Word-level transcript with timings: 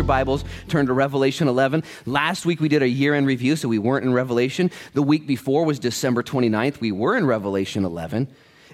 your 0.00 0.06
Bibles, 0.06 0.46
turn 0.68 0.86
to 0.86 0.94
Revelation 0.94 1.46
11. 1.46 1.84
Last 2.06 2.46
week 2.46 2.58
we 2.58 2.68
did 2.70 2.82
a 2.82 2.88
year 2.88 3.14
end 3.14 3.26
review, 3.26 3.54
so 3.54 3.68
we 3.68 3.78
weren't 3.78 4.06
in 4.06 4.14
Revelation. 4.14 4.70
The 4.94 5.02
week 5.02 5.26
before 5.26 5.66
was 5.66 5.78
December 5.78 6.22
29th. 6.22 6.80
We 6.80 6.90
were 6.90 7.18
in 7.18 7.26
Revelation 7.26 7.84
11. 7.84 8.26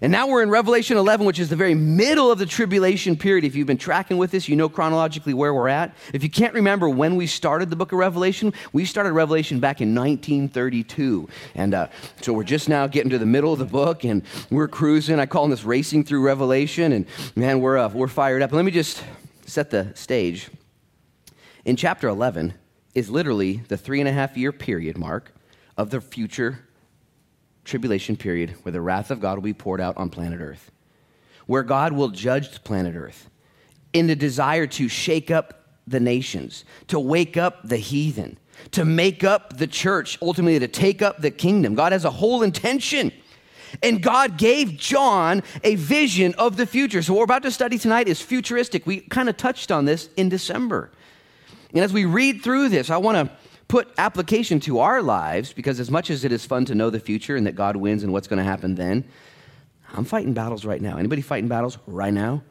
And 0.03 0.12
now 0.12 0.29
we're 0.29 0.45
in 0.45 0.51
Revelation 0.51 0.97
11, 0.97 1.27
which 1.27 1.41
is 1.41 1.49
the 1.49 1.57
very 1.57 1.75
middle 1.75 2.31
of 2.31 2.39
the 2.39 2.47
tribulation 2.47 3.17
period. 3.17 3.45
If 3.45 3.57
you've 3.57 3.67
been 3.67 3.77
tracking 3.77 4.19
with 4.19 4.34
us, 4.34 4.48
you 4.48 4.55
know 4.55 4.69
chronologically 4.69 5.34
where 5.34 5.53
we're 5.53 5.67
at. 5.67 5.97
If 6.12 6.23
you 6.23 6.31
can't 6.31 6.55
remember 6.55 6.89
when 6.89 7.17
we 7.17 7.27
started 7.27 7.70
the 7.70 7.77
book 7.77 7.91
of 7.91 7.98
Revelation, 7.98 8.53
we 8.73 8.84
started 8.84 9.12
Revelation 9.12 9.59
back 9.59 9.81
in 9.81 9.97
1932. 9.97 11.29
And 11.56 11.75
uh, 11.75 11.89
so 12.20 12.34
we're 12.34 12.45
just 12.45 12.69
now 12.69 12.87
getting 12.87 13.11
to 13.11 13.19
the 13.19 13.27
middle 13.27 13.53
of 13.53 13.59
the 13.59 13.65
book 13.65 14.05
and 14.05 14.23
we're 14.48 14.69
cruising. 14.69 15.19
I 15.19 15.27
call 15.27 15.48
this 15.48 15.65
racing 15.65 16.05
through 16.05 16.25
Revelation. 16.25 16.93
And 16.93 17.06
man, 17.34 17.61
we're, 17.61 17.79
uh, 17.79 17.89
we're 17.89 18.06
fired 18.06 18.43
up. 18.43 18.53
Let 18.53 18.65
me 18.65 18.70
just 18.70 19.03
set 19.45 19.70
the 19.70 19.91
stage. 19.97 20.51
In 21.66 21.75
chapter 21.75 22.06
11 22.06 22.55
is 22.95 23.11
literally 23.11 23.56
the 23.66 23.77
three 23.77 23.98
and 23.98 24.09
a 24.09 24.12
half 24.12 24.37
year 24.37 24.52
period 24.52 24.97
mark 24.97 25.34
of 25.77 25.91
the 25.91 26.01
future 26.01 26.61
tribulation 27.65 28.16
period 28.16 28.51
where 28.62 28.70
the 28.70 28.80
wrath 28.80 29.11
of 29.11 29.19
God 29.19 29.34
will 29.34 29.42
be 29.42 29.52
poured 29.52 29.80
out 29.80 29.97
on 29.97 30.09
planet 30.09 30.41
Earth, 30.41 30.70
where 31.47 31.65
God 31.65 31.92
will 31.92 32.11
judge 32.11 32.62
planet 32.62 32.95
Earth 32.95 33.29
in 33.92 34.06
the 34.06 34.15
desire 34.15 34.69
to 34.69 34.87
shake 34.87 35.33
up 35.33 35.64
the 35.89 35.98
nations, 35.98 36.64
to 36.87 37.00
wake 37.00 37.37
up 37.37 37.69
the 37.69 37.78
heathen, 37.78 38.39
to 38.70 38.84
make 38.84 39.25
up 39.25 39.59
the 39.59 39.67
church, 39.67 40.19
ultimately 40.22 40.61
to 40.61 40.69
take 40.69 41.03
up 41.03 41.20
the 41.20 41.33
kingdom. 41.33 41.75
God 41.75 41.91
has 41.91 42.05
a 42.05 42.11
whole 42.11 42.44
intention. 42.44 43.11
And 43.83 44.00
God 44.00 44.39
gave 44.39 44.77
John 44.77 45.42
a 45.64 45.75
vision 45.75 46.33
of 46.39 46.56
the 46.56 46.67
future. 46.67 47.03
So, 47.03 47.12
what 47.12 47.19
we're 47.19 47.25
about 47.25 47.42
to 47.42 47.50
study 47.50 47.77
tonight 47.77 48.06
is 48.06 48.22
futuristic. 48.22 48.87
We 48.87 49.00
kind 49.00 49.28
of 49.28 49.37
touched 49.37 49.72
on 49.72 49.84
this 49.84 50.09
in 50.17 50.28
December. 50.28 50.92
And 51.70 51.81
as 51.81 51.92
we 51.92 52.05
read 52.05 52.42
through 52.42 52.69
this, 52.69 52.91
I 52.91 52.97
want 52.97 53.28
to 53.28 53.36
put 53.69 53.89
application 53.98 54.61
to 54.61 54.81
our 54.81 55.03
lives 55.03 55.53
because 55.53 55.81
as 55.81 55.91
much 55.91 56.11
as 56.11 56.25
it 56.25 56.33
is 56.33 56.45
fun 56.45 56.64
to 56.67 56.75
know 56.75 56.91
the 56.91 57.00
future 57.00 57.36
and 57.36 57.47
that 57.47 57.56
God 57.56 57.77
wins 57.77 58.03
and 58.03 58.12
what's 58.12 58.28
going 58.28 58.39
to 58.39 58.45
happen 58.45 58.75
then, 58.75 59.05
I'm 59.92 60.05
fighting 60.05 60.34
battles 60.34 60.64
right 60.64 60.81
now. 60.81 60.97
Anybody 60.97 61.22
fighting 61.22 61.48
battles 61.48 61.78
right 61.87 62.12
now? 62.12 62.42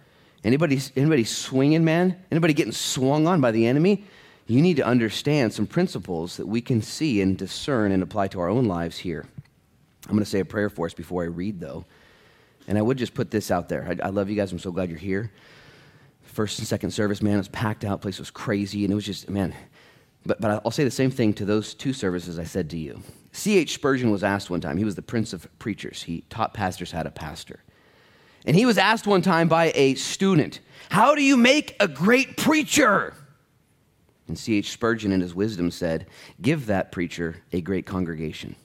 Anybody, 0.43 0.80
anybody 0.95 1.23
swinging, 1.23 1.83
man? 1.83 2.23
Anybody 2.31 2.53
getting 2.53 2.71
swung 2.71 3.27
on 3.27 3.41
by 3.41 3.52
the 3.52 3.66
enemy? 3.66 4.05
You 4.47 4.61
need 4.61 4.77
to 4.77 4.86
understand 4.86 5.53
some 5.53 5.66
principles 5.66 6.38
that 6.38 6.47
we 6.47 6.61
can 6.61 6.81
see 6.81 7.21
and 7.21 7.38
discern 7.38 7.91
and 7.91 8.03
apply 8.03 8.27
to 8.30 8.39
our 8.39 8.49
own 8.49 8.66
lives 8.66 8.97
here. 8.97 9.25
I'm 10.05 10.11
going 10.11 10.23
to 10.23 10.30
say 10.30 10.39
a 10.39 10.45
prayer 10.45 10.69
for 10.69 10.86
us 10.86 10.93
before 10.93 11.23
I 11.23 11.27
read, 11.27 11.59
though. 11.59 11.86
And 12.67 12.77
I 12.77 12.81
would 12.81 12.97
just 12.97 13.16
put 13.16 13.31
this 13.31 13.49
out 13.49 13.69
there. 13.69 13.88
I, 13.89 14.08
I 14.08 14.09
love 14.09 14.30
you 14.30 14.36
guys. 14.36 14.52
I'm 14.52 14.59
so 14.59 14.71
glad 14.71 14.89
you're 14.89 14.99
here. 14.99 15.31
First 16.36 16.59
and 16.59 16.67
second 16.67 16.91
service, 16.91 17.22
man, 17.22 17.36
it 17.36 17.38
was 17.38 17.47
packed 17.47 17.86
out. 17.86 18.02
Place 18.02 18.19
was 18.19 18.30
crazy. 18.30 18.83
And 18.83 18.91
it 18.91 18.95
was 18.95 19.05
just, 19.05 19.30
man, 19.30 19.55
but, 20.25 20.42
but 20.42 20.61
I'll 20.66 20.72
say 20.72 20.83
the 20.83 20.92
same 20.92 21.09
thing 21.09 21.33
to 21.36 21.45
those 21.45 21.73
two 21.73 21.94
services 21.94 22.38
I 22.38 22.44
said 22.44 22.69
to 22.72 22.77
you. 22.77 23.02
C.H. 23.31 23.73
Spurgeon 23.73 24.11
was 24.11 24.22
asked 24.22 24.50
one 24.50 24.59
time, 24.59 24.75
he 24.75 24.83
was 24.83 24.95
the 24.95 25.02
prince 25.02 25.31
of 25.31 25.47
preachers. 25.59 26.03
He 26.03 26.25
taught 26.30 26.53
pastors 26.53 26.92
how 26.92 27.03
to 27.03 27.09
pastor. 27.09 27.61
And 28.45 28.53
he 28.53 28.66
was 28.66 28.77
asked 28.77 29.08
one 29.08 29.22
time 29.22 29.47
by 29.47 29.72
a 29.75 29.95
student, 29.95 30.59
How 30.89 31.16
do 31.16 31.23
you 31.23 31.38
make 31.38 31.77
a 31.80 31.88
great 31.88 32.36
preacher? 32.36 33.14
And 34.27 34.38
C.H. 34.38 34.72
Spurgeon, 34.72 35.14
in 35.14 35.22
his 35.22 35.33
wisdom, 35.33 35.72
said, 35.72 36.05
Give 36.42 36.65
that 36.65 36.92
preacher 36.92 37.38
a 37.54 37.61
great 37.61 37.86
congregation. 37.86 38.58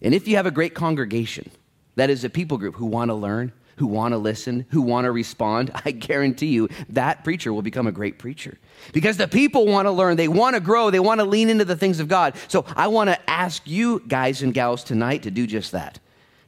And 0.00 0.14
if 0.14 0.28
you 0.28 0.36
have 0.36 0.46
a 0.46 0.52
great 0.52 0.74
congregation, 0.74 1.50
that 1.96 2.08
is 2.08 2.22
a 2.22 2.30
people 2.30 2.56
group 2.56 2.76
who 2.76 2.86
want 2.86 3.08
to 3.08 3.16
learn, 3.16 3.50
who 3.76 3.86
want 3.86 4.12
to 4.12 4.18
listen, 4.18 4.66
who 4.70 4.82
want 4.82 5.04
to 5.04 5.12
respond, 5.12 5.70
I 5.84 5.92
guarantee 5.92 6.48
you 6.48 6.68
that 6.90 7.24
preacher 7.24 7.52
will 7.52 7.62
become 7.62 7.86
a 7.86 7.92
great 7.92 8.18
preacher. 8.18 8.58
Because 8.92 9.16
the 9.16 9.28
people 9.28 9.66
want 9.66 9.86
to 9.86 9.92
learn, 9.92 10.16
they 10.16 10.28
want 10.28 10.54
to 10.54 10.60
grow, 10.60 10.90
they 10.90 11.00
want 11.00 11.20
to 11.20 11.24
lean 11.24 11.48
into 11.48 11.64
the 11.64 11.76
things 11.76 12.00
of 12.00 12.08
God. 12.08 12.34
So 12.48 12.64
I 12.74 12.88
want 12.88 13.10
to 13.10 13.30
ask 13.30 13.62
you, 13.66 14.02
guys 14.06 14.42
and 14.42 14.52
gals, 14.52 14.84
tonight 14.84 15.22
to 15.22 15.30
do 15.30 15.46
just 15.46 15.72
that 15.72 16.00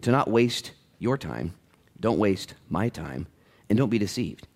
to 0.02 0.10
not 0.10 0.30
waste 0.30 0.72
your 0.98 1.18
time, 1.18 1.54
don't 2.00 2.18
waste 2.18 2.54
my 2.68 2.88
time, 2.88 3.26
and 3.68 3.76
don't 3.76 3.90
be 3.90 3.98
deceived. 3.98 4.46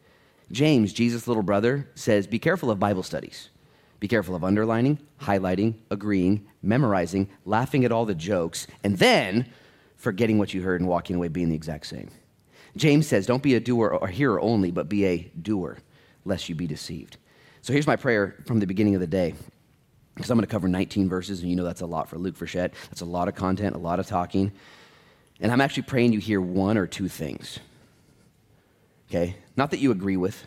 James, 0.50 0.92
Jesus' 0.92 1.26
little 1.26 1.42
brother, 1.42 1.88
says, 1.94 2.26
Be 2.26 2.38
careful 2.38 2.70
of 2.70 2.78
Bible 2.78 3.02
studies. 3.02 3.48
Be 4.00 4.08
careful 4.08 4.34
of 4.34 4.44
underlining, 4.44 4.98
highlighting, 5.20 5.74
agreeing, 5.90 6.46
memorizing, 6.62 7.28
laughing 7.44 7.84
at 7.84 7.92
all 7.92 8.04
the 8.04 8.14
jokes, 8.14 8.66
and 8.82 8.98
then 8.98 9.46
forgetting 9.96 10.38
what 10.38 10.52
you 10.52 10.62
heard 10.62 10.80
and 10.80 10.88
walking 10.88 11.16
away 11.16 11.28
being 11.28 11.48
the 11.48 11.54
exact 11.54 11.86
same. 11.86 12.10
James 12.76 13.06
says, 13.06 13.26
Don't 13.26 13.42
be 13.42 13.54
a 13.54 13.60
doer 13.60 13.88
or 14.00 14.08
hearer 14.08 14.40
only, 14.40 14.70
but 14.70 14.88
be 14.88 15.04
a 15.04 15.30
doer, 15.40 15.78
lest 16.24 16.48
you 16.48 16.54
be 16.54 16.66
deceived. 16.66 17.16
So 17.60 17.72
here's 17.72 17.86
my 17.86 17.96
prayer 17.96 18.36
from 18.46 18.60
the 18.60 18.66
beginning 18.66 18.94
of 18.94 19.00
the 19.00 19.06
day. 19.06 19.34
Because 20.14 20.30
I'm 20.30 20.36
going 20.36 20.46
to 20.46 20.50
cover 20.50 20.68
19 20.68 21.08
verses, 21.08 21.40
and 21.40 21.48
you 21.48 21.56
know 21.56 21.64
that's 21.64 21.80
a 21.80 21.86
lot 21.86 22.08
for 22.08 22.18
Luke 22.18 22.36
Frechette. 22.36 22.72
That's 22.90 23.00
a 23.00 23.06
lot 23.06 23.28
of 23.28 23.34
content, 23.34 23.74
a 23.74 23.78
lot 23.78 23.98
of 23.98 24.06
talking. 24.06 24.52
And 25.40 25.50
I'm 25.50 25.60
actually 25.60 25.84
praying 25.84 26.12
you 26.12 26.20
hear 26.20 26.40
one 26.40 26.76
or 26.76 26.86
two 26.86 27.08
things. 27.08 27.58
Okay? 29.08 29.36
Not 29.56 29.70
that 29.70 29.80
you 29.80 29.90
agree 29.90 30.18
with, 30.18 30.44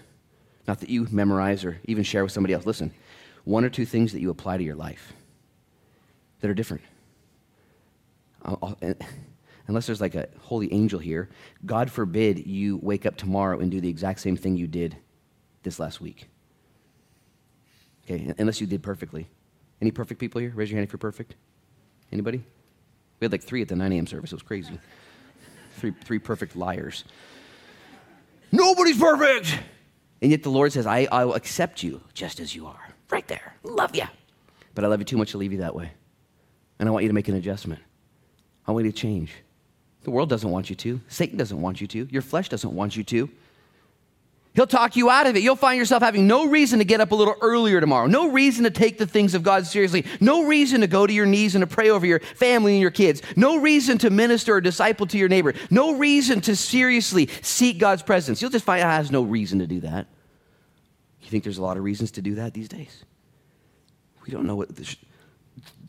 not 0.68 0.80
that 0.82 0.90
you 0.90 1.08
memorize 1.10 1.66
or 1.66 1.80
even 1.86 2.04
share 2.04 2.24
with 2.24 2.32
somebody 2.32 2.54
else. 2.54 2.66
Listen, 2.66 2.94
one 3.44 3.66
or 3.66 3.70
two 3.70 3.86
things 3.86 4.12
that 4.14 4.22
you 4.22 4.30
apply 4.30 4.58
to 4.58 4.64
your 4.64 4.76
life 4.76 5.14
that 6.42 6.50
are 6.50 6.54
different. 6.54 6.84
I'll, 8.44 8.60
I'll, 8.62 8.96
unless 9.68 9.86
there's 9.86 10.02
like 10.02 10.16
a 10.16 10.28
holy 10.40 10.72
angel 10.74 11.00
here, 11.00 11.30
God 11.66 11.92
forbid 11.92 12.46
you 12.46 12.78
wake 12.78 13.06
up 13.06 13.18
tomorrow 13.18 13.60
and 13.60 13.72
do 13.72 13.82
the 13.82 13.90
exact 13.90 14.20
same 14.20 14.38
thing 14.38 14.58
you 14.58 14.68
did 14.68 14.96
this 15.64 15.80
last 15.80 16.02
week. 16.02 16.28
Okay, 18.06 18.34
unless 18.38 18.62
you 18.62 18.68
did 18.68 18.84
perfectly. 18.84 19.28
Any 19.82 19.92
perfect 19.92 20.20
people 20.20 20.40
here? 20.40 20.52
Raise 20.56 20.70
your 20.70 20.78
hand 20.78 20.88
if 20.88 20.94
you're 20.94 21.00
perfect. 21.00 21.36
Anybody? 22.12 22.44
We 23.20 23.26
had 23.26 23.32
like 23.32 23.44
three 23.44 23.62
at 23.62 23.68
the 23.68 23.76
9 23.76 23.92
a.m. 23.92 24.08
service. 24.08 24.32
It 24.32 24.36
was 24.36 24.44
crazy. 24.44 24.80
Three, 25.78 25.94
three 26.04 26.20
perfect 26.20 26.56
liars. 26.56 27.04
Nobody's 28.52 28.98
perfect. 28.98 29.60
And 30.22 30.32
yet 30.32 30.44
the 30.44 30.50
Lord 30.50 30.72
says, 30.72 30.86
I, 30.86 31.08
I 31.12 31.26
will 31.26 31.34
accept 31.34 31.84
you 31.84 32.02
just 32.14 32.40
as 32.40 32.56
you 32.56 32.68
are. 32.68 32.94
Right 33.10 33.28
there. 33.28 33.56
Love 33.64 33.96
you. 33.96 34.06
But 34.74 34.84
I 34.84 34.88
love 34.88 35.00
you 35.00 35.06
too 35.06 35.18
much 35.18 35.32
to 35.32 35.38
leave 35.38 35.52
you 35.52 35.60
that 35.60 35.76
way. 35.76 35.92
And 36.80 36.88
I 36.88 36.92
want 36.92 37.04
you 37.04 37.10
to 37.10 37.14
make 37.14 37.28
an 37.28 37.36
adjustment. 37.36 37.82
I 38.68 38.72
want 38.72 38.86
you 38.86 38.92
to 38.92 38.98
change. 38.98 39.32
The 40.06 40.12
world 40.12 40.30
doesn't 40.30 40.50
want 40.50 40.70
you 40.70 40.76
to. 40.76 41.02
Satan 41.08 41.36
doesn't 41.36 41.60
want 41.60 41.82
you 41.82 41.88
to. 41.88 42.08
Your 42.12 42.22
flesh 42.22 42.48
doesn't 42.48 42.72
want 42.72 42.96
you 42.96 43.04
to. 43.06 43.28
He'll 44.54 44.68
talk 44.68 44.96
you 44.96 45.10
out 45.10 45.26
of 45.26 45.36
it. 45.36 45.42
You'll 45.42 45.56
find 45.56 45.80
yourself 45.80 46.04
having 46.04 46.28
no 46.28 46.48
reason 46.48 46.78
to 46.78 46.86
get 46.86 47.02
up 47.02 47.12
a 47.12 47.16
little 47.16 47.34
earlier 47.42 47.82
tomorrow, 47.82 48.06
no 48.06 48.30
reason 48.30 48.64
to 48.66 48.70
take 48.70 49.00
the 49.00 49.08
things 49.08 49.34
of 49.34 49.42
God 49.42 49.66
seriously, 49.66 50.06
no 50.22 50.46
reason 50.46 50.82
to 50.82 50.88
go 50.88 51.08
to 51.08 51.12
your 51.12 51.26
knees 51.26 51.56
and 51.56 51.64
to 51.64 51.68
pray 51.68 51.90
over 51.90 52.06
your 52.06 52.20
family 52.20 52.74
and 52.74 52.82
your 52.82 52.92
kids, 52.92 53.24
no 53.36 53.58
reason 53.58 53.98
to 53.98 54.12
minister 54.12 54.54
or 54.54 54.62
disciple 54.62 55.08
to 55.08 55.18
your 55.18 55.28
neighbor, 55.28 55.56
no 55.72 55.98
reason 55.98 56.40
to 56.42 56.56
seriously 56.56 57.28
seek 57.42 57.80
God's 57.80 58.04
presence. 58.04 58.44
You'll 58.44 58.52
just 58.52 58.64
find 58.64 58.84
out 58.84 58.92
has 58.92 59.12
no 59.12 59.24
reason 59.24 59.58
to 59.60 59.68
do 59.68 59.80
that. 59.80 60.06
You 61.22 61.30
think 61.30 61.44
there's 61.44 61.58
a 61.58 61.64
lot 61.64 61.78
of 61.78 61.84
reasons 61.84 62.12
to 62.12 62.22
do 62.22 62.36
that 62.36 62.54
these 62.54 62.70
days? 62.70 63.04
We 64.26 64.32
don't 64.32 64.46
know 64.46 64.56
what 64.56 64.74
the, 64.74 64.96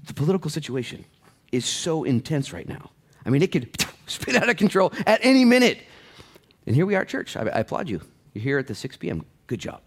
the 0.07 0.15
political 0.15 0.51
situation 0.51 1.05
is 1.53 1.67
so 1.67 2.03
intense 2.05 2.53
right 2.53 2.67
now. 2.67 2.91
I 3.27 3.31
mean, 3.31 3.43
it 3.43 3.53
could 3.53 3.77
spin 4.11 4.37
out 4.37 4.49
of 4.49 4.57
control 4.57 4.93
at 5.07 5.21
any 5.23 5.45
minute. 5.45 5.83
And 6.67 6.75
here 6.75 6.87
we 6.87 6.95
are 6.95 7.03
at 7.03 7.09
church. 7.09 7.37
I, 7.37 7.43
I 7.43 7.61
applaud 7.61 7.89
you. 7.89 8.01
You're 8.35 8.43
here 8.43 8.59
at 8.59 8.67
the 8.67 8.75
6 8.75 8.97
p.m. 8.97 9.25
Good 9.47 9.61
job. 9.61 9.83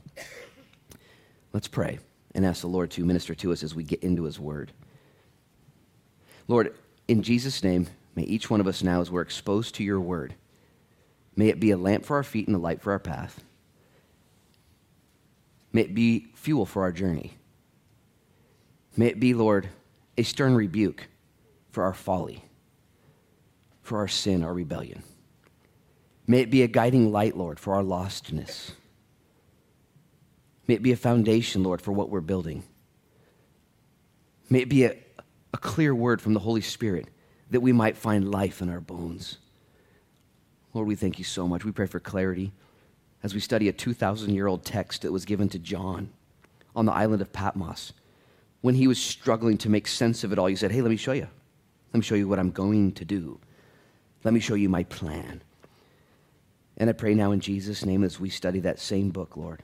Let's 1.53 1.67
pray 1.67 1.99
and 2.35 2.45
ask 2.45 2.61
the 2.61 2.67
Lord 2.67 2.91
to 2.91 3.05
minister 3.05 3.33
to 3.35 3.51
us 3.51 3.63
as 3.63 3.73
we 3.73 3.83
get 3.83 4.03
into 4.03 4.23
his 4.23 4.39
word. 4.39 4.71
Lord, 6.47 6.75
in 7.07 7.23
Jesus' 7.23 7.63
name, 7.63 7.87
may 8.15 8.23
each 8.23 8.49
one 8.49 8.59
of 8.59 8.67
us 8.67 8.83
now, 8.83 9.01
as 9.01 9.11
we're 9.11 9.21
exposed 9.21 9.75
to 9.75 9.83
your 9.83 9.99
word, 9.99 10.35
may 11.35 11.47
it 11.47 11.59
be 11.59 11.71
a 11.71 11.77
lamp 11.77 12.05
for 12.05 12.17
our 12.17 12.23
feet 12.23 12.47
and 12.47 12.55
a 12.55 12.59
light 12.59 12.81
for 12.81 12.91
our 12.91 12.99
path. 12.99 13.43
May 15.71 15.81
it 15.81 15.93
be 15.93 16.27
fuel 16.33 16.65
for 16.65 16.83
our 16.83 16.91
journey. 16.91 17.33
May 18.97 19.07
it 19.07 19.19
be, 19.19 19.33
Lord, 19.33 19.69
a 20.17 20.23
stern 20.23 20.55
rebuke 20.55 21.07
for 21.71 21.83
our 21.83 21.93
folly, 21.93 22.43
for 23.89 23.97
our 23.97 24.07
sin, 24.07 24.43
our 24.43 24.53
rebellion. 24.53 25.01
May 26.27 26.41
it 26.41 26.51
be 26.51 26.61
a 26.61 26.67
guiding 26.67 27.11
light, 27.11 27.35
Lord, 27.35 27.59
for 27.59 27.73
our 27.73 27.81
lostness. 27.81 28.73
May 30.67 30.75
it 30.75 30.83
be 30.83 30.91
a 30.91 30.95
foundation, 30.95 31.63
Lord, 31.63 31.81
for 31.81 31.91
what 31.91 32.11
we're 32.11 32.21
building. 32.21 32.63
May 34.47 34.59
it 34.59 34.69
be 34.69 34.83
a, 34.83 34.95
a 35.55 35.57
clear 35.57 35.95
word 35.95 36.21
from 36.21 36.35
the 36.35 36.39
Holy 36.39 36.61
Spirit 36.61 37.07
that 37.49 37.61
we 37.61 37.71
might 37.71 37.97
find 37.97 38.29
life 38.29 38.61
in 38.61 38.69
our 38.69 38.79
bones. 38.79 39.39
Lord, 40.75 40.87
we 40.87 40.95
thank 40.95 41.17
you 41.17 41.25
so 41.25 41.47
much. 41.47 41.65
We 41.65 41.71
pray 41.71 41.87
for 41.87 41.99
clarity 41.99 42.51
as 43.23 43.33
we 43.33 43.39
study 43.39 43.69
a 43.69 43.73
2,000 43.73 44.35
year 44.35 44.45
old 44.45 44.63
text 44.63 45.01
that 45.01 45.11
was 45.11 45.25
given 45.25 45.49
to 45.49 45.57
John 45.57 46.11
on 46.75 46.85
the 46.85 46.93
island 46.93 47.23
of 47.23 47.33
Patmos. 47.33 47.93
When 48.61 48.75
he 48.75 48.87
was 48.87 49.01
struggling 49.01 49.57
to 49.57 49.69
make 49.69 49.87
sense 49.87 50.23
of 50.23 50.31
it 50.31 50.37
all, 50.37 50.45
he 50.45 50.55
said, 50.55 50.71
Hey, 50.71 50.83
let 50.83 50.91
me 50.91 50.95
show 50.95 51.13
you. 51.13 51.27
Let 51.91 52.01
me 52.01 52.03
show 52.03 52.13
you 52.13 52.27
what 52.27 52.37
I'm 52.37 52.51
going 52.51 52.91
to 52.91 53.03
do. 53.03 53.39
Let 54.23 54.33
me 54.33 54.39
show 54.39 54.55
you 54.55 54.69
my 54.69 54.83
plan. 54.83 55.41
And 56.77 56.89
I 56.89 56.93
pray 56.93 57.13
now 57.13 57.31
in 57.31 57.39
Jesus' 57.39 57.85
name 57.85 58.03
as 58.03 58.19
we 58.19 58.29
study 58.29 58.59
that 58.61 58.79
same 58.79 59.09
book, 59.09 59.35
Lord, 59.35 59.63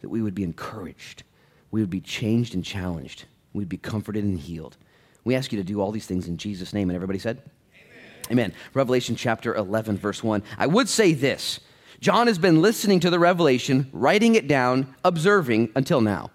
that 0.00 0.08
we 0.08 0.22
would 0.22 0.34
be 0.34 0.44
encouraged, 0.44 1.22
we 1.70 1.80
would 1.80 1.90
be 1.90 2.00
changed 2.00 2.54
and 2.54 2.64
challenged, 2.64 3.24
we'd 3.52 3.68
be 3.68 3.76
comforted 3.76 4.24
and 4.24 4.38
healed. 4.38 4.76
We 5.24 5.34
ask 5.34 5.52
you 5.52 5.58
to 5.58 5.64
do 5.64 5.80
all 5.80 5.92
these 5.92 6.06
things 6.06 6.28
in 6.28 6.38
Jesus' 6.38 6.72
name. 6.72 6.88
And 6.88 6.96
everybody 6.96 7.18
said, 7.18 7.42
Amen. 7.74 8.30
Amen. 8.30 8.52
Revelation 8.72 9.16
chapter 9.16 9.54
11, 9.54 9.98
verse 9.98 10.24
1. 10.24 10.42
I 10.58 10.66
would 10.66 10.88
say 10.88 11.12
this 11.12 11.60
John 12.00 12.26
has 12.26 12.38
been 12.38 12.62
listening 12.62 13.00
to 13.00 13.10
the 13.10 13.18
revelation, 13.18 13.90
writing 13.92 14.34
it 14.34 14.48
down, 14.48 14.94
observing 15.04 15.70
until 15.76 16.00
now. 16.00 16.30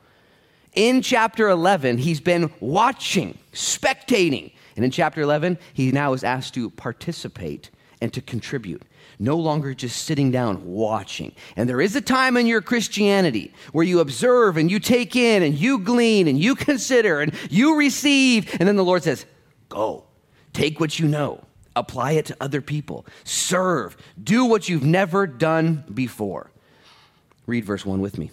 In 0.74 1.02
chapter 1.02 1.50
11, 1.50 2.00
he's 2.00 2.20
been 2.20 2.54
watching, 2.60 3.38
spectating. 3.54 4.52
And 4.76 4.84
in 4.84 4.92
chapter 4.92 5.22
11, 5.22 5.58
he 5.74 5.92
now 5.92 6.14
is 6.14 6.24
asked 6.24 6.54
to 6.56 6.70
participate 6.70 7.70
and 8.02 8.14
to 8.14 8.22
contribute. 8.22 8.84
No 9.18 9.38
longer 9.38 9.74
just 9.74 10.04
sitting 10.04 10.32
down 10.32 10.66
watching. 10.66 11.34
And 11.56 11.70
there 11.70 11.80
is 11.80 11.96
a 11.96 12.02
time 12.02 12.36
in 12.36 12.48
your 12.48 12.62
Christianity 12.62 13.54
where 13.72 13.86
you 13.86 14.00
observe 14.00 14.58
and 14.58 14.70
you 14.70 14.80
take 14.80 15.16
in 15.16 15.44
and 15.44 15.56
you 15.56 15.80
glean 15.80 16.28
and 16.28 16.38
you 16.38 16.56
consider 16.56 17.22
and 17.22 17.34
you 17.50 17.78
receive. 17.78 18.54
And 18.60 18.68
then 18.68 18.76
the 18.76 18.84
Lord 18.84 19.04
says, 19.04 19.26
Go, 19.70 20.04
take 20.54 20.80
what 20.80 21.00
you 21.00 21.08
know, 21.08 21.44
apply 21.76 22.12
it 22.14 22.26
to 22.26 22.38
other 22.40 22.62
people, 22.62 23.06
serve, 23.24 23.98
do 24.22 24.46
what 24.46 24.70
you've 24.70 24.84
never 24.84 25.26
done 25.26 25.84
before. 25.94 26.52
Read 27.48 27.66
verse 27.66 27.86
1 27.86 28.02
with 28.02 28.18
me. 28.18 28.32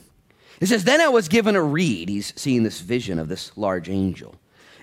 It 0.61 0.67
says, 0.67 0.85
Then 0.85 1.01
I 1.01 1.09
was 1.09 1.29
given 1.29 1.57
a 1.57 1.63
reed. 1.63 2.09
He's 2.09 2.33
seeing 2.37 2.63
this 2.63 2.81
vision 2.81 3.19
of 3.19 3.29
this 3.29 3.57
large 3.57 3.89
angel. 3.89 4.35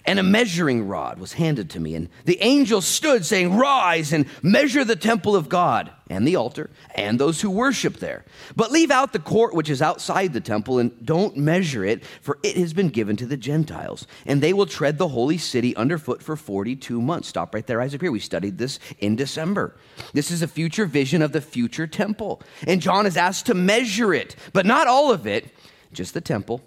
And 0.09 0.17
a 0.17 0.23
measuring 0.23 0.87
rod 0.87 1.19
was 1.19 1.33
handed 1.33 1.69
to 1.69 1.79
me. 1.79 1.93
And 1.93 2.09
the 2.25 2.41
angel 2.41 2.81
stood, 2.81 3.27
saying, 3.27 3.55
Rise 3.55 4.11
and 4.11 4.25
measure 4.41 4.83
the 4.83 4.95
temple 4.95 5.35
of 5.35 5.49
God 5.49 5.91
and 6.09 6.27
the 6.27 6.35
altar 6.35 6.71
and 6.95 7.19
those 7.19 7.41
who 7.41 7.51
worship 7.51 7.97
there. 7.97 8.25
But 8.55 8.71
leave 8.71 8.89
out 8.89 9.13
the 9.13 9.19
court 9.19 9.53
which 9.53 9.69
is 9.69 9.83
outside 9.83 10.33
the 10.33 10.41
temple 10.41 10.79
and 10.79 11.05
don't 11.05 11.37
measure 11.37 11.85
it, 11.85 12.03
for 12.21 12.39
it 12.41 12.57
has 12.57 12.73
been 12.73 12.89
given 12.89 13.17
to 13.17 13.27
the 13.27 13.37
Gentiles. 13.37 14.07
And 14.25 14.41
they 14.41 14.51
will 14.51 14.65
tread 14.65 14.97
the 14.97 15.09
holy 15.09 15.37
city 15.37 15.75
underfoot 15.75 16.23
for 16.23 16.35
42 16.35 16.99
months. 16.99 17.27
Stop 17.27 17.53
right 17.53 17.67
there, 17.67 17.79
Isaac. 17.79 18.01
Here. 18.01 18.11
We 18.11 18.19
studied 18.19 18.57
this 18.57 18.79
in 18.97 19.15
December. 19.15 19.77
This 20.13 20.31
is 20.31 20.41
a 20.41 20.47
future 20.47 20.87
vision 20.87 21.21
of 21.21 21.33
the 21.33 21.41
future 21.41 21.85
temple. 21.85 22.41
And 22.65 22.81
John 22.81 23.05
is 23.05 23.15
asked 23.15 23.45
to 23.45 23.53
measure 23.53 24.11
it, 24.15 24.35
but 24.53 24.65
not 24.65 24.87
all 24.87 25.11
of 25.11 25.27
it 25.27 25.53
just 25.93 26.15
the 26.15 26.21
temple 26.21 26.61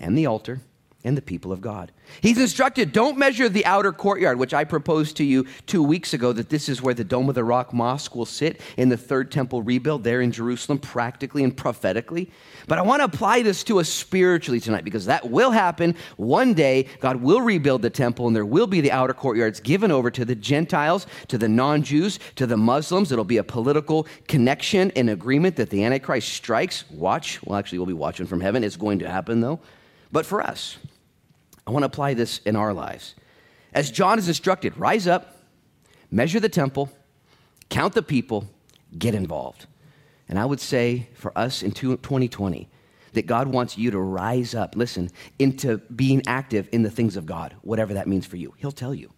and 0.00 0.18
the 0.18 0.26
altar 0.26 0.60
and 1.04 1.16
the 1.16 1.22
people 1.22 1.52
of 1.52 1.60
God. 1.60 1.92
He's 2.20 2.38
instructed 2.38 2.92
don't 2.92 3.18
measure 3.18 3.48
the 3.48 3.66
outer 3.66 3.92
courtyard, 3.92 4.38
which 4.38 4.54
I 4.54 4.64
proposed 4.64 5.18
to 5.18 5.24
you 5.24 5.46
two 5.66 5.82
weeks 5.82 6.14
ago 6.14 6.32
that 6.32 6.48
this 6.48 6.68
is 6.68 6.80
where 6.80 6.94
the 6.94 7.04
Dome 7.04 7.28
of 7.28 7.34
the 7.34 7.44
Rock 7.44 7.72
Mosque 7.72 8.14
will 8.14 8.24
sit 8.24 8.60
in 8.76 8.88
the 8.88 8.96
third 8.96 9.30
temple 9.30 9.62
rebuild 9.62 10.02
there 10.02 10.22
in 10.22 10.32
Jerusalem, 10.32 10.78
practically 10.78 11.44
and 11.44 11.54
prophetically. 11.54 12.30
But 12.66 12.78
I 12.78 12.82
want 12.82 13.00
to 13.00 13.04
apply 13.04 13.42
this 13.42 13.62
to 13.64 13.80
us 13.80 13.88
spiritually 13.88 14.60
tonight 14.60 14.84
because 14.84 15.06
that 15.06 15.30
will 15.30 15.50
happen. 15.50 15.94
One 16.16 16.54
day, 16.54 16.88
God 17.00 17.16
will 17.16 17.42
rebuild 17.42 17.82
the 17.82 17.90
temple 17.90 18.26
and 18.26 18.34
there 18.34 18.46
will 18.46 18.66
be 18.66 18.80
the 18.80 18.92
outer 18.92 19.14
courtyards 19.14 19.60
given 19.60 19.90
over 19.90 20.10
to 20.10 20.24
the 20.24 20.34
Gentiles, 20.34 21.06
to 21.28 21.36
the 21.36 21.48
non 21.48 21.82
Jews, 21.82 22.18
to 22.36 22.46
the 22.46 22.56
Muslims. 22.56 23.12
It'll 23.12 23.24
be 23.24 23.36
a 23.36 23.44
political 23.44 24.06
connection 24.28 24.90
and 24.92 25.10
agreement 25.10 25.56
that 25.56 25.70
the 25.70 25.84
Antichrist 25.84 26.28
strikes. 26.28 26.88
Watch. 26.90 27.42
Well, 27.44 27.58
actually, 27.58 27.78
we'll 27.78 27.86
be 27.86 27.92
watching 27.92 28.26
from 28.26 28.40
heaven. 28.40 28.64
It's 28.64 28.76
going 28.76 29.00
to 29.00 29.10
happen, 29.10 29.40
though. 29.40 29.60
But 30.12 30.24
for 30.24 30.40
us, 30.40 30.78
I 31.66 31.70
want 31.70 31.82
to 31.82 31.86
apply 31.86 32.14
this 32.14 32.38
in 32.38 32.56
our 32.56 32.72
lives. 32.72 33.14
As 33.72 33.90
John 33.90 34.18
is 34.18 34.28
instructed, 34.28 34.76
rise 34.76 35.06
up, 35.06 35.36
measure 36.10 36.40
the 36.40 36.48
temple, 36.48 36.90
count 37.70 37.94
the 37.94 38.02
people, 38.02 38.48
get 38.96 39.14
involved. 39.14 39.66
And 40.28 40.38
I 40.38 40.44
would 40.44 40.60
say 40.60 41.08
for 41.14 41.36
us 41.36 41.62
in 41.62 41.72
2020, 41.72 42.68
that 43.14 43.26
God 43.26 43.48
wants 43.48 43.78
you 43.78 43.90
to 43.92 43.98
rise 43.98 44.54
up, 44.54 44.76
listen, 44.76 45.10
into 45.38 45.78
being 45.78 46.22
active 46.26 46.68
in 46.72 46.82
the 46.82 46.90
things 46.90 47.16
of 47.16 47.26
God, 47.26 47.54
whatever 47.62 47.94
that 47.94 48.08
means 48.08 48.26
for 48.26 48.36
you. 48.36 48.54
He'll 48.58 48.72
tell 48.72 48.94
you. 48.94 49.10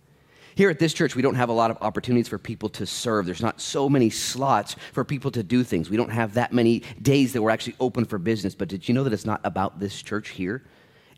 Here 0.54 0.70
at 0.70 0.78
this 0.78 0.94
church, 0.94 1.14
we 1.14 1.20
don't 1.20 1.34
have 1.34 1.50
a 1.50 1.52
lot 1.52 1.70
of 1.70 1.76
opportunities 1.82 2.28
for 2.28 2.38
people 2.38 2.70
to 2.70 2.86
serve. 2.86 3.26
There's 3.26 3.42
not 3.42 3.60
so 3.60 3.90
many 3.90 4.08
slots 4.08 4.76
for 4.92 5.04
people 5.04 5.30
to 5.32 5.42
do 5.42 5.62
things. 5.62 5.90
We 5.90 5.98
don't 5.98 6.10
have 6.10 6.34
that 6.34 6.52
many 6.52 6.82
days 7.02 7.34
that 7.34 7.42
we're 7.42 7.50
actually 7.50 7.76
open 7.78 8.06
for 8.06 8.18
business. 8.18 8.54
But 8.54 8.68
did 8.68 8.88
you 8.88 8.94
know 8.94 9.04
that 9.04 9.12
it's 9.12 9.26
not 9.26 9.40
about 9.44 9.80
this 9.80 10.00
church 10.00 10.30
here? 10.30 10.64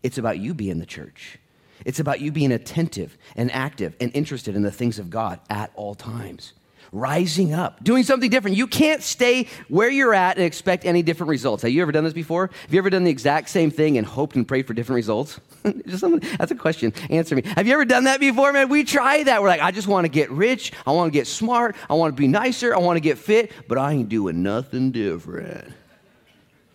It's 0.03 0.19
about 0.19 0.39
you 0.39 0.55
being 0.55 0.79
the 0.79 0.87
church. 0.87 1.39
It's 1.85 2.01
about 2.01 2.21
you 2.21 2.33
being 2.33 2.53
attentive 2.53 3.17
and 3.37 3.51
active 3.53 3.95
and 4.01 4.11
interested 4.15 4.57
in 4.57 4.63
the 4.63 4.71
things 4.71 4.99
of 4.99 5.11
God 5.11 5.41
at 5.49 5.71
all 5.75 5.95
times. 5.95 6.53
Rising 6.91 7.53
up, 7.53 7.85
doing 7.85 8.03
something 8.03 8.31
different. 8.31 8.57
You 8.57 8.67
can't 8.67 9.03
stay 9.03 9.47
where 9.69 9.91
you're 9.91 10.15
at 10.15 10.37
and 10.37 10.47
expect 10.47 10.87
any 10.87 11.03
different 11.03 11.29
results. 11.29 11.63
Have 11.63 11.71
you 11.71 11.83
ever 11.83 11.93
done 11.93 12.05
this 12.05 12.15
before? 12.15 12.51
Have 12.63 12.73
you 12.73 12.79
ever 12.79 12.89
done 12.89 13.05
the 13.05 13.11
exact 13.11 13.51
same 13.51 13.71
thing 13.71 13.99
and 13.99 14.07
hoped 14.07 14.37
and 14.37 14.49
prayed 14.49 14.67
for 14.67 14.73
different 14.73 14.97
results? 14.97 15.39
just 15.87 16.01
someone, 16.01 16.21
that's 16.39 16.51
a 16.51 16.55
question. 16.55 16.95
Answer 17.11 17.37
me. 17.37 17.43
Have 17.45 17.67
you 17.67 17.75
ever 17.75 17.85
done 17.85 18.05
that 18.05 18.21
before, 18.21 18.55
man? 18.55 18.71
We 18.71 18.85
try 18.85 19.23
that. 19.23 19.43
We're 19.43 19.49
like, 19.49 19.61
I 19.61 19.71
just 19.71 19.87
want 19.87 20.07
to 20.07 20.09
get 20.09 20.31
rich. 20.31 20.73
I 20.87 20.93
want 20.93 21.13
to 21.13 21.19
get 21.19 21.27
smart. 21.27 21.77
I 21.91 21.95
want 21.95 22.17
to 22.17 22.19
be 22.19 22.27
nicer. 22.27 22.75
I 22.75 22.79
want 22.79 22.97
to 22.97 23.03
get 23.03 23.19
fit, 23.19 23.53
but 23.69 23.77
I 23.77 23.93
ain't 23.93 24.09
doing 24.09 24.43
nothing 24.43 24.91
different. 24.91 25.75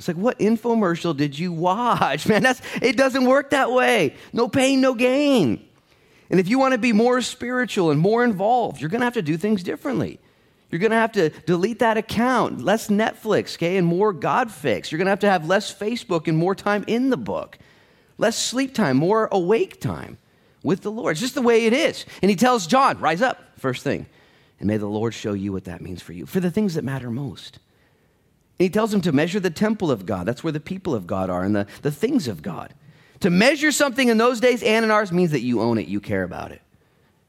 It's 0.04 0.10
like, 0.10 0.18
what 0.18 0.38
infomercial 0.40 1.16
did 1.16 1.40
you 1.40 1.54
watch? 1.54 2.28
Man, 2.28 2.44
that's, 2.44 2.62
it 2.82 2.98
doesn't 2.98 3.24
work 3.24 3.52
that 3.52 3.72
way. 3.72 4.16
No 4.34 4.50
pain, 4.50 4.82
no 4.82 4.96
gain. 4.96 5.66
And 6.30 6.42
if 6.42 6.50
you 6.50 6.60
want 6.60 6.74
to 6.74 6.78
be 6.78 6.92
more 6.92 7.22
spiritual 7.22 7.90
and 7.90 8.02
more 8.02 8.22
involved, 8.26 8.82
you're 8.82 8.90
going 8.90 9.00
to 9.00 9.06
have 9.06 9.14
to 9.14 9.22
do 9.22 9.38
things 9.38 9.64
differently. 9.64 10.20
You're 10.70 10.80
going 10.80 10.92
to 10.92 10.98
have 10.98 11.14
to 11.14 11.30
delete 11.30 11.80
that 11.80 11.96
account, 11.96 12.60
less 12.60 12.90
Netflix, 12.90 13.56
okay, 13.56 13.78
and 13.78 13.88
more 13.88 14.12
God 14.12 14.52
fix. 14.52 14.92
You're 14.92 14.98
going 14.98 15.06
to 15.06 15.12
have 15.12 15.20
to 15.20 15.30
have 15.30 15.48
less 15.48 15.74
Facebook 15.74 16.28
and 16.28 16.38
more 16.38 16.56
time 16.56 16.84
in 16.86 17.10
the 17.10 17.16
book, 17.16 17.58
less 18.18 18.38
sleep 18.38 18.74
time, 18.74 18.98
more 18.98 19.30
awake 19.32 19.80
time 19.80 20.18
with 20.64 20.82
the 20.82 20.92
Lord. 20.92 21.12
It's 21.12 21.22
just 21.22 21.36
the 21.36 21.42
way 21.42 21.66
it 21.66 21.72
is. 21.72 22.06
And 22.22 22.30
he 22.30 22.36
tells 22.36 22.68
John, 22.68 23.00
rise 23.00 23.22
up, 23.22 23.40
first 23.58 23.84
thing, 23.84 24.08
and 24.60 24.68
may 24.68 24.76
the 24.76 24.88
Lord 24.88 25.14
show 25.14 25.32
you 25.32 25.54
what 25.54 25.64
that 25.64 25.80
means 25.80 26.02
for 26.02 26.12
you, 26.12 26.26
for 26.26 26.42
the 26.42 26.52
things 26.52 26.74
that 26.74 26.84
matter 26.84 27.10
most. 27.10 27.60
And 28.60 28.66
he 28.66 28.70
tells 28.70 28.94
him 28.94 29.02
to 29.02 29.12
measure 29.12 29.40
the 29.40 29.50
temple 29.50 29.92
of 29.92 30.06
God. 30.06 30.26
That's 30.26 30.44
where 30.44 30.54
the 30.54 30.60
people 30.60 30.94
of 30.94 31.08
God 31.08 31.30
are 31.30 31.44
and 31.44 31.56
the, 31.56 31.68
the 31.82 31.92
things 31.92 32.28
of 32.28 32.42
God. 32.42 32.74
To 33.22 33.30
measure 33.30 33.72
something 33.72 34.10
in 34.10 34.18
those 34.18 34.40
days 34.40 34.62
and 34.62 34.84
in 34.84 34.92
ours 34.92 35.12
means 35.12 35.32
that 35.32 35.42
you 35.42 35.62
own 35.62 35.78
it, 35.78 35.88
you 35.88 36.00
care 36.00 36.24
about 36.24 36.52
it. 36.52 36.62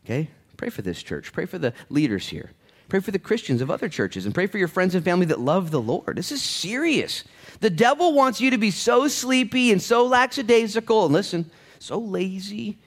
Okay? 0.05 0.29
Pray 0.57 0.69
for 0.69 0.83
this 0.83 1.03
church. 1.03 1.33
Pray 1.33 1.47
for 1.47 1.59
the 1.59 1.73
leaders 1.89 2.29
here. 2.29 2.51
Pray 2.89 3.01
for 3.01 3.11
the 3.11 3.19
Christians 3.19 3.63
of 3.63 3.71
other 3.71 3.89
churches 3.89 4.27
and 4.27 4.35
pray 4.35 4.47
for 4.47 4.59
your 4.59 4.69
friends 4.69 4.95
and 4.95 5.05
family 5.05 5.27
that 5.27 5.41
love 5.41 5.71
the 5.71 5.81
Lord. 5.81 6.17
This 6.17 6.31
is 6.31 6.43
serious. 6.43 7.25
The 7.61 7.71
devil 7.71 8.13
wants 8.13 8.41
you 8.41 8.51
to 8.51 8.59
be 8.59 8.71
so 8.71 9.09
sleepy 9.09 9.73
and 9.73 9.81
so 9.81 10.07
lackadaisical 10.07 11.07
and 11.07 11.15
listen, 11.15 11.51
so 11.79 11.99
lazy. 11.99 12.79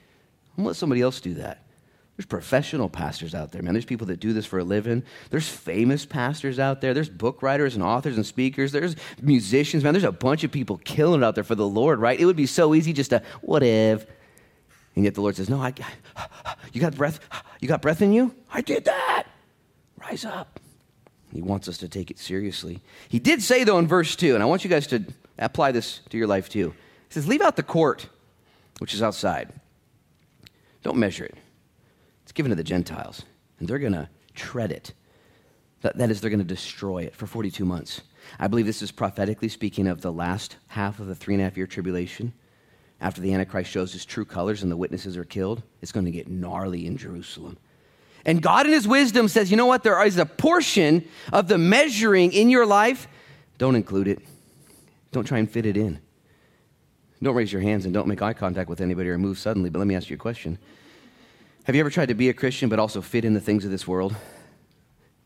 I'm 0.56 0.62
gonna 0.62 0.68
let 0.68 0.76
somebody 0.76 1.02
else 1.02 1.20
do 1.20 1.34
that. 1.34 1.62
There's 2.18 2.26
professional 2.26 2.88
pastors 2.88 3.32
out 3.32 3.52
there, 3.52 3.62
man. 3.62 3.74
There's 3.74 3.84
people 3.84 4.08
that 4.08 4.18
do 4.18 4.32
this 4.32 4.44
for 4.44 4.58
a 4.58 4.64
living. 4.64 5.04
There's 5.30 5.48
famous 5.48 6.04
pastors 6.04 6.58
out 6.58 6.80
there. 6.80 6.92
There's 6.92 7.08
book 7.08 7.42
writers 7.42 7.76
and 7.76 7.84
authors 7.84 8.16
and 8.16 8.26
speakers. 8.26 8.72
There's 8.72 8.96
musicians, 9.22 9.84
man. 9.84 9.94
There's 9.94 10.02
a 10.02 10.10
bunch 10.10 10.42
of 10.42 10.50
people 10.50 10.78
killing 10.78 11.22
it 11.22 11.24
out 11.24 11.36
there 11.36 11.44
for 11.44 11.54
the 11.54 11.68
Lord, 11.68 12.00
right? 12.00 12.18
It 12.18 12.24
would 12.24 12.34
be 12.34 12.46
so 12.46 12.74
easy 12.74 12.92
just 12.92 13.10
to, 13.10 13.22
what 13.40 13.62
if? 13.62 14.04
And 14.96 15.04
yet 15.04 15.14
the 15.14 15.20
Lord 15.20 15.36
says, 15.36 15.48
No, 15.48 15.62
I, 15.62 15.72
you 16.72 16.80
got 16.80 16.96
breath. 16.96 17.20
You 17.60 17.66
got 17.66 17.82
breath 17.82 18.02
in 18.02 18.12
you? 18.12 18.32
I 18.52 18.60
did 18.60 18.84
that. 18.84 19.24
Rise 20.00 20.24
up. 20.24 20.60
He 21.32 21.42
wants 21.42 21.66
us 21.66 21.76
to 21.78 21.88
take 21.88 22.08
it 22.08 22.20
seriously. 22.20 22.80
He 23.08 23.18
did 23.18 23.42
say, 23.42 23.64
though, 23.64 23.80
in 23.80 23.88
verse 23.88 24.14
2, 24.14 24.34
and 24.34 24.44
I 24.44 24.46
want 24.46 24.62
you 24.62 24.70
guys 24.70 24.86
to 24.88 25.04
apply 25.40 25.72
this 25.72 25.98
to 26.10 26.16
your 26.16 26.28
life 26.28 26.48
too. 26.48 26.70
He 27.08 27.14
says, 27.14 27.26
Leave 27.26 27.42
out 27.42 27.56
the 27.56 27.64
court, 27.64 28.06
which 28.78 28.94
is 28.94 29.02
outside. 29.02 29.52
Don't 30.84 30.98
measure 30.98 31.24
it 31.24 31.36
given 32.38 32.50
to 32.50 32.54
the 32.54 32.62
Gentiles, 32.62 33.24
and 33.58 33.66
they're 33.66 33.80
going 33.80 33.92
to 33.92 34.08
tread 34.36 34.70
it. 34.70 34.94
That, 35.80 35.98
that 35.98 36.08
is, 36.08 36.20
they're 36.20 36.30
going 36.30 36.38
to 36.38 36.44
destroy 36.44 37.02
it 37.02 37.16
for 37.16 37.26
42 37.26 37.64
months. 37.64 38.02
I 38.38 38.46
believe 38.46 38.64
this 38.64 38.80
is 38.80 38.92
prophetically 38.92 39.48
speaking 39.48 39.88
of 39.88 40.02
the 40.02 40.12
last 40.12 40.54
half 40.68 41.00
of 41.00 41.08
the 41.08 41.16
three 41.16 41.34
and 41.34 41.40
a 41.40 41.44
half 41.44 41.56
year 41.56 41.66
tribulation. 41.66 42.32
After 43.00 43.20
the 43.20 43.34
Antichrist 43.34 43.72
shows 43.72 43.92
his 43.92 44.04
true 44.04 44.24
colors 44.24 44.62
and 44.62 44.70
the 44.70 44.76
witnesses 44.76 45.16
are 45.16 45.24
killed, 45.24 45.64
it's 45.82 45.90
going 45.90 46.06
to 46.06 46.12
get 46.12 46.28
gnarly 46.28 46.86
in 46.86 46.96
Jerusalem. 46.96 47.58
And 48.24 48.40
God, 48.40 48.66
in 48.66 48.72
his 48.72 48.86
wisdom, 48.86 49.26
says, 49.26 49.50
you 49.50 49.56
know 49.56 49.66
what? 49.66 49.82
There 49.82 50.00
is 50.04 50.16
a 50.16 50.24
portion 50.24 51.08
of 51.32 51.48
the 51.48 51.58
measuring 51.58 52.32
in 52.32 52.50
your 52.50 52.66
life. 52.66 53.08
Don't 53.58 53.74
include 53.74 54.06
it, 54.06 54.20
don't 55.10 55.24
try 55.24 55.38
and 55.38 55.50
fit 55.50 55.66
it 55.66 55.76
in. 55.76 55.98
Don't 57.20 57.34
raise 57.34 57.52
your 57.52 57.62
hands 57.62 57.84
and 57.84 57.92
don't 57.92 58.06
make 58.06 58.22
eye 58.22 58.32
contact 58.32 58.70
with 58.70 58.80
anybody 58.80 59.08
or 59.08 59.18
move 59.18 59.40
suddenly. 59.40 59.70
But 59.70 59.80
let 59.80 59.88
me 59.88 59.96
ask 59.96 60.08
you 60.08 60.14
a 60.14 60.20
question 60.20 60.56
have 61.68 61.74
you 61.74 61.80
ever 61.80 61.90
tried 61.90 62.08
to 62.08 62.14
be 62.14 62.30
a 62.30 62.32
Christian 62.32 62.70
but 62.70 62.78
also 62.78 63.02
fit 63.02 63.26
in 63.26 63.34
the 63.34 63.42
things 63.42 63.62
of 63.66 63.70
this 63.70 63.86
world? 63.86 64.16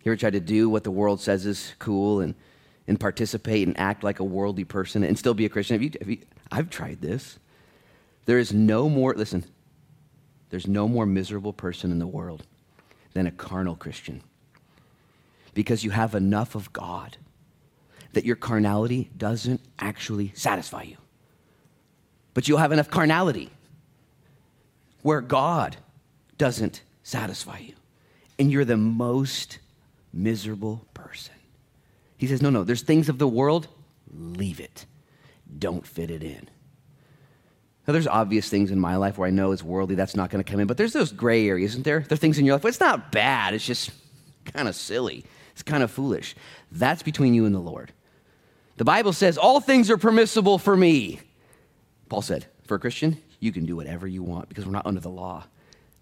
You 0.02 0.10
ever 0.10 0.16
tried 0.16 0.32
to 0.32 0.40
do 0.40 0.68
what 0.68 0.82
the 0.82 0.90
world 0.90 1.20
says 1.20 1.46
is 1.46 1.72
cool 1.78 2.18
and, 2.18 2.34
and 2.88 2.98
participate 2.98 3.68
and 3.68 3.78
act 3.78 4.02
like 4.02 4.18
a 4.18 4.24
worldly 4.24 4.64
person 4.64 5.04
and 5.04 5.16
still 5.16 5.34
be 5.34 5.44
a 5.44 5.48
Christian? 5.48 5.74
Have 5.74 5.82
you, 5.84 5.90
have 6.00 6.10
you, 6.10 6.18
I've 6.50 6.68
tried 6.68 7.00
this. 7.00 7.38
There 8.26 8.40
is 8.40 8.52
no 8.52 8.88
more, 8.88 9.14
listen, 9.14 9.44
there's 10.50 10.66
no 10.66 10.88
more 10.88 11.06
miserable 11.06 11.52
person 11.52 11.92
in 11.92 12.00
the 12.00 12.08
world 12.08 12.44
than 13.12 13.28
a 13.28 13.30
carnal 13.30 13.76
Christian 13.76 14.20
because 15.54 15.84
you 15.84 15.92
have 15.92 16.16
enough 16.16 16.56
of 16.56 16.72
God 16.72 17.18
that 18.14 18.24
your 18.24 18.34
carnality 18.34 19.12
doesn't 19.16 19.60
actually 19.78 20.32
satisfy 20.34 20.82
you. 20.82 20.96
But 22.34 22.48
you'll 22.48 22.58
have 22.58 22.72
enough 22.72 22.90
carnality 22.90 23.50
where 25.02 25.20
God 25.20 25.76
doesn't 26.42 26.82
satisfy 27.04 27.58
you. 27.58 27.74
And 28.36 28.50
you're 28.50 28.64
the 28.64 28.76
most 28.76 29.60
miserable 30.12 30.84
person. 30.92 31.36
He 32.16 32.26
says, 32.26 32.42
No, 32.42 32.50
no, 32.50 32.64
there's 32.64 32.82
things 32.82 33.08
of 33.08 33.18
the 33.18 33.28
world, 33.28 33.68
leave 34.12 34.58
it. 34.58 34.84
Don't 35.56 35.86
fit 35.86 36.10
it 36.10 36.24
in. 36.24 36.48
Now, 37.86 37.92
there's 37.92 38.08
obvious 38.08 38.48
things 38.48 38.72
in 38.72 38.80
my 38.80 38.96
life 38.96 39.18
where 39.18 39.28
I 39.28 39.30
know 39.30 39.52
it's 39.52 39.62
worldly, 39.62 39.94
that's 39.94 40.16
not 40.16 40.30
going 40.30 40.42
to 40.42 40.50
come 40.50 40.58
in, 40.58 40.66
but 40.66 40.76
there's 40.76 40.92
those 40.92 41.12
gray 41.12 41.46
areas, 41.46 41.72
isn't 41.72 41.84
there? 41.84 42.00
There 42.00 42.14
are 42.14 42.18
things 42.18 42.38
in 42.40 42.44
your 42.44 42.56
life, 42.56 42.62
but 42.62 42.68
it's 42.68 42.80
not 42.80 43.12
bad, 43.12 43.54
it's 43.54 43.64
just 43.64 43.92
kind 44.44 44.66
of 44.66 44.74
silly. 44.74 45.24
It's 45.52 45.62
kind 45.62 45.84
of 45.84 45.92
foolish. 45.92 46.34
That's 46.72 47.04
between 47.04 47.34
you 47.34 47.46
and 47.46 47.54
the 47.54 47.60
Lord. 47.60 47.92
The 48.78 48.84
Bible 48.84 49.12
says, 49.12 49.38
All 49.38 49.60
things 49.60 49.90
are 49.92 49.96
permissible 49.96 50.58
for 50.58 50.76
me. 50.76 51.20
Paul 52.08 52.22
said, 52.22 52.46
For 52.64 52.74
a 52.74 52.80
Christian, 52.80 53.18
you 53.38 53.52
can 53.52 53.64
do 53.64 53.76
whatever 53.76 54.08
you 54.08 54.24
want 54.24 54.48
because 54.48 54.66
we're 54.66 54.72
not 54.72 54.86
under 54.86 55.00
the 55.00 55.08
law. 55.08 55.44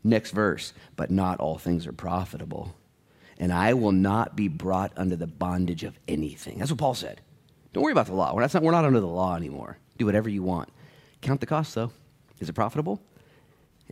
Next 0.02 0.30
verse, 0.30 0.72
but 0.96 1.10
not 1.10 1.40
all 1.40 1.58
things 1.58 1.86
are 1.86 1.92
profitable. 1.92 2.74
And 3.38 3.52
I 3.52 3.74
will 3.74 3.92
not 3.92 4.36
be 4.36 4.48
brought 4.48 4.92
under 4.96 5.16
the 5.16 5.26
bondage 5.26 5.84
of 5.84 5.98
anything. 6.08 6.58
That's 6.58 6.70
what 6.70 6.78
Paul 6.78 6.94
said. 6.94 7.20
Don't 7.72 7.84
worry 7.84 7.92
about 7.92 8.06
the 8.06 8.14
law. 8.14 8.34
We're 8.34 8.42
not, 8.42 8.62
we're 8.62 8.70
not 8.72 8.84
under 8.84 9.00
the 9.00 9.06
law 9.06 9.36
anymore. 9.36 9.78
Do 9.98 10.06
whatever 10.06 10.28
you 10.28 10.42
want. 10.42 10.70
Count 11.20 11.40
the 11.40 11.46
cost, 11.46 11.74
though. 11.74 11.92
Is 12.40 12.48
it 12.48 12.54
profitable? 12.54 13.00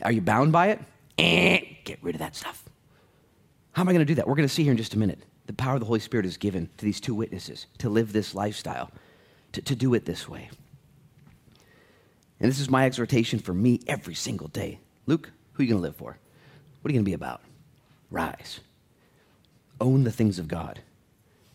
Are 0.02 0.12
you 0.12 0.20
bound 0.20 0.52
by 0.52 0.68
it? 0.68 0.80
Eh, 1.18 1.60
get 1.84 1.98
rid 2.02 2.14
of 2.14 2.20
that 2.20 2.36
stuff. 2.36 2.64
How 3.72 3.82
am 3.82 3.88
I 3.88 3.92
going 3.92 4.00
to 4.00 4.10
do 4.10 4.14
that? 4.16 4.26
We're 4.26 4.34
going 4.34 4.48
to 4.48 4.54
see 4.54 4.62
here 4.62 4.72
in 4.72 4.78
just 4.78 4.94
a 4.94 4.98
minute. 4.98 5.20
The 5.46 5.52
power 5.52 5.74
of 5.74 5.80
the 5.80 5.86
Holy 5.86 6.00
Spirit 6.00 6.26
is 6.26 6.36
given 6.36 6.68
to 6.76 6.84
these 6.84 7.00
two 7.00 7.14
witnesses 7.14 7.66
to 7.78 7.88
live 7.88 8.12
this 8.12 8.34
lifestyle, 8.34 8.90
to, 9.52 9.62
to 9.62 9.74
do 9.74 9.94
it 9.94 10.04
this 10.04 10.28
way. 10.28 10.50
And 12.40 12.50
this 12.50 12.60
is 12.60 12.70
my 12.70 12.86
exhortation 12.86 13.38
for 13.38 13.54
me 13.54 13.80
every 13.86 14.14
single 14.14 14.48
day. 14.48 14.78
Luke, 15.06 15.30
who 15.58 15.62
are 15.62 15.66
you 15.66 15.72
going 15.72 15.82
to 15.82 15.88
live 15.88 15.96
for? 15.96 16.16
What 16.80 16.88
are 16.88 16.92
you 16.92 16.98
going 16.98 17.04
to 17.04 17.10
be 17.10 17.14
about? 17.14 17.40
Rise. 18.12 18.60
Own 19.80 20.04
the 20.04 20.12
things 20.12 20.38
of 20.38 20.46
God. 20.46 20.82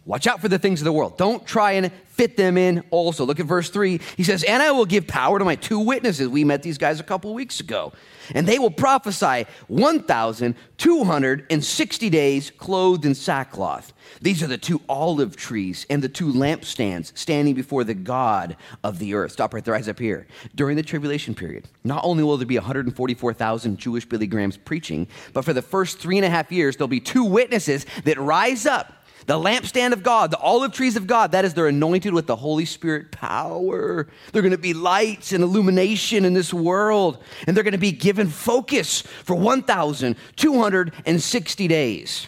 Watch 0.05 0.27
out 0.27 0.41
for 0.41 0.49
the 0.49 0.59
things 0.59 0.81
of 0.81 0.85
the 0.85 0.91
world. 0.91 1.17
Don't 1.17 1.45
try 1.45 1.71
and 1.73 1.91
fit 2.07 2.35
them 2.35 2.57
in 2.57 2.83
also. 2.91 3.25
Look 3.25 3.39
at 3.39 3.45
verse 3.45 3.69
3. 3.69 4.01
He 4.17 4.23
says, 4.23 4.43
And 4.43 4.61
I 4.61 4.71
will 4.71 4.85
give 4.85 5.07
power 5.07 5.39
to 5.39 5.45
my 5.45 5.55
two 5.55 5.79
witnesses. 5.79 6.27
We 6.27 6.43
met 6.43 6.61
these 6.61 6.77
guys 6.77 6.99
a 6.99 7.03
couple 7.03 7.33
weeks 7.33 7.61
ago. 7.61 7.93
And 8.35 8.45
they 8.45 8.59
will 8.59 8.69
prophesy 8.69 9.45
1,260 9.67 12.09
days 12.09 12.51
clothed 12.51 13.05
in 13.05 13.15
sackcloth. 13.15 13.93
These 14.21 14.43
are 14.43 14.47
the 14.47 14.57
two 14.57 14.81
olive 14.89 15.37
trees 15.37 15.85
and 15.89 16.01
the 16.01 16.09
two 16.09 16.33
lampstands 16.33 17.17
standing 17.17 17.55
before 17.55 17.85
the 17.85 17.93
God 17.93 18.57
of 18.83 18.99
the 18.99 19.13
earth. 19.13 19.31
Stop 19.31 19.53
right 19.53 19.63
there, 19.63 19.75
eyes 19.75 19.87
up 19.87 19.99
here. 19.99 20.27
During 20.53 20.75
the 20.75 20.83
tribulation 20.83 21.33
period, 21.33 21.69
not 21.85 22.03
only 22.03 22.23
will 22.23 22.35
there 22.37 22.45
be 22.45 22.57
144,000 22.57 23.77
Jewish 23.77 24.05
Billy 24.05 24.27
Grahams 24.27 24.57
preaching, 24.57 25.07
but 25.31 25.45
for 25.45 25.53
the 25.53 25.61
first 25.61 25.99
three 25.99 26.17
and 26.17 26.25
a 26.25 26.29
half 26.29 26.51
years, 26.51 26.75
there'll 26.75 26.89
be 26.89 26.99
two 26.99 27.23
witnesses 27.23 27.85
that 28.03 28.17
rise 28.17 28.65
up 28.65 29.02
the 29.25 29.39
lampstand 29.39 29.93
of 29.93 30.03
God, 30.03 30.31
the 30.31 30.37
olive 30.37 30.73
trees 30.73 30.95
of 30.95 31.07
God, 31.07 31.31
that 31.31 31.45
is, 31.45 31.53
they're 31.53 31.67
anointed 31.67 32.13
with 32.13 32.27
the 32.27 32.35
Holy 32.35 32.65
Spirit 32.65 33.11
power. 33.11 34.07
They're 34.31 34.41
going 34.41 34.51
to 34.51 34.57
be 34.57 34.73
lights 34.73 35.31
and 35.31 35.43
illumination 35.43 36.25
in 36.25 36.33
this 36.33 36.53
world, 36.53 37.23
and 37.47 37.55
they're 37.55 37.63
going 37.63 37.73
to 37.73 37.77
be 37.77 37.91
given 37.91 38.27
focus 38.27 39.01
for 39.01 39.35
1,260 39.35 41.67
days. 41.67 42.27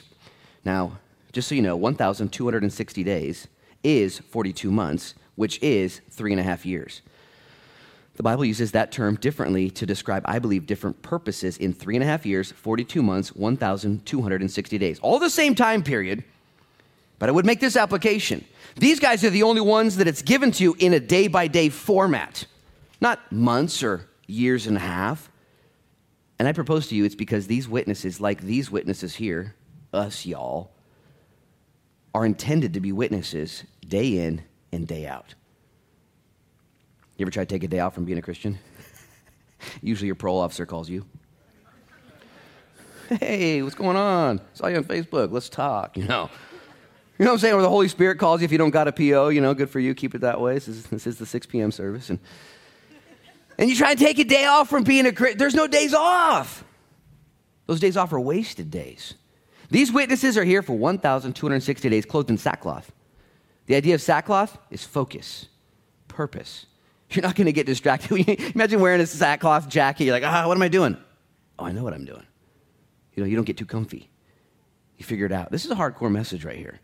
Now, 0.63 0.99
just 1.31 1.49
so 1.49 1.55
you 1.55 1.61
know, 1.61 1.75
1,260 1.75 3.03
days 3.03 3.47
is 3.83 4.19
42 4.19 4.71
months, 4.71 5.15
which 5.35 5.61
is 5.61 6.01
three 6.09 6.31
and 6.31 6.39
a 6.39 6.43
half 6.43 6.65
years. 6.65 7.01
The 8.15 8.23
Bible 8.23 8.45
uses 8.45 8.71
that 8.71 8.93
term 8.93 9.17
differently 9.17 9.69
to 9.71 9.85
describe, 9.85 10.23
I 10.25 10.39
believe, 10.39 10.65
different 10.65 11.01
purposes 11.01 11.57
in 11.57 11.73
three 11.73 11.95
and 11.95 12.03
a 12.03 12.07
half 12.07 12.25
years, 12.25 12.53
42 12.53 13.03
months, 13.03 13.35
1,260 13.35 14.77
days. 14.77 14.99
All 14.99 15.19
the 15.19 15.29
same 15.29 15.53
time 15.53 15.83
period 15.83 16.23
but 17.19 17.29
I 17.29 17.31
would 17.31 17.45
make 17.45 17.59
this 17.59 17.75
application. 17.75 18.45
These 18.75 18.99
guys 18.99 19.23
are 19.23 19.29
the 19.29 19.43
only 19.43 19.61
ones 19.61 19.97
that 19.97 20.07
it's 20.07 20.21
given 20.21 20.51
to 20.51 20.63
you 20.63 20.75
in 20.79 20.93
a 20.93 20.99
day 20.99 21.27
by 21.27 21.47
day 21.47 21.69
format, 21.69 22.45
not 22.99 23.31
months 23.31 23.83
or 23.83 24.07
years 24.27 24.67
and 24.67 24.77
a 24.77 24.81
half. 24.81 25.31
And 26.37 26.47
I 26.47 26.51
propose 26.51 26.87
to 26.87 26.95
you 26.95 27.05
it's 27.05 27.15
because 27.15 27.47
these 27.47 27.67
witnesses, 27.67 28.19
like 28.19 28.41
these 28.41 28.69
witnesses 28.69 29.15
here, 29.15 29.55
us, 29.93 30.25
y'all, 30.25 30.71
are 32.13 32.25
intended 32.25 32.73
to 32.73 32.79
be 32.79 32.91
witnesses 32.91 33.63
day 33.87 34.25
in 34.25 34.43
and 34.71 34.87
day 34.87 35.07
out. 35.07 35.33
You 37.17 37.23
ever 37.23 37.31
try 37.31 37.45
to 37.45 37.49
take 37.49 37.63
a 37.63 37.67
day 37.67 37.79
out 37.79 37.93
from 37.93 38.03
being 38.03 38.17
a 38.17 38.21
Christian? 38.21 38.59
Usually 39.81 40.07
your 40.07 40.15
parole 40.15 40.39
officer 40.39 40.65
calls 40.65 40.89
you. 40.89 41.05
Hey, 43.07 43.61
what's 43.61 43.75
going 43.75 43.95
on? 43.95 44.41
Saw 44.53 44.67
you 44.67 44.77
on 44.77 44.83
Facebook. 44.83 45.31
Let's 45.31 45.47
talk, 45.47 45.95
you 45.95 46.05
know. 46.05 46.29
You 47.17 47.25
know 47.25 47.31
what 47.31 47.35
I'm 47.35 47.39
saying? 47.39 47.53
Or 47.53 47.61
the 47.61 47.69
Holy 47.69 47.87
Spirit 47.87 48.19
calls 48.19 48.41
you 48.41 48.45
if 48.45 48.51
you 48.51 48.57
don't 48.57 48.71
got 48.71 48.87
a 48.87 48.91
PO, 48.91 49.29
you 49.29 49.39
know, 49.39 49.53
good 49.53 49.69
for 49.69 49.79
you, 49.79 49.95
keep 49.95 50.15
it 50.15 50.21
that 50.21 50.41
way. 50.41 50.55
This 50.55 50.67
is, 50.67 50.83
this 50.87 51.07
is 51.07 51.17
the 51.17 51.25
6 51.25 51.45
p.m. 51.45 51.71
service. 51.71 52.09
And, 52.09 52.19
and 53.57 53.69
you 53.69 53.75
try 53.75 53.91
and 53.91 53.99
take 53.99 54.19
a 54.19 54.25
day 54.25 54.45
off 54.45 54.69
from 54.69 54.83
being 54.83 55.05
a 55.05 55.13
Christian. 55.13 55.37
There's 55.37 55.55
no 55.55 55.67
days 55.67 55.93
off. 55.93 56.65
Those 57.67 57.79
days 57.79 57.95
off 57.95 58.11
are 58.11 58.19
wasted 58.19 58.69
days. 58.69 59.13
These 59.69 59.91
witnesses 59.91 60.37
are 60.37 60.43
here 60.43 60.61
for 60.61 60.73
1,260 60.73 61.89
days 61.89 62.05
clothed 62.05 62.29
in 62.29 62.37
sackcloth. 62.37 62.91
The 63.67 63.75
idea 63.75 63.95
of 63.95 64.01
sackcloth 64.01 64.57
is 64.69 64.83
focus, 64.83 65.47
purpose. 66.07 66.65
You're 67.09 67.23
not 67.23 67.35
going 67.35 67.45
to 67.45 67.53
get 67.53 67.65
distracted. 67.65 68.11
Imagine 68.55 68.81
wearing 68.81 69.01
a 69.01 69.07
sackcloth 69.07 69.69
jacket. 69.69 70.03
You're 70.03 70.13
like, 70.13 70.23
ah, 70.23 70.47
what 70.47 70.57
am 70.57 70.61
I 70.61 70.67
doing? 70.67 70.97
Oh, 71.57 71.65
I 71.65 71.71
know 71.71 71.83
what 71.83 71.93
I'm 71.93 72.05
doing. 72.05 72.25
You 73.13 73.23
know, 73.23 73.29
you 73.29 73.35
don't 73.35 73.45
get 73.45 73.57
too 73.57 73.65
comfy. 73.65 74.09
You 74.97 75.05
figure 75.05 75.25
it 75.25 75.31
out. 75.31 75.51
This 75.51 75.65
is 75.65 75.71
a 75.71 75.75
hardcore 75.75 76.11
message 76.11 76.43
right 76.43 76.57
here. 76.57 76.79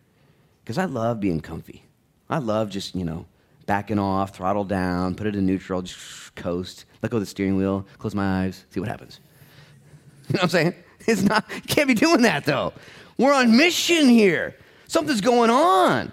Because 0.72 0.84
I 0.84 0.86
love 0.86 1.20
being 1.20 1.42
comfy. 1.42 1.84
I 2.30 2.38
love 2.38 2.70
just, 2.70 2.96
you 2.96 3.04
know, 3.04 3.26
backing 3.66 4.00
off, 4.00 4.34
throttle 4.34 4.64
down, 4.64 5.16
put 5.16 5.28
it 5.28 5.36
in 5.36 5.46
neutral, 5.46 5.82
just 5.82 6.34
coast, 6.36 6.86
let 7.02 7.12
go 7.12 7.18
of 7.18 7.22
the 7.22 7.26
steering 7.26 7.58
wheel, 7.58 7.86
close 7.98 8.16
my 8.16 8.46
eyes, 8.46 8.64
see 8.70 8.80
what 8.80 8.88
happens. 8.88 9.20
You 10.30 10.36
know 10.36 10.38
what 10.38 10.44
I'm 10.44 10.50
saying? 10.50 10.76
It's 11.08 11.24
not, 11.24 11.44
you 11.54 11.62
can't 11.64 11.90
be 11.90 11.94
doing 11.94 12.22
that 12.22 12.46
though. 12.46 12.72
We're 13.18 13.34
on 13.34 13.58
mission 13.58 14.08
here. 14.08 14.56
Something's 14.88 15.20
going 15.20 15.50
on. 15.50 16.10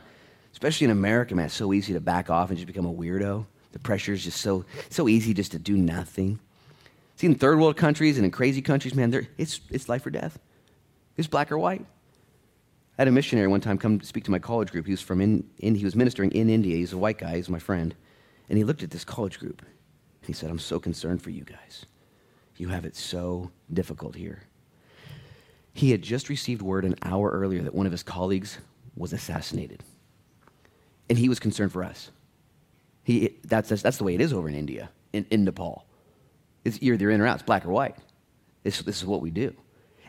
Especially 0.50 0.86
in 0.86 0.90
America, 0.90 1.36
man, 1.36 1.46
it's 1.46 1.54
so 1.54 1.72
easy 1.72 1.92
to 1.92 2.00
back 2.00 2.28
off 2.28 2.48
and 2.48 2.58
just 2.58 2.66
become 2.66 2.84
a 2.84 2.92
weirdo. 2.92 3.46
The 3.70 3.78
pressure 3.78 4.12
is 4.12 4.24
just 4.24 4.40
so, 4.40 4.64
so 4.90 5.06
easy 5.06 5.34
just 5.34 5.52
to 5.52 5.60
do 5.60 5.76
nothing. 5.76 6.40
See, 7.14 7.28
in 7.28 7.36
third 7.36 7.60
world 7.60 7.76
countries 7.76 8.16
and 8.16 8.24
in 8.24 8.32
crazy 8.32 8.60
countries, 8.60 8.92
man, 8.92 9.28
it's, 9.36 9.60
it's 9.70 9.88
life 9.88 10.04
or 10.04 10.10
death. 10.10 10.36
It's 11.16 11.28
black 11.28 11.52
or 11.52 11.58
white. 11.60 11.86
Had 12.98 13.08
a 13.08 13.12
missionary 13.12 13.46
one 13.46 13.60
time 13.60 13.78
come 13.78 13.98
to 14.00 14.06
speak 14.06 14.24
to 14.24 14.30
my 14.30 14.40
college 14.40 14.72
group. 14.72 14.86
He 14.86 14.92
was 14.92 15.00
from 15.00 15.20
in, 15.20 15.48
in, 15.58 15.76
he 15.76 15.84
was 15.84 15.94
ministering 15.94 16.32
in 16.32 16.50
India. 16.50 16.76
He's 16.76 16.92
a 16.92 16.98
white 16.98 17.18
guy. 17.18 17.36
He's 17.36 17.48
my 17.48 17.60
friend, 17.60 17.94
and 18.48 18.58
he 18.58 18.64
looked 18.64 18.82
at 18.82 18.90
this 18.90 19.04
college 19.04 19.38
group. 19.38 19.62
He 20.22 20.32
said, 20.32 20.50
"I'm 20.50 20.58
so 20.58 20.80
concerned 20.80 21.22
for 21.22 21.30
you 21.30 21.44
guys. 21.44 21.86
You 22.56 22.68
have 22.68 22.84
it 22.84 22.96
so 22.96 23.50
difficult 23.72 24.16
here." 24.16 24.42
He 25.74 25.92
had 25.92 26.02
just 26.02 26.28
received 26.28 26.60
word 26.60 26.84
an 26.84 26.96
hour 27.02 27.30
earlier 27.30 27.62
that 27.62 27.74
one 27.74 27.86
of 27.86 27.92
his 27.92 28.02
colleagues 28.02 28.58
was 28.96 29.12
assassinated, 29.12 29.84
and 31.08 31.16
he 31.16 31.28
was 31.28 31.38
concerned 31.38 31.70
for 31.70 31.84
us. 31.84 32.10
He, 33.04 33.36
that's, 33.44 33.68
that's, 33.68 33.80
that's 33.80 33.96
the 33.96 34.04
way 34.04 34.14
it 34.14 34.20
is 34.20 34.32
over 34.32 34.48
in 34.48 34.54
India, 34.54 34.90
in, 35.12 35.24
in 35.30 35.44
Nepal. 35.44 35.86
It's 36.64 36.78
either 36.82 37.10
in 37.10 37.20
or 37.20 37.26
out. 37.26 37.36
It's 37.36 37.42
black 37.44 37.64
or 37.64 37.70
white. 37.70 37.96
This, 38.64 38.82
this 38.82 38.98
is 38.98 39.06
what 39.06 39.22
we 39.22 39.30
do. 39.30 39.54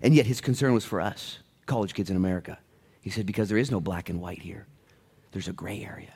And 0.01 0.13
yet 0.15 0.25
his 0.25 0.41
concern 0.41 0.73
was 0.73 0.83
for 0.83 0.99
us, 0.99 1.39
college 1.65 1.93
kids 1.93 2.09
in 2.09 2.17
America. 2.17 2.57
He 3.01 3.09
said, 3.09 3.25
Because 3.25 3.49
there 3.49 3.57
is 3.57 3.71
no 3.71 3.79
black 3.79 4.09
and 4.09 4.21
white 4.21 4.41
here, 4.41 4.67
there's 5.31 5.47
a 5.47 5.53
gray 5.53 5.83
area. 5.83 6.13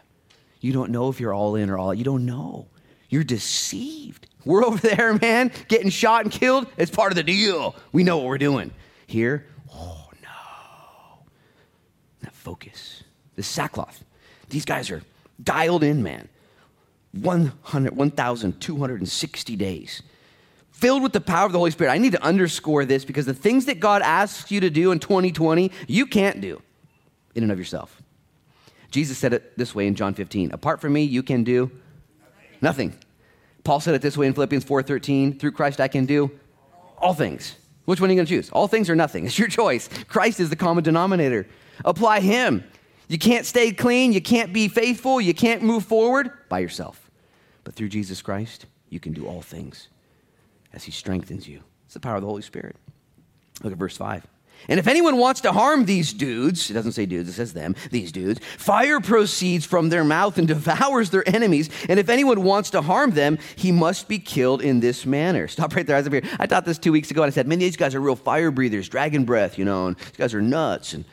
You 0.59 0.73
don't 0.73 0.91
know 0.91 1.09
if 1.09 1.19
you're 1.19 1.33
all 1.33 1.55
in 1.55 1.69
or 1.69 1.77
all 1.77 1.89
out. 1.89 1.97
You 1.97 2.03
don't 2.03 2.25
know. 2.25 2.67
You're 3.09 3.23
deceived. 3.23 4.27
We're 4.45 4.65
over 4.65 4.77
there, 4.87 5.13
man, 5.15 5.51
getting 5.67 5.89
shot 5.89 6.23
and 6.23 6.31
killed. 6.31 6.67
It's 6.77 6.91
part 6.91 7.11
of 7.11 7.15
the 7.15 7.23
deal. 7.23 7.75
We 7.91 8.03
know 8.03 8.17
what 8.17 8.27
we're 8.27 8.37
doing. 8.37 8.71
Here, 9.05 9.45
oh 9.73 10.09
no. 10.21 11.25
That 12.21 12.33
focus. 12.33 13.03
The 13.35 13.43
sackcloth. 13.43 14.03
These 14.49 14.65
guys 14.65 14.91
are 14.91 15.01
dialed 15.43 15.83
in, 15.83 16.03
man. 16.03 16.29
1,260 17.13 19.55
days 19.55 20.03
filled 20.71 21.03
with 21.03 21.13
the 21.13 21.21
power 21.21 21.45
of 21.45 21.51
the 21.51 21.59
Holy 21.59 21.71
Spirit. 21.71 21.91
I 21.91 21.97
need 21.97 22.11
to 22.11 22.23
underscore 22.23 22.83
this 22.83 23.05
because 23.05 23.25
the 23.25 23.33
things 23.33 23.65
that 23.65 23.79
God 23.79 24.01
asks 24.01 24.51
you 24.51 24.59
to 24.59 24.69
do 24.69 24.91
in 24.91 24.99
2020, 24.99 25.71
you 25.87 26.05
can't 26.05 26.41
do 26.41 26.61
in 27.35 27.43
and 27.43 27.51
of 27.51 27.57
yourself. 27.57 28.01
Jesus 28.91 29.17
said 29.17 29.33
it 29.33 29.57
this 29.57 29.73
way 29.73 29.87
in 29.87 29.95
John 29.95 30.13
15 30.13 30.51
Apart 30.51 30.79
from 30.79 30.93
me, 30.93 31.03
you 31.03 31.23
can 31.23 31.43
do 31.43 31.71
nothing. 32.61 32.93
Paul 33.63 33.79
said 33.79 33.95
it 33.95 34.01
this 34.01 34.17
way 34.17 34.27
in 34.27 34.33
Philippians 34.33 34.65
4:13, 34.65 35.39
through 35.39 35.51
Christ 35.51 35.79
I 35.79 35.87
can 35.87 36.05
do 36.05 36.31
all 36.97 37.13
things. 37.13 37.55
Which 37.85 37.99
one 37.99 38.09
are 38.09 38.13
you 38.13 38.17
going 38.17 38.25
to 38.25 38.35
choose? 38.35 38.49
All 38.51 38.67
things 38.67 38.89
or 38.89 38.95
nothing? 38.95 39.25
It's 39.25 39.37
your 39.37 39.47
choice. 39.47 39.89
Christ 40.07 40.39
is 40.39 40.49
the 40.49 40.55
common 40.55 40.83
denominator. 40.83 41.47
Apply 41.83 42.19
him. 42.19 42.63
You 43.07 43.17
can't 43.17 43.45
stay 43.45 43.71
clean. 43.71 44.13
You 44.13 44.21
can't 44.21 44.53
be 44.53 44.67
faithful. 44.67 45.19
You 45.19 45.33
can't 45.33 45.61
move 45.61 45.85
forward 45.85 46.31
by 46.49 46.59
yourself. 46.59 47.09
But 47.63 47.75
through 47.75 47.89
Jesus 47.89 48.21
Christ, 48.21 48.65
you 48.89 48.99
can 48.99 49.13
do 49.13 49.27
all 49.27 49.41
things 49.41 49.89
as 50.73 50.83
He 50.83 50.91
strengthens 50.91 51.47
you. 51.47 51.61
It's 51.85 51.93
the 51.93 51.99
power 51.99 52.15
of 52.15 52.21
the 52.21 52.27
Holy 52.27 52.41
Spirit. 52.41 52.75
Look 53.61 53.73
at 53.73 53.79
verse 53.79 53.97
5. 53.97 54.25
And 54.67 54.79
if 54.79 54.87
anyone 54.87 55.17
wants 55.17 55.41
to 55.41 55.51
harm 55.51 55.85
these 55.85 56.13
dudes, 56.13 56.69
it 56.69 56.73
doesn't 56.73 56.93
say 56.93 57.05
dudes, 57.05 57.29
it 57.29 57.33
says 57.33 57.53
them, 57.53 57.75
these 57.91 58.11
dudes, 58.11 58.39
fire 58.57 58.99
proceeds 58.99 59.65
from 59.65 59.89
their 59.89 60.03
mouth 60.03 60.37
and 60.37 60.47
devours 60.53 61.09
their 61.09 61.27
enemies. 61.27 61.69
And 61.89 61.99
if 61.99 62.09
anyone 62.09 62.43
wants 62.43 62.69
to 62.71 62.81
harm 62.81 63.11
them, 63.11 63.37
he 63.55 63.71
must 63.71 64.07
be 64.07 64.19
killed 64.19 64.61
in 64.61 64.79
this 64.79 65.05
manner. 65.05 65.47
Stop 65.47 65.75
right 65.75 65.85
there. 65.85 65.97
Was 65.97 66.07
up 66.07 66.13
here. 66.13 66.23
I 66.39 66.45
taught 66.45 66.65
this 66.65 66.79
two 66.79 66.91
weeks 66.91 67.11
ago 67.11 67.23
and 67.23 67.31
I 67.31 67.33
said, 67.33 67.47
many 67.47 67.65
of 67.65 67.67
these 67.67 67.77
guys 67.77 67.95
are 67.95 68.01
real 68.01 68.15
fire 68.15 68.51
breathers, 68.51 68.89
dragon 68.89 69.25
breath, 69.25 69.57
you 69.57 69.65
know, 69.65 69.87
and 69.87 69.97
these 69.97 70.17
guys 70.17 70.33
are 70.33 70.41
nuts. 70.41 70.93
And 70.93 71.05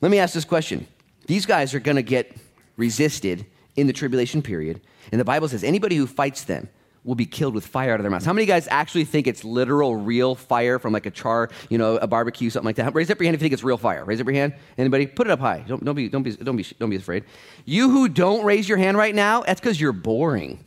let 0.00 0.10
me 0.10 0.18
ask 0.18 0.34
this 0.34 0.44
question. 0.44 0.86
These 1.26 1.46
guys 1.46 1.74
are 1.74 1.80
going 1.80 1.96
to 1.96 2.02
get 2.02 2.36
resisted 2.76 3.46
in 3.76 3.86
the 3.86 3.92
tribulation 3.92 4.42
period. 4.42 4.80
And 5.10 5.20
the 5.20 5.24
Bible 5.24 5.48
says 5.48 5.64
anybody 5.64 5.96
who 5.96 6.06
fights 6.06 6.44
them, 6.44 6.68
will 7.04 7.14
be 7.14 7.26
killed 7.26 7.54
with 7.54 7.66
fire 7.66 7.92
out 7.92 8.00
of 8.00 8.04
their 8.04 8.10
mouths. 8.10 8.24
How 8.24 8.32
many 8.32 8.46
guys 8.46 8.66
actually 8.70 9.04
think 9.04 9.26
it's 9.26 9.44
literal, 9.44 9.96
real 9.96 10.34
fire 10.34 10.78
from 10.78 10.92
like 10.92 11.06
a 11.06 11.10
char, 11.10 11.50
you 11.68 11.78
know, 11.78 11.96
a 11.96 12.06
barbecue, 12.06 12.50
something 12.50 12.66
like 12.66 12.76
that? 12.76 12.94
Raise 12.94 13.10
up 13.10 13.18
your 13.18 13.26
hand 13.26 13.34
if 13.34 13.40
you 13.40 13.44
think 13.44 13.52
it's 13.52 13.62
real 13.62 13.76
fire. 13.76 14.04
Raise 14.04 14.20
up 14.20 14.26
your 14.26 14.34
hand. 14.34 14.54
Anybody? 14.78 15.06
Put 15.06 15.26
it 15.26 15.30
up 15.30 15.40
high. 15.40 15.64
Don't, 15.66 15.84
don't, 15.84 15.94
be, 15.94 16.08
don't, 16.08 16.22
be, 16.22 16.32
don't, 16.32 16.56
be, 16.56 16.66
don't 16.78 16.90
be 16.90 16.96
afraid. 16.96 17.24
You 17.64 17.90
who 17.90 18.08
don't 18.08 18.44
raise 18.44 18.68
your 18.68 18.78
hand 18.78 18.96
right 18.96 19.14
now, 19.14 19.42
that's 19.42 19.60
because 19.60 19.80
you're 19.80 19.92
boring. 19.92 20.64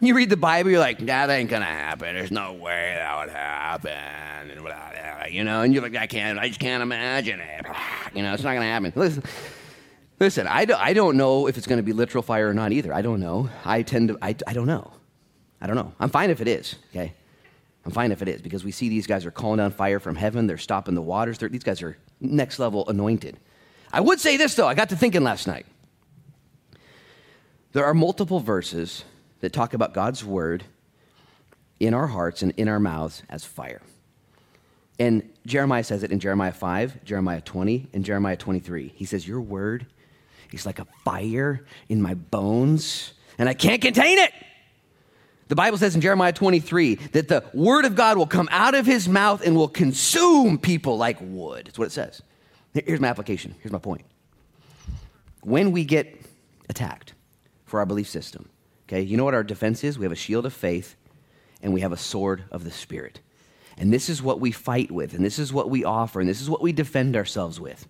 You 0.00 0.14
read 0.14 0.28
the 0.28 0.36
Bible, 0.36 0.70
you're 0.70 0.80
like, 0.80 0.98
that 1.06 1.30
ain't 1.30 1.48
gonna 1.48 1.64
happen. 1.64 2.14
There's 2.14 2.30
no 2.30 2.52
way 2.52 2.96
that 2.98 3.18
would 3.18 3.30
happen. 3.30 5.32
You 5.32 5.42
know, 5.42 5.62
and 5.62 5.74
you're 5.74 5.82
like, 5.82 5.96
I 5.96 6.06
can't, 6.06 6.38
I 6.38 6.48
just 6.48 6.60
can't 6.60 6.82
imagine 6.82 7.40
it. 7.40 7.66
You 8.14 8.22
know, 8.22 8.32
it's 8.32 8.42
not 8.42 8.54
gonna 8.54 8.64
happen. 8.64 8.94
Listen, 8.96 9.22
Listen, 10.18 10.46
I, 10.46 10.64
do, 10.64 10.74
I 10.74 10.92
don't 10.94 11.16
know 11.16 11.46
if 11.46 11.58
it's 11.58 11.66
going 11.66 11.78
to 11.78 11.82
be 11.82 11.92
literal 11.92 12.22
fire 12.22 12.48
or 12.48 12.54
not 12.54 12.72
either. 12.72 12.92
I 12.94 13.02
don't 13.02 13.20
know. 13.20 13.50
I 13.64 13.82
tend 13.82 14.08
to, 14.08 14.18
I, 14.22 14.34
I 14.46 14.54
don't 14.54 14.66
know. 14.66 14.92
I 15.60 15.66
don't 15.66 15.76
know. 15.76 15.92
I'm 16.00 16.08
fine 16.08 16.30
if 16.30 16.40
it 16.40 16.48
is, 16.48 16.76
okay? 16.90 17.12
I'm 17.84 17.92
fine 17.92 18.12
if 18.12 18.22
it 18.22 18.28
is 18.28 18.40
because 18.40 18.64
we 18.64 18.72
see 18.72 18.88
these 18.88 19.06
guys 19.06 19.26
are 19.26 19.30
calling 19.30 19.58
down 19.58 19.70
fire 19.72 20.00
from 20.00 20.16
heaven. 20.16 20.46
They're 20.46 20.58
stopping 20.58 20.94
the 20.94 21.02
waters. 21.02 21.38
They're, 21.38 21.48
these 21.48 21.64
guys 21.64 21.82
are 21.82 21.96
next 22.20 22.58
level 22.58 22.88
anointed. 22.88 23.38
I 23.92 24.00
would 24.00 24.18
say 24.18 24.36
this, 24.36 24.54
though. 24.54 24.66
I 24.66 24.74
got 24.74 24.88
to 24.88 24.96
thinking 24.96 25.22
last 25.22 25.46
night. 25.46 25.66
There 27.72 27.84
are 27.84 27.94
multiple 27.94 28.40
verses 28.40 29.04
that 29.40 29.52
talk 29.52 29.74
about 29.74 29.92
God's 29.92 30.24
word 30.24 30.64
in 31.78 31.92
our 31.92 32.06
hearts 32.06 32.42
and 32.42 32.52
in 32.56 32.68
our 32.68 32.80
mouths 32.80 33.22
as 33.28 33.44
fire. 33.44 33.82
And 34.98 35.30
Jeremiah 35.46 35.84
says 35.84 36.02
it 36.02 36.10
in 36.10 36.20
Jeremiah 36.20 36.52
5, 36.52 37.04
Jeremiah 37.04 37.42
20, 37.42 37.88
and 37.92 38.04
Jeremiah 38.04 38.36
23. 38.36 38.94
He 38.96 39.04
says, 39.04 39.28
Your 39.28 39.42
word 39.42 39.86
He's 40.50 40.66
like 40.66 40.78
a 40.78 40.86
fire 41.04 41.64
in 41.88 42.02
my 42.02 42.14
bones, 42.14 43.12
and 43.38 43.48
I 43.48 43.54
can't 43.54 43.82
contain 43.82 44.18
it. 44.18 44.32
The 45.48 45.54
Bible 45.54 45.78
says 45.78 45.94
in 45.94 46.00
Jeremiah 46.00 46.32
23 46.32 46.96
that 47.12 47.28
the 47.28 47.44
word 47.54 47.84
of 47.84 47.94
God 47.94 48.18
will 48.18 48.26
come 48.26 48.48
out 48.50 48.74
of 48.74 48.84
his 48.84 49.08
mouth 49.08 49.46
and 49.46 49.54
will 49.54 49.68
consume 49.68 50.58
people 50.58 50.98
like 50.98 51.18
wood. 51.20 51.66
That's 51.66 51.78
what 51.78 51.86
it 51.86 51.92
says. 51.92 52.20
Here's 52.74 53.00
my 53.00 53.08
application. 53.08 53.54
Here's 53.60 53.72
my 53.72 53.78
point. 53.78 54.04
When 55.42 55.70
we 55.70 55.84
get 55.84 56.20
attacked 56.68 57.14
for 57.64 57.78
our 57.78 57.86
belief 57.86 58.08
system, 58.08 58.48
okay, 58.88 59.02
you 59.02 59.16
know 59.16 59.24
what 59.24 59.34
our 59.34 59.44
defense 59.44 59.84
is? 59.84 59.98
We 59.98 60.04
have 60.04 60.12
a 60.12 60.16
shield 60.16 60.46
of 60.46 60.52
faith 60.52 60.96
and 61.62 61.72
we 61.72 61.80
have 61.80 61.92
a 61.92 61.96
sword 61.96 62.44
of 62.50 62.64
the 62.64 62.70
Spirit. 62.70 63.20
And 63.78 63.92
this 63.92 64.08
is 64.08 64.22
what 64.22 64.40
we 64.40 64.52
fight 64.52 64.90
with, 64.90 65.14
and 65.14 65.24
this 65.24 65.38
is 65.38 65.52
what 65.52 65.68
we 65.68 65.84
offer, 65.84 66.20
and 66.20 66.28
this 66.28 66.40
is 66.40 66.48
what 66.48 66.62
we 66.62 66.72
defend 66.72 67.14
ourselves 67.14 67.60
with. 67.60 67.86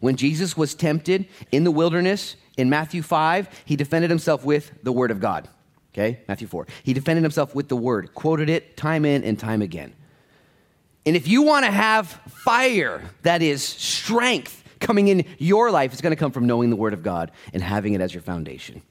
When 0.00 0.16
Jesus 0.16 0.56
was 0.56 0.74
tempted 0.74 1.26
in 1.52 1.64
the 1.64 1.70
wilderness 1.70 2.36
in 2.56 2.70
Matthew 2.70 3.02
5, 3.02 3.48
he 3.64 3.76
defended 3.76 4.10
himself 4.10 4.44
with 4.44 4.72
the 4.82 4.92
Word 4.92 5.10
of 5.10 5.20
God. 5.20 5.48
Okay, 5.92 6.20
Matthew 6.28 6.46
4. 6.46 6.66
He 6.84 6.92
defended 6.92 7.24
himself 7.24 7.54
with 7.54 7.68
the 7.68 7.76
Word, 7.76 8.14
quoted 8.14 8.48
it 8.48 8.76
time 8.76 9.04
in 9.04 9.24
and 9.24 9.38
time 9.38 9.62
again. 9.62 9.94
And 11.06 11.16
if 11.16 11.26
you 11.26 11.42
want 11.42 11.64
to 11.64 11.70
have 11.70 12.08
fire 12.28 13.02
that 13.22 13.42
is 13.42 13.62
strength 13.62 14.62
coming 14.80 15.08
in 15.08 15.24
your 15.38 15.70
life, 15.70 15.92
it's 15.92 16.02
going 16.02 16.12
to 16.12 16.16
come 16.16 16.32
from 16.32 16.46
knowing 16.46 16.70
the 16.70 16.76
Word 16.76 16.92
of 16.92 17.02
God 17.02 17.32
and 17.52 17.62
having 17.62 17.94
it 17.94 18.00
as 18.00 18.12
your 18.12 18.22
foundation. 18.22 18.82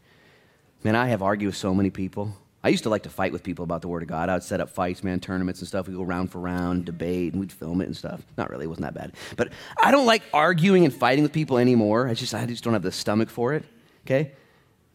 Man, 0.83 0.95
I 0.95 1.07
have 1.07 1.21
argued 1.21 1.49
with 1.49 1.57
so 1.57 1.73
many 1.73 1.89
people 1.89 2.35
I 2.67 2.69
used 2.69 2.83
to 2.83 2.89
like 2.89 3.03
to 3.03 3.09
fight 3.09 3.31
with 3.31 3.43
people 3.43 3.63
about 3.63 3.81
the 3.81 3.87
Word 3.87 4.01
of 4.01 4.09
God. 4.09 4.27
I 4.27 4.33
would 4.33 4.43
set 4.43 4.59
up 4.59 4.69
fights, 4.69 5.01
man, 5.01 5.21
tournaments 5.21 5.61
and 5.61 5.69
stuff. 5.69 5.87
We'd 5.87 5.95
go 5.95 6.03
round 6.03 6.33
for 6.33 6.39
round, 6.39 6.83
debate, 6.83 7.31
and 7.31 7.39
we'd 7.39 7.53
film 7.53 7.79
it 7.79 7.85
and 7.85 7.95
stuff. 7.95 8.21
Not 8.37 8.49
really, 8.49 8.65
it 8.65 8.67
wasn't 8.67 8.87
that 8.87 8.93
bad. 8.93 9.13
But 9.37 9.53
I 9.81 9.89
don't 9.89 10.05
like 10.05 10.21
arguing 10.33 10.83
and 10.83 10.93
fighting 10.93 11.23
with 11.23 11.31
people 11.31 11.59
anymore. 11.59 12.09
I 12.09 12.13
just, 12.13 12.33
I 12.33 12.45
just 12.45 12.65
don't 12.65 12.73
have 12.73 12.81
the 12.81 12.91
stomach 12.91 13.29
for 13.29 13.53
it, 13.53 13.63
okay? 14.05 14.33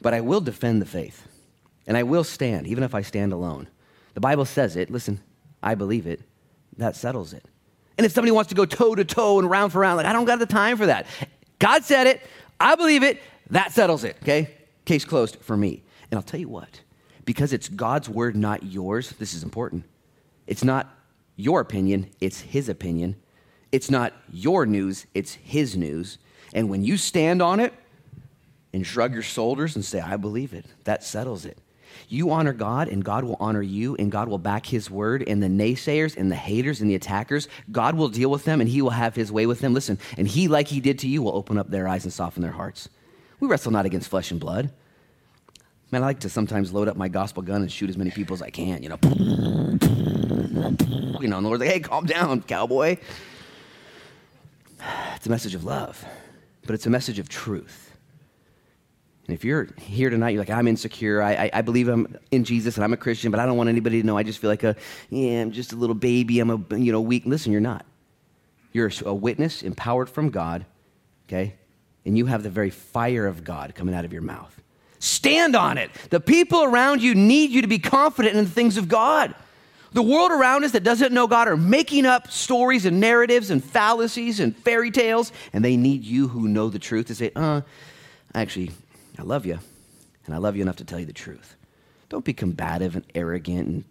But 0.02 0.12
I 0.12 0.20
will 0.20 0.42
defend 0.42 0.82
the 0.82 0.86
faith, 0.86 1.26
and 1.86 1.96
I 1.96 2.02
will 2.02 2.24
stand, 2.24 2.66
even 2.66 2.84
if 2.84 2.94
I 2.94 3.00
stand 3.00 3.32
alone. 3.32 3.68
The 4.12 4.20
Bible 4.20 4.44
says 4.44 4.76
it. 4.76 4.90
Listen, 4.90 5.22
I 5.62 5.74
believe 5.74 6.06
it. 6.06 6.20
That 6.76 6.94
settles 6.94 7.32
it. 7.32 7.42
And 7.96 8.04
if 8.04 8.12
somebody 8.12 8.32
wants 8.32 8.50
to 8.50 8.54
go 8.54 8.66
toe 8.66 8.94
to 8.94 9.04
toe 9.06 9.38
and 9.38 9.48
round 9.48 9.72
for 9.72 9.78
round, 9.78 9.96
like, 9.96 10.04
I 10.04 10.12
don't 10.12 10.26
got 10.26 10.40
the 10.40 10.44
time 10.44 10.76
for 10.76 10.84
that. 10.84 11.06
God 11.58 11.84
said 11.84 12.06
it. 12.06 12.20
I 12.60 12.74
believe 12.74 13.02
it. 13.02 13.22
That 13.48 13.72
settles 13.72 14.04
it, 14.04 14.18
okay? 14.20 14.50
Case 14.84 15.06
closed 15.06 15.38
for 15.40 15.56
me. 15.56 15.82
And 16.10 16.18
I'll 16.18 16.22
tell 16.22 16.38
you 16.38 16.50
what 16.50 16.82
because 17.24 17.52
it's 17.52 17.68
God's 17.68 18.08
word, 18.08 18.36
not 18.36 18.62
yours, 18.62 19.10
this 19.18 19.34
is 19.34 19.42
important. 19.42 19.84
It's 20.46 20.64
not 20.64 20.88
your 21.36 21.60
opinion, 21.60 22.10
it's 22.20 22.40
His 22.40 22.68
opinion. 22.68 23.16
It's 23.70 23.90
not 23.90 24.12
your 24.30 24.66
news, 24.66 25.06
it's 25.14 25.34
His 25.34 25.76
news. 25.76 26.18
And 26.52 26.68
when 26.68 26.84
you 26.84 26.96
stand 26.96 27.40
on 27.40 27.58
it 27.60 27.72
and 28.72 28.86
shrug 28.86 29.14
your 29.14 29.22
shoulders 29.22 29.76
and 29.76 29.84
say, 29.84 30.00
I 30.00 30.16
believe 30.16 30.52
it, 30.52 30.66
that 30.84 31.02
settles 31.02 31.44
it. 31.46 31.58
You 32.08 32.30
honor 32.30 32.52
God, 32.52 32.88
and 32.88 33.04
God 33.04 33.24
will 33.24 33.36
honor 33.38 33.62
you, 33.62 33.96
and 33.96 34.10
God 34.10 34.28
will 34.28 34.38
back 34.38 34.66
His 34.66 34.90
word. 34.90 35.24
And 35.26 35.42
the 35.42 35.48
naysayers 35.48 36.16
and 36.16 36.30
the 36.30 36.36
haters 36.36 36.80
and 36.80 36.90
the 36.90 36.94
attackers, 36.94 37.48
God 37.70 37.96
will 37.96 38.08
deal 38.08 38.30
with 38.30 38.44
them, 38.44 38.60
and 38.60 38.68
He 38.68 38.82
will 38.82 38.90
have 38.90 39.14
His 39.14 39.30
way 39.30 39.46
with 39.46 39.60
them. 39.60 39.74
Listen, 39.74 39.98
and 40.16 40.26
He, 40.26 40.48
like 40.48 40.68
He 40.68 40.80
did 40.80 40.98
to 41.00 41.08
you, 41.08 41.22
will 41.22 41.36
open 41.36 41.58
up 41.58 41.70
their 41.70 41.88
eyes 41.88 42.04
and 42.04 42.12
soften 42.12 42.42
their 42.42 42.52
hearts. 42.52 42.88
We 43.40 43.48
wrestle 43.48 43.72
not 43.72 43.86
against 43.86 44.08
flesh 44.08 44.30
and 44.30 44.40
blood, 44.40 44.70
Man, 45.92 46.02
I 46.02 46.06
like 46.06 46.20
to 46.20 46.30
sometimes 46.30 46.72
load 46.72 46.88
up 46.88 46.96
my 46.96 47.08
gospel 47.08 47.42
gun 47.42 47.60
and 47.60 47.70
shoot 47.70 47.90
as 47.90 47.98
many 47.98 48.10
people 48.10 48.32
as 48.32 48.40
I 48.40 48.48
can, 48.48 48.82
you 48.82 48.88
know. 48.88 48.98
You 51.20 51.28
know, 51.28 51.36
and 51.36 51.44
the 51.44 51.48
Lord's 51.48 51.60
like, 51.60 51.68
hey, 51.68 51.80
calm 51.80 52.06
down, 52.06 52.40
cowboy. 52.40 52.96
It's 55.16 55.26
a 55.26 55.30
message 55.30 55.54
of 55.54 55.64
love, 55.64 56.02
but 56.64 56.74
it's 56.74 56.86
a 56.86 56.90
message 56.90 57.18
of 57.18 57.28
truth. 57.28 57.94
And 59.26 59.34
if 59.34 59.44
you're 59.44 59.68
here 59.78 60.08
tonight, 60.08 60.30
you're 60.30 60.40
like, 60.40 60.48
I'm 60.48 60.66
insecure. 60.66 61.22
I, 61.22 61.34
I, 61.34 61.50
I, 61.52 61.62
believe 61.62 61.88
I'm 61.88 62.16
in 62.30 62.42
Jesus 62.42 62.76
and 62.76 62.84
I'm 62.84 62.92
a 62.94 62.96
Christian, 62.96 63.30
but 63.30 63.38
I 63.38 63.44
don't 63.44 63.58
want 63.58 63.68
anybody 63.68 64.00
to 64.00 64.06
know. 64.06 64.16
I 64.16 64.22
just 64.22 64.38
feel 64.40 64.50
like 64.50 64.64
a, 64.64 64.74
yeah, 65.10 65.42
I'm 65.42 65.52
just 65.52 65.72
a 65.72 65.76
little 65.76 65.94
baby. 65.94 66.40
I'm 66.40 66.50
a, 66.50 66.76
you 66.76 66.90
know, 66.90 67.02
weak. 67.02 67.24
Listen, 67.26 67.52
you're 67.52 67.60
not. 67.60 67.84
You're 68.72 68.90
a 69.04 69.14
witness 69.14 69.62
empowered 69.62 70.08
from 70.08 70.30
God, 70.30 70.64
okay? 71.28 71.54
And 72.06 72.16
you 72.16 72.26
have 72.26 72.42
the 72.42 72.50
very 72.50 72.70
fire 72.70 73.26
of 73.26 73.44
God 73.44 73.74
coming 73.74 73.94
out 73.94 74.06
of 74.06 74.12
your 74.12 74.22
mouth. 74.22 74.58
Stand 75.02 75.56
on 75.56 75.78
it. 75.78 75.90
The 76.10 76.20
people 76.20 76.62
around 76.62 77.02
you 77.02 77.16
need 77.16 77.50
you 77.50 77.62
to 77.62 77.66
be 77.66 77.80
confident 77.80 78.36
in 78.36 78.44
the 78.44 78.50
things 78.50 78.76
of 78.76 78.86
God. 78.86 79.34
The 79.90 80.02
world 80.02 80.30
around 80.30 80.62
us 80.62 80.70
that 80.70 80.84
doesn't 80.84 81.12
know 81.12 81.26
God 81.26 81.48
are 81.48 81.56
making 81.56 82.06
up 82.06 82.30
stories 82.30 82.86
and 82.86 83.00
narratives 83.00 83.50
and 83.50 83.64
fallacies 83.64 84.38
and 84.38 84.56
fairy 84.56 84.92
tales, 84.92 85.32
and 85.52 85.64
they 85.64 85.76
need 85.76 86.04
you 86.04 86.28
who 86.28 86.46
know 86.46 86.68
the 86.68 86.78
truth 86.78 87.06
to 87.06 87.16
say, 87.16 87.32
uh, 87.34 87.62
actually, 88.32 88.70
I 89.18 89.22
love 89.22 89.44
you, 89.44 89.58
and 90.24 90.36
I 90.36 90.38
love 90.38 90.54
you 90.54 90.62
enough 90.62 90.76
to 90.76 90.84
tell 90.84 91.00
you 91.00 91.06
the 91.06 91.12
truth. 91.12 91.56
Don't 92.08 92.24
be 92.24 92.32
combative 92.32 92.94
and 92.94 93.04
arrogant 93.12 93.66
and 93.66 93.84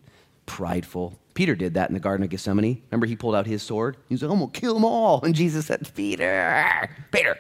prideful. 0.46 1.20
Peter 1.34 1.56
did 1.56 1.74
that 1.74 1.90
in 1.90 1.94
the 1.94 2.00
Garden 2.00 2.24
of 2.24 2.30
Gethsemane. 2.30 2.82
Remember, 2.90 3.06
he 3.06 3.18
pulled 3.18 3.36
out 3.36 3.46
his 3.48 3.62
sword? 3.62 3.98
He 4.08 4.14
was 4.14 4.22
like, 4.22 4.32
I'm 4.32 4.40
going 4.40 4.50
to 4.50 4.60
kill 4.60 4.76
them 4.76 4.86
all. 4.86 5.22
And 5.24 5.36
Jesus 5.36 5.66
said, 5.66 5.94
Peter, 5.94 6.90
Peter, 7.12 7.38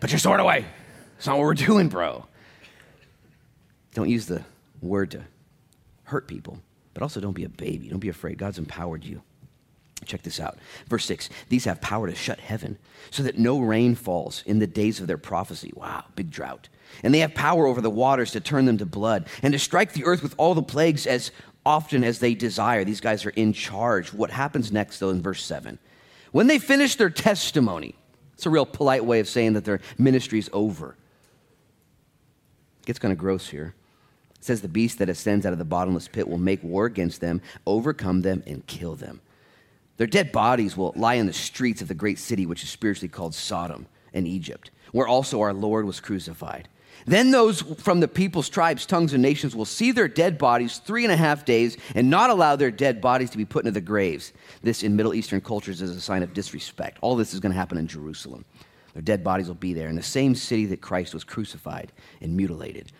put 0.00 0.10
your 0.10 0.18
sword 0.18 0.40
away. 0.40 0.64
That's 1.14 1.28
not 1.28 1.38
what 1.38 1.44
we're 1.44 1.54
doing, 1.54 1.88
bro. 1.88 2.26
Don't 3.98 4.08
use 4.08 4.26
the 4.26 4.44
word 4.80 5.10
to 5.10 5.24
hurt 6.04 6.28
people, 6.28 6.60
but 6.94 7.02
also 7.02 7.18
don't 7.18 7.32
be 7.32 7.42
a 7.42 7.48
baby. 7.48 7.88
Don't 7.88 7.98
be 7.98 8.08
afraid. 8.08 8.38
God's 8.38 8.58
empowered 8.58 9.02
you. 9.02 9.22
Check 10.04 10.22
this 10.22 10.38
out. 10.38 10.56
Verse 10.86 11.04
6 11.06 11.28
These 11.48 11.64
have 11.64 11.80
power 11.80 12.06
to 12.06 12.14
shut 12.14 12.38
heaven 12.38 12.78
so 13.10 13.24
that 13.24 13.40
no 13.40 13.58
rain 13.58 13.96
falls 13.96 14.44
in 14.46 14.60
the 14.60 14.68
days 14.68 15.00
of 15.00 15.08
their 15.08 15.18
prophecy. 15.18 15.72
Wow, 15.74 16.04
big 16.14 16.30
drought. 16.30 16.68
And 17.02 17.12
they 17.12 17.18
have 17.18 17.34
power 17.34 17.66
over 17.66 17.80
the 17.80 17.90
waters 17.90 18.30
to 18.30 18.40
turn 18.40 18.66
them 18.66 18.78
to 18.78 18.86
blood 18.86 19.26
and 19.42 19.52
to 19.52 19.58
strike 19.58 19.94
the 19.94 20.04
earth 20.04 20.22
with 20.22 20.36
all 20.38 20.54
the 20.54 20.62
plagues 20.62 21.04
as 21.04 21.32
often 21.66 22.04
as 22.04 22.20
they 22.20 22.34
desire. 22.34 22.84
These 22.84 23.00
guys 23.00 23.26
are 23.26 23.30
in 23.30 23.52
charge. 23.52 24.12
What 24.12 24.30
happens 24.30 24.70
next, 24.70 25.00
though, 25.00 25.10
in 25.10 25.20
verse 25.20 25.42
7? 25.42 25.76
When 26.30 26.46
they 26.46 26.60
finish 26.60 26.94
their 26.94 27.10
testimony, 27.10 27.96
it's 28.34 28.46
a 28.46 28.50
real 28.50 28.64
polite 28.64 29.04
way 29.04 29.18
of 29.18 29.28
saying 29.28 29.54
that 29.54 29.64
their 29.64 29.80
ministry 29.98 30.38
is 30.38 30.48
over. 30.52 30.94
It 32.82 32.86
gets 32.86 33.00
kind 33.00 33.10
of 33.10 33.18
gross 33.18 33.48
here. 33.48 33.74
It 34.38 34.44
says 34.44 34.60
the 34.60 34.68
beast 34.68 34.98
that 34.98 35.08
ascends 35.08 35.44
out 35.44 35.52
of 35.52 35.58
the 35.58 35.64
bottomless 35.64 36.08
pit 36.08 36.28
will 36.28 36.38
make 36.38 36.62
war 36.62 36.86
against 36.86 37.20
them, 37.20 37.40
overcome 37.66 38.22
them, 38.22 38.42
and 38.46 38.66
kill 38.66 38.94
them. 38.94 39.20
Their 39.96 40.06
dead 40.06 40.30
bodies 40.30 40.76
will 40.76 40.92
lie 40.96 41.14
in 41.14 41.26
the 41.26 41.32
streets 41.32 41.82
of 41.82 41.88
the 41.88 41.94
great 41.94 42.18
city, 42.18 42.46
which 42.46 42.62
is 42.62 42.70
spiritually 42.70 43.08
called 43.08 43.34
Sodom 43.34 43.86
and 44.14 44.28
Egypt, 44.28 44.70
where 44.92 45.08
also 45.08 45.40
our 45.40 45.52
Lord 45.52 45.84
was 45.84 46.00
crucified. 46.00 46.68
Then 47.06 47.30
those 47.30 47.62
from 47.62 48.00
the 48.00 48.08
peoples, 48.08 48.48
tribes, 48.48 48.86
tongues, 48.86 49.12
and 49.12 49.22
nations 49.22 49.56
will 49.56 49.64
see 49.64 49.92
their 49.92 50.08
dead 50.08 50.38
bodies 50.38 50.78
three 50.78 51.04
and 51.04 51.12
a 51.12 51.16
half 51.16 51.44
days 51.44 51.76
and 51.94 52.10
not 52.10 52.30
allow 52.30 52.54
their 52.54 52.70
dead 52.70 53.00
bodies 53.00 53.30
to 53.30 53.38
be 53.38 53.44
put 53.44 53.64
into 53.64 53.72
the 53.72 53.80
graves. 53.80 54.32
This 54.62 54.82
in 54.82 54.94
Middle 54.94 55.14
Eastern 55.14 55.40
cultures 55.40 55.80
is 55.82 55.96
a 55.96 56.00
sign 56.00 56.22
of 56.22 56.34
disrespect. 56.34 56.98
All 57.00 57.16
this 57.16 57.34
is 57.34 57.40
going 57.40 57.52
to 57.52 57.58
happen 57.58 57.78
in 57.78 57.86
Jerusalem. 57.86 58.44
Their 58.92 59.02
dead 59.02 59.22
bodies 59.24 59.48
will 59.48 59.54
be 59.54 59.74
there 59.74 59.88
in 59.88 59.96
the 59.96 60.02
same 60.02 60.34
city 60.34 60.66
that 60.66 60.80
Christ 60.80 61.14
was 61.14 61.24
crucified 61.24 61.92
and 62.20 62.36
mutilated. 62.36 62.92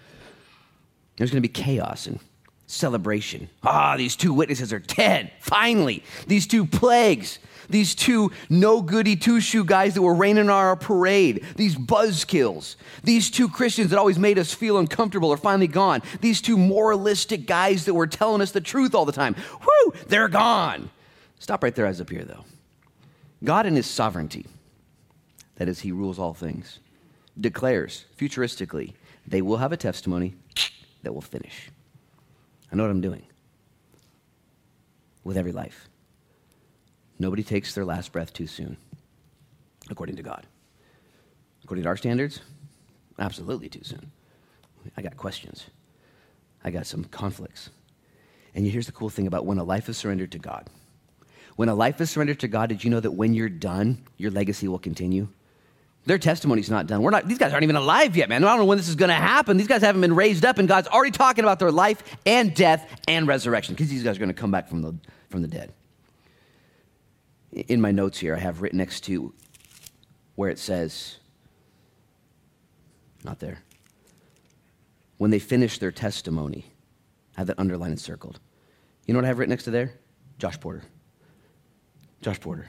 There's 1.18 1.30
going 1.30 1.42
to 1.42 1.48
be 1.48 1.52
chaos 1.52 2.06
and 2.06 2.20
celebration. 2.68 3.48
Ah, 3.64 3.96
these 3.96 4.14
two 4.14 4.32
witnesses 4.32 4.72
are 4.72 4.78
dead. 4.78 5.32
Finally, 5.40 6.04
these 6.26 6.46
two 6.46 6.64
plagues, 6.64 7.40
these 7.68 7.94
two 7.94 8.30
no 8.48 8.80
goody 8.82 9.16
two 9.16 9.40
shoe 9.40 9.64
guys 9.64 9.94
that 9.94 10.02
were 10.02 10.14
raining 10.14 10.44
on 10.44 10.50
our 10.50 10.76
parade, 10.76 11.44
these 11.56 11.74
buzzkills, 11.74 12.76
these 13.02 13.30
two 13.30 13.48
Christians 13.48 13.90
that 13.90 13.98
always 13.98 14.18
made 14.18 14.38
us 14.38 14.54
feel 14.54 14.78
uncomfortable 14.78 15.32
are 15.32 15.38
finally 15.38 15.66
gone. 15.66 16.02
These 16.20 16.40
two 16.40 16.56
moralistic 16.56 17.46
guys 17.46 17.84
that 17.86 17.94
were 17.94 18.06
telling 18.06 18.40
us 18.40 18.52
the 18.52 18.60
truth 18.60 18.94
all 18.94 19.04
the 19.04 19.12
time. 19.12 19.34
Whoo, 19.60 19.92
they're 20.06 20.28
gone. 20.28 20.90
Stop 21.40 21.64
right 21.64 21.74
there, 21.74 21.86
as 21.86 22.00
up 22.00 22.10
here, 22.10 22.24
though. 22.24 22.44
God 23.42 23.66
in 23.66 23.76
his 23.76 23.86
sovereignty, 23.86 24.46
that 25.56 25.68
is, 25.68 25.80
he 25.80 25.92
rules 25.92 26.18
all 26.18 26.34
things, 26.34 26.80
declares 27.40 28.04
futuristically, 28.16 28.94
they 29.26 29.42
will 29.42 29.58
have 29.58 29.72
a 29.72 29.76
testimony 29.76 30.34
that 31.02 31.12
will 31.12 31.20
finish. 31.20 31.70
I 32.70 32.76
know 32.76 32.82
what 32.82 32.90
I'm 32.90 33.00
doing 33.00 33.22
with 35.24 35.36
every 35.36 35.52
life. 35.52 35.88
Nobody 37.18 37.42
takes 37.42 37.74
their 37.74 37.84
last 37.84 38.12
breath 38.12 38.32
too 38.32 38.46
soon, 38.46 38.76
according 39.90 40.16
to 40.16 40.22
God. 40.22 40.46
According 41.64 41.82
to 41.82 41.88
our 41.88 41.96
standards, 41.96 42.40
absolutely 43.18 43.68
too 43.68 43.82
soon. 43.82 44.10
I 44.96 45.02
got 45.02 45.16
questions, 45.16 45.66
I 46.64 46.70
got 46.70 46.86
some 46.86 47.04
conflicts. 47.04 47.70
And 48.54 48.66
here's 48.66 48.86
the 48.86 48.92
cool 48.92 49.10
thing 49.10 49.26
about 49.26 49.44
when 49.44 49.58
a 49.58 49.64
life 49.64 49.88
is 49.88 49.98
surrendered 49.98 50.32
to 50.32 50.38
God. 50.38 50.68
When 51.56 51.68
a 51.68 51.74
life 51.74 52.00
is 52.00 52.10
surrendered 52.10 52.40
to 52.40 52.48
God, 52.48 52.68
did 52.68 52.82
you 52.84 52.90
know 52.90 53.00
that 53.00 53.10
when 53.10 53.34
you're 53.34 53.48
done, 53.48 54.04
your 54.16 54.30
legacy 54.30 54.68
will 54.68 54.78
continue? 54.78 55.28
Their 56.08 56.16
testimony's 56.16 56.70
not 56.70 56.86
done. 56.86 57.02
We're 57.02 57.10
not, 57.10 57.28
these 57.28 57.36
guys 57.36 57.52
aren't 57.52 57.64
even 57.64 57.76
alive 57.76 58.16
yet, 58.16 58.30
man. 58.30 58.42
I 58.42 58.48
don't 58.48 58.60
know 58.60 58.64
when 58.64 58.78
this 58.78 58.88
is 58.88 58.94
going 58.94 59.10
to 59.10 59.14
happen. 59.14 59.58
These 59.58 59.66
guys 59.66 59.82
haven't 59.82 60.00
been 60.00 60.16
raised 60.16 60.42
up, 60.42 60.56
and 60.56 60.66
God's 60.66 60.88
already 60.88 61.10
talking 61.10 61.44
about 61.44 61.58
their 61.58 61.70
life 61.70 62.02
and 62.24 62.54
death 62.54 62.98
and 63.06 63.28
resurrection 63.28 63.74
because 63.74 63.90
these 63.90 64.02
guys 64.02 64.16
are 64.16 64.18
going 64.18 64.30
to 64.30 64.34
come 64.34 64.50
back 64.50 64.70
from 64.70 64.80
the, 64.80 64.96
from 65.28 65.42
the 65.42 65.48
dead. 65.48 65.74
In 67.52 67.82
my 67.82 67.90
notes 67.90 68.18
here, 68.18 68.34
I 68.34 68.38
have 68.38 68.62
written 68.62 68.78
next 68.78 69.02
to 69.02 69.34
where 70.34 70.48
it 70.48 70.58
says, 70.58 71.18
not 73.22 73.38
there. 73.38 73.58
When 75.18 75.30
they 75.30 75.38
finish 75.38 75.78
their 75.78 75.92
testimony, 75.92 76.64
I 77.36 77.40
have 77.40 77.48
that 77.48 77.58
underlined 77.58 77.90
and 77.90 78.00
circled. 78.00 78.40
You 79.04 79.12
know 79.12 79.18
what 79.18 79.26
I 79.26 79.28
have 79.28 79.38
written 79.38 79.50
next 79.50 79.64
to 79.64 79.70
there? 79.70 79.92
Josh 80.38 80.58
Porter. 80.58 80.84
Josh 82.22 82.40
Porter. 82.40 82.66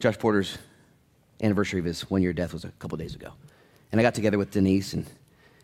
Josh 0.00 0.18
Porter's 0.18 0.56
anniversary 1.40 1.80
of 1.80 1.86
his 1.86 2.08
one 2.10 2.22
year 2.22 2.32
death 2.32 2.52
was 2.52 2.64
a 2.64 2.70
couple 2.78 2.98
days 2.98 3.14
ago. 3.14 3.32
And 3.90 4.00
I 4.00 4.02
got 4.02 4.14
together 4.14 4.38
with 4.38 4.50
Denise, 4.50 4.92
and, 4.92 5.06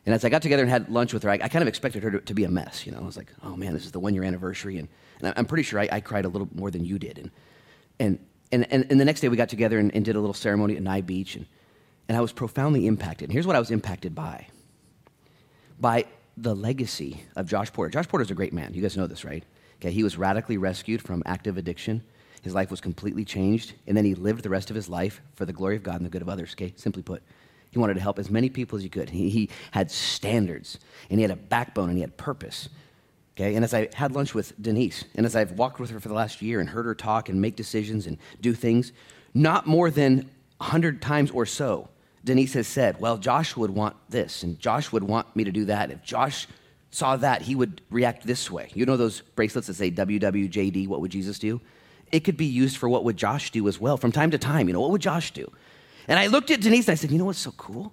and 0.06 0.14
as 0.14 0.24
I 0.24 0.28
got 0.28 0.42
together 0.42 0.62
and 0.62 0.70
had 0.70 0.88
lunch 0.88 1.12
with 1.12 1.22
her, 1.24 1.30
I, 1.30 1.34
I 1.34 1.48
kind 1.48 1.62
of 1.62 1.68
expected 1.68 2.02
her 2.02 2.10
to, 2.10 2.20
to, 2.20 2.34
be 2.34 2.44
a 2.44 2.48
mess. 2.48 2.86
You 2.86 2.92
know, 2.92 2.98
I 2.98 3.04
was 3.04 3.16
like, 3.16 3.32
oh 3.42 3.56
man, 3.56 3.74
this 3.74 3.84
is 3.84 3.92
the 3.92 4.00
one 4.00 4.14
year 4.14 4.24
anniversary. 4.24 4.78
And, 4.78 4.88
and 5.20 5.34
I'm 5.36 5.46
pretty 5.46 5.62
sure 5.62 5.80
I, 5.80 5.88
I, 5.92 6.00
cried 6.00 6.24
a 6.24 6.28
little 6.28 6.48
more 6.54 6.70
than 6.70 6.84
you 6.84 6.98
did. 6.98 7.18
And, 7.18 7.30
and, 8.00 8.18
and, 8.50 8.66
and, 8.72 8.86
and 8.90 9.00
the 9.00 9.04
next 9.04 9.20
day 9.20 9.28
we 9.28 9.36
got 9.36 9.48
together 9.48 9.78
and, 9.78 9.94
and 9.94 10.04
did 10.04 10.16
a 10.16 10.20
little 10.20 10.34
ceremony 10.34 10.76
at 10.76 10.82
Nye 10.82 11.02
Beach, 11.02 11.36
and, 11.36 11.46
and 12.08 12.16
I 12.16 12.20
was 12.20 12.32
profoundly 12.32 12.86
impacted. 12.86 13.28
And 13.28 13.32
here's 13.32 13.46
what 13.46 13.56
I 13.56 13.58
was 13.58 13.70
impacted 13.70 14.14
by 14.14 14.46
by 15.80 16.06
the 16.36 16.54
legacy 16.54 17.24
of 17.36 17.46
Josh 17.46 17.72
Porter. 17.72 17.90
Josh 17.90 18.08
Porter's 18.08 18.30
a 18.30 18.34
great 18.34 18.52
man. 18.52 18.74
You 18.74 18.82
guys 18.82 18.96
know 18.96 19.06
this, 19.06 19.24
right? 19.24 19.44
Okay, 19.76 19.90
he 19.90 20.02
was 20.02 20.16
radically 20.16 20.56
rescued 20.56 21.02
from 21.02 21.22
active 21.26 21.56
addiction. 21.56 22.02
His 22.44 22.54
life 22.54 22.70
was 22.70 22.82
completely 22.82 23.24
changed, 23.24 23.72
and 23.86 23.96
then 23.96 24.04
he 24.04 24.14
lived 24.14 24.42
the 24.42 24.50
rest 24.50 24.68
of 24.68 24.76
his 24.76 24.86
life 24.86 25.22
for 25.34 25.46
the 25.46 25.52
glory 25.52 25.76
of 25.76 25.82
God 25.82 25.96
and 25.96 26.04
the 26.04 26.10
good 26.10 26.20
of 26.20 26.28
others, 26.28 26.52
okay? 26.52 26.74
Simply 26.76 27.02
put. 27.02 27.22
He 27.70 27.78
wanted 27.78 27.94
to 27.94 28.00
help 28.00 28.18
as 28.18 28.28
many 28.28 28.50
people 28.50 28.76
as 28.76 28.82
he 28.82 28.90
could. 28.90 29.08
He, 29.08 29.30
he 29.30 29.48
had 29.70 29.90
standards, 29.90 30.78
and 31.08 31.18
he 31.18 31.22
had 31.22 31.30
a 31.30 31.36
backbone, 31.36 31.88
and 31.88 31.96
he 31.96 32.02
had 32.02 32.18
purpose. 32.18 32.68
Okay, 33.34 33.54
and 33.54 33.64
as 33.64 33.72
I 33.72 33.88
had 33.94 34.14
lunch 34.14 34.34
with 34.34 34.52
Denise, 34.60 35.06
and 35.14 35.24
as 35.24 35.34
I've 35.34 35.52
walked 35.52 35.80
with 35.80 35.88
her 35.88 36.00
for 36.00 36.08
the 36.08 36.14
last 36.14 36.42
year 36.42 36.60
and 36.60 36.68
heard 36.68 36.84
her 36.84 36.94
talk 36.94 37.30
and 37.30 37.40
make 37.40 37.56
decisions 37.56 38.06
and 38.06 38.18
do 38.42 38.52
things, 38.52 38.92
not 39.32 39.66
more 39.66 39.90
than 39.90 40.30
100 40.58 41.00
times 41.00 41.30
or 41.30 41.46
so, 41.46 41.88
Denise 42.24 42.52
has 42.52 42.68
said, 42.68 43.00
Well, 43.00 43.16
Josh 43.16 43.56
would 43.56 43.70
want 43.70 43.96
this, 44.10 44.42
and 44.42 44.60
Josh 44.60 44.92
would 44.92 45.02
want 45.02 45.34
me 45.34 45.44
to 45.44 45.50
do 45.50 45.64
that. 45.64 45.90
If 45.90 46.02
Josh 46.02 46.46
saw 46.90 47.16
that, 47.16 47.40
he 47.40 47.54
would 47.54 47.80
react 47.88 48.26
this 48.26 48.50
way. 48.50 48.70
You 48.74 48.84
know 48.84 48.98
those 48.98 49.22
bracelets 49.22 49.66
that 49.68 49.74
say 49.74 49.90
WWJD, 49.90 50.88
what 50.88 51.00
would 51.00 51.10
Jesus 51.10 51.38
do? 51.38 51.62
It 52.14 52.22
could 52.22 52.36
be 52.36 52.46
used 52.46 52.76
for 52.76 52.88
what 52.88 53.02
would 53.02 53.16
Josh 53.16 53.50
do 53.50 53.66
as 53.66 53.80
well 53.80 53.96
from 53.96 54.12
time 54.12 54.30
to 54.30 54.38
time. 54.38 54.68
You 54.68 54.72
know, 54.72 54.80
what 54.80 54.92
would 54.92 55.02
Josh 55.02 55.32
do? 55.32 55.50
And 56.06 56.16
I 56.16 56.28
looked 56.28 56.52
at 56.52 56.60
Denise 56.60 56.86
and 56.86 56.92
I 56.92 56.94
said, 56.94 57.10
you 57.10 57.18
know 57.18 57.24
what's 57.24 57.40
so 57.40 57.50
cool? 57.50 57.92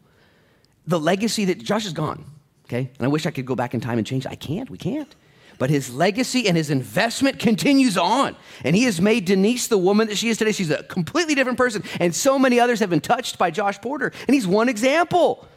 The 0.85 0.99
legacy 0.99 1.45
that 1.45 1.57
Josh 1.57 1.87
is 1.87 1.93
gone, 1.93 2.23
okay? 2.65 2.91
And 2.99 3.05
I 3.05 3.07
wish 3.07 3.25
I 3.25 3.31
could 3.31 3.47
go 3.47 3.55
back 3.55 3.73
in 3.73 3.81
time 3.81 3.97
and 3.97 4.05
change. 4.05 4.27
I 4.27 4.35
can't, 4.35 4.69
we 4.69 4.77
can't. 4.77 5.15
But 5.57 5.71
his 5.71 5.91
legacy 5.91 6.47
and 6.47 6.55
his 6.55 6.69
investment 6.69 7.39
continues 7.39 7.97
on. 7.97 8.35
And 8.63 8.75
he 8.75 8.83
has 8.83 9.01
made 9.01 9.25
Denise 9.25 9.67
the 9.67 9.77
woman 9.77 10.07
that 10.07 10.17
she 10.17 10.29
is 10.29 10.37
today. 10.37 10.51
She's 10.51 10.69
a 10.69 10.83
completely 10.83 11.33
different 11.33 11.57
person. 11.57 11.83
And 11.99 12.13
so 12.13 12.37
many 12.37 12.59
others 12.59 12.79
have 12.79 12.91
been 12.91 13.01
touched 13.01 13.39
by 13.39 13.49
Josh 13.49 13.81
Porter. 13.81 14.13
And 14.27 14.35
he's 14.35 14.45
one 14.45 14.69
example 14.69 15.47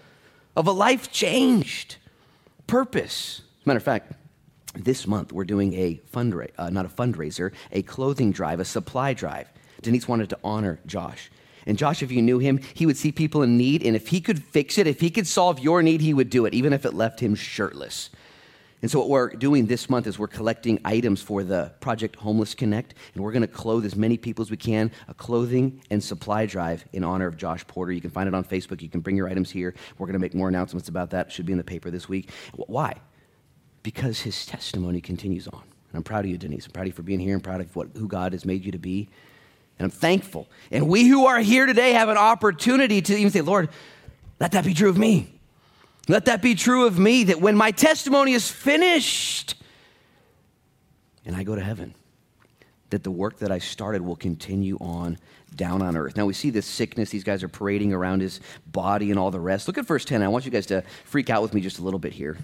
of 0.57 0.67
a 0.67 0.73
life 0.73 1.13
changed. 1.13 1.97
Purpose. 2.67 3.43
As 3.61 3.67
a 3.67 3.69
matter 3.69 3.77
of 3.77 3.83
fact, 3.83 4.15
this 4.75 5.07
month 5.07 5.33
we're 5.33 5.45
doing 5.45 5.73
a 5.75 6.01
fundraiser, 6.13 6.51
uh, 6.59 6.71
not 6.71 6.87
a 6.87 6.89
fundraiser, 6.89 7.53
a 7.73 7.83
clothing 7.83 8.33
drive, 8.33 8.61
a 8.61 8.65
supply 8.65 9.15
drive. 9.15 9.49
Denise 9.83 10.09
wanted 10.09 10.31
to 10.31 10.39
honor 10.43 10.81
Josh. 10.87 11.31
And 11.67 11.79
Josh, 11.79 12.03
if 12.03 12.13
you 12.13 12.21
knew 12.21 12.39
him, 12.39 12.61
he 12.75 12.85
would 12.87 12.97
see 12.97 13.13
people 13.13 13.43
in 13.43 13.57
need, 13.57 13.83
and 13.83 13.97
if 13.97 14.09
he 14.09 14.21
could 14.21 14.43
fix 14.43 14.77
it, 14.77 14.87
if 14.87 15.01
he 15.01 15.11
could 15.11 15.27
solve 15.27 15.59
your 15.59 15.83
need, 15.83 16.01
he 16.01 16.13
would 16.13 16.29
do 16.29 16.45
it, 16.45 16.55
even 16.55 16.73
if 16.73 16.85
it 16.85 16.93
left 16.93 17.21
him 17.21 17.35
shirtless. 17.35 18.11
And 18.83 18.91
so, 18.91 18.99
what 18.99 19.09
we're 19.09 19.31
doing 19.31 19.65
this 19.65 19.89
month 19.89 20.07
is 20.07 20.19
we're 20.19 20.27
collecting 20.27 20.79
items 20.85 21.23
for 21.23 21.43
the 21.43 21.73
Project 21.81 22.17
Homeless 22.17 22.55
Connect, 22.55 22.93
and 23.15 23.25
we're 23.25 23.33
going 23.33 23.41
to 23.41 23.49
clothe 23.49 23.87
as 23.87 23.97
many 23.97 24.19
people 24.19 24.43
as 24.43 24.51
we 24.51 24.59
can, 24.59 24.91
a 25.09 25.15
clothing 25.15 25.81
and 25.91 26.05
supply 26.05 26.45
drive 26.45 26.85
in 26.93 27.03
honor 27.03 27.27
of 27.27 27.39
Josh 27.39 27.67
Porter. 27.67 27.93
You 27.93 28.03
can 28.03 28.11
find 28.11 28.29
it 28.29 28.35
on 28.35 28.45
Facebook. 28.45 28.83
You 28.83 28.91
can 28.91 29.01
bring 29.01 29.17
your 29.17 29.27
items 29.27 29.51
here. 29.51 29.75
We're 29.97 30.07
going 30.07 30.15
to 30.15 30.21
make 30.21 30.35
more 30.35 30.49
announcements 30.49 30.91
about 30.91 31.09
that. 31.11 31.29
It 31.29 31.33
should 31.33 31.47
be 31.47 31.53
in 31.53 31.59
the 31.59 31.65
paper 31.65 31.91
this 31.91 32.11
week. 32.11 32.29
Why? 32.53 33.01
Because 33.85 34.23
his 34.23 34.45
testimony 34.45 35.01
continues 35.01 35.47
on. 35.47 35.63
And 35.63 35.99
I'm 35.99 36.03
proud 36.03 36.25
of 36.25 36.31
you, 36.31 36.39
Denise. 36.39 36.67
I'm 36.67 36.73
proud 36.73 36.83
of 36.83 36.87
you 36.89 36.93
for 36.95 37.03
being 37.03 37.21
here. 37.21 37.37
I'm 37.37 37.41
proud 37.41 37.61
of 37.61 37.77
what, 37.77 37.91
who 37.95 38.09
God 38.09 38.33
has 38.33 38.45
made 38.45 38.65
you 38.65 38.73
to 38.73 38.79
be. 38.79 39.09
And 39.79 39.85
I'm 39.85 39.91
thankful. 39.91 40.49
And 40.73 40.89
we 40.89 41.07
who 41.07 41.27
are 41.27 41.39
here 41.39 41.67
today 41.67 41.93
have 41.93 42.09
an 42.09 42.17
opportunity 42.17 43.01
to 43.03 43.17
even 43.17 43.31
say, 43.31 43.43
Lord, 43.43 43.69
let 44.41 44.53
that 44.53 44.65
be 44.65 44.75
true 44.75 44.89
of 44.89 44.99
me. 44.99 45.31
Let 46.09 46.25
that 46.25 46.43
be 46.43 46.55
true 46.55 46.87
of 46.87 46.99
me 46.99 47.25
that 47.25 47.41
when 47.41 47.57
my 47.57 47.71
testimony 47.71 48.33
is 48.33 48.51
finished 48.51 49.55
and 51.25 51.37
I 51.37 51.45
go 51.45 51.55
to 51.55 51.63
heaven, 51.63 51.95
that 52.91 53.03
the 53.03 53.11
work 53.11 53.39
that 53.39 53.51
I 53.53 53.59
started 53.59 54.03
will 54.03 54.17
continue 54.17 54.79
on 54.81 55.19
down 55.55 55.83
on 55.83 55.97
earth. 55.97 56.17
Now 56.17 56.27
we 56.27 56.33
see 56.33 56.51
this 56.51 56.67
sickness. 56.67 57.11
These 57.11 57.25
guys 57.25 57.43
are 57.43 57.49
parading 57.49 57.93
around 57.93 58.21
his 58.21 58.41
body 58.67 59.11
and 59.11 59.19
all 59.19 59.31
the 59.31 59.41
rest. 59.41 59.67
Look 59.67 59.79
at 59.79 59.87
verse 59.87 60.05
10. 60.05 60.23
I 60.23 60.29
want 60.29 60.45
you 60.45 60.51
guys 60.51 60.67
to 60.67 60.83
freak 61.05 61.31
out 61.31 61.43
with 61.43 61.55
me 61.55 61.61
just 61.61 61.79
a 61.79 61.83
little 61.83 62.01
bit 62.01 62.13
here. 62.13 62.39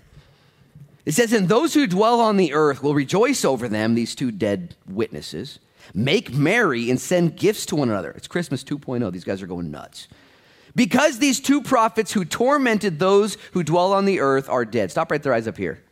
It 1.11 1.14
says, 1.14 1.33
And 1.33 1.49
those 1.49 1.75
who 1.75 1.88
dwell 1.88 2.20
on 2.20 2.37
the 2.37 2.53
earth 2.53 2.85
will 2.85 2.94
rejoice 2.94 3.44
over 3.44 3.66
them, 3.66 3.96
these 3.96 4.14
two 4.14 4.31
dead 4.31 4.77
witnesses, 4.87 5.59
make 5.92 6.33
merry 6.33 6.88
and 6.88 7.01
send 7.01 7.37
gifts 7.37 7.66
to 7.66 7.75
one 7.75 7.90
another. 7.90 8.12
It's 8.12 8.29
Christmas 8.29 8.62
2.0. 8.62 9.11
These 9.11 9.25
guys 9.25 9.42
are 9.42 9.49
going 9.49 9.73
nuts. 9.73 10.07
Because 10.77 11.18
these 11.18 11.40
two 11.40 11.62
prophets 11.62 12.12
who 12.12 12.25
tormented 12.25 13.01
those 13.01 13.37
who 13.51 13.64
dwell 13.64 13.92
on 13.92 14.05
the 14.05 14.20
earth 14.20 14.49
are 14.49 14.64
dead. 14.64 14.92
Stop 14.92 15.11
right 15.11 15.20
there, 15.20 15.35
eyes 15.35 15.49
up 15.49 15.57
here. 15.57 15.83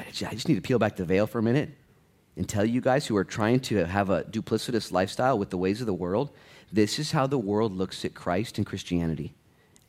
I 0.00 0.04
just 0.10 0.48
need 0.48 0.54
to 0.54 0.62
peel 0.62 0.78
back 0.78 0.96
the 0.96 1.04
veil 1.04 1.26
for 1.26 1.40
a 1.40 1.42
minute 1.42 1.68
and 2.38 2.48
tell 2.48 2.64
you 2.64 2.80
guys 2.80 3.06
who 3.06 3.18
are 3.18 3.24
trying 3.24 3.60
to 3.60 3.84
have 3.84 4.08
a 4.08 4.24
duplicitous 4.24 4.92
lifestyle 4.92 5.38
with 5.38 5.50
the 5.50 5.58
ways 5.58 5.82
of 5.82 5.86
the 5.86 5.92
world 5.92 6.30
this 6.72 6.98
is 6.98 7.12
how 7.12 7.26
the 7.26 7.38
world 7.38 7.76
looks 7.76 8.02
at 8.06 8.14
Christ 8.14 8.56
and 8.56 8.66
Christianity 8.66 9.34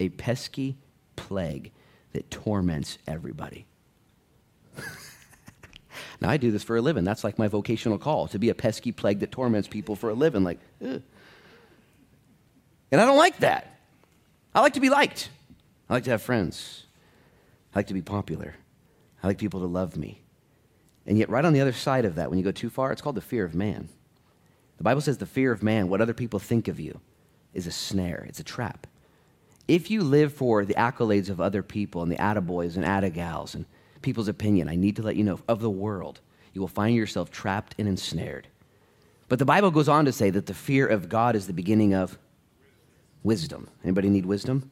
a 0.02 0.10
pesky 0.10 0.78
plague 1.16 1.72
that 2.14 2.30
torments 2.32 2.98
everybody. 3.08 3.66
now, 6.22 6.30
I 6.30 6.38
do 6.38 6.52
this 6.52 6.64
for 6.64 6.78
a 6.78 6.82
living. 6.82 7.04
That's 7.04 7.24
like 7.24 7.38
my 7.38 7.48
vocational 7.48 7.98
call 7.98 8.28
to 8.30 8.40
be 8.40 8.50
a 8.50 8.56
pesky 8.56 8.92
plague 8.92 9.20
that 9.20 9.32
torments 9.32 9.68
people 9.68 9.96
for 9.96 10.10
a 10.10 10.14
living. 10.14 10.44
Like, 10.44 10.60
ugh. 10.84 11.02
and 12.92 13.02
I 13.02 13.06
don't 13.06 13.18
like 13.18 13.40
that. 13.40 13.80
I 14.54 14.62
like 14.62 14.74
to 14.74 14.80
be 14.80 14.90
liked. 14.90 15.30
I 15.90 15.94
like 15.94 16.04
to 16.06 16.12
have 16.12 16.22
friends. 16.22 16.86
I 17.74 17.80
like 17.80 17.88
to 17.88 17.94
be 17.94 18.02
popular. 18.02 18.56
I 19.22 19.28
like 19.28 19.38
people 19.38 19.60
to 19.60 19.66
love 19.66 19.98
me. 19.98 20.22
And 21.06 21.18
yet, 21.18 21.30
right 21.30 21.46
on 21.46 21.54
the 21.54 21.62
other 21.62 21.74
side 21.74 22.06
of 22.06 22.16
that, 22.16 22.30
when 22.30 22.38
you 22.38 22.46
go 22.46 22.52
too 22.52 22.70
far, 22.70 22.92
it's 22.92 23.02
called 23.02 23.16
the 23.16 23.22
fear 23.22 23.44
of 23.44 23.56
man. 23.56 23.90
The 24.78 24.84
Bible 24.84 25.02
says 25.02 25.18
the 25.18 25.26
fear 25.26 25.52
of 25.52 25.64
man, 25.64 25.90
what 25.90 26.02
other 26.02 26.14
people 26.14 26.40
think 26.40 26.68
of 26.68 26.80
you, 26.80 27.02
is 27.54 27.68
a 27.68 27.72
snare, 27.72 28.26
it's 28.30 28.40
a 28.40 28.44
trap. 28.44 28.88
If 29.70 29.92
you 29.92 30.02
live 30.02 30.34
for 30.34 30.66
the 30.66 30.74
accolades 30.74 31.30
of 31.30 31.40
other 31.40 31.62
people 31.62 32.02
and 32.02 32.12
the 32.12 32.16
attaboys 32.16 32.76
and 32.76 32.84
attagals 32.84 33.54
and 33.54 33.68
people's 34.02 34.28
opinion, 34.28 34.68
I 34.68 34.76
need 34.76 34.96
to 34.96 35.04
let 35.04 35.16
you 35.16 35.24
know, 35.24 35.40
of 35.48 35.62
the 35.62 35.70
world, 35.70 36.22
you 36.54 36.62
will 36.62 36.68
find 36.68 36.96
yourself 36.96 37.30
trapped 37.30 37.76
and 37.78 37.88
ensnared. 37.88 38.48
But 39.28 39.38
the 39.38 39.46
Bible 39.46 39.70
goes 39.70 39.88
on 39.88 40.06
to 40.06 40.12
say 40.12 40.32
that 40.32 40.48
the 40.48 40.56
fear 40.56 40.88
of 40.88 41.08
God 41.08 41.36
is 41.36 41.46
the 41.46 41.54
beginning 41.54 41.94
of 41.94 42.18
wisdom. 43.22 43.70
Anybody 43.84 44.10
need 44.10 44.26
wisdom? 44.26 44.72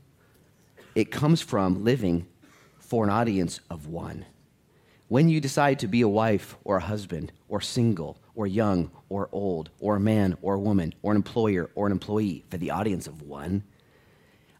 It 0.96 1.12
comes 1.12 1.44
from 1.44 1.84
living 1.84 2.26
for 2.80 3.04
an 3.04 3.12
audience 3.12 3.60
of 3.70 3.86
one. 3.86 4.26
When 5.10 5.30
you 5.30 5.40
decide 5.40 5.78
to 5.78 5.88
be 5.88 6.02
a 6.02 6.10
wife 6.10 6.58
or 6.64 6.78
a 6.78 6.82
husband 6.82 7.32
or 7.50 7.62
single 7.62 8.18
or 8.34 8.48
young 8.48 8.90
or 9.10 9.30
old 9.32 9.70
or 9.80 9.98
a 9.98 10.00
man 10.00 10.40
or 10.42 10.56
a 10.56 10.60
woman 10.60 10.96
or 11.04 11.12
an 11.12 11.18
employer 11.18 11.70
or 11.76 11.86
an 11.86 11.92
employee 11.92 12.46
for 12.50 12.58
the 12.58 12.72
audience 12.72 13.06
of 13.06 13.22
one, 13.22 13.62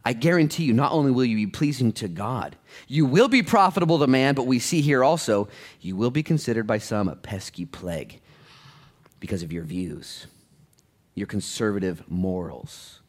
I 0.08 0.14
guarantee 0.14 0.64
you, 0.64 0.72
not 0.72 0.92
only 0.92 1.10
will 1.10 1.26
you 1.26 1.36
be 1.36 1.46
pleasing 1.46 1.92
to 1.92 2.08
God, 2.08 2.56
you 2.86 3.04
will 3.04 3.28
be 3.28 3.42
profitable 3.42 3.98
to 3.98 4.06
man, 4.06 4.34
but 4.34 4.46
we 4.46 4.58
see 4.58 4.80
here 4.80 5.04
also, 5.04 5.48
you 5.82 5.96
will 5.96 6.10
be 6.10 6.22
considered 6.22 6.66
by 6.66 6.78
some 6.78 7.08
a 7.10 7.14
pesky 7.14 7.66
plague 7.66 8.22
because 9.20 9.42
of 9.42 9.52
your 9.52 9.64
views, 9.64 10.26
your 11.14 11.26
conservative 11.26 12.10
morals, 12.10 13.00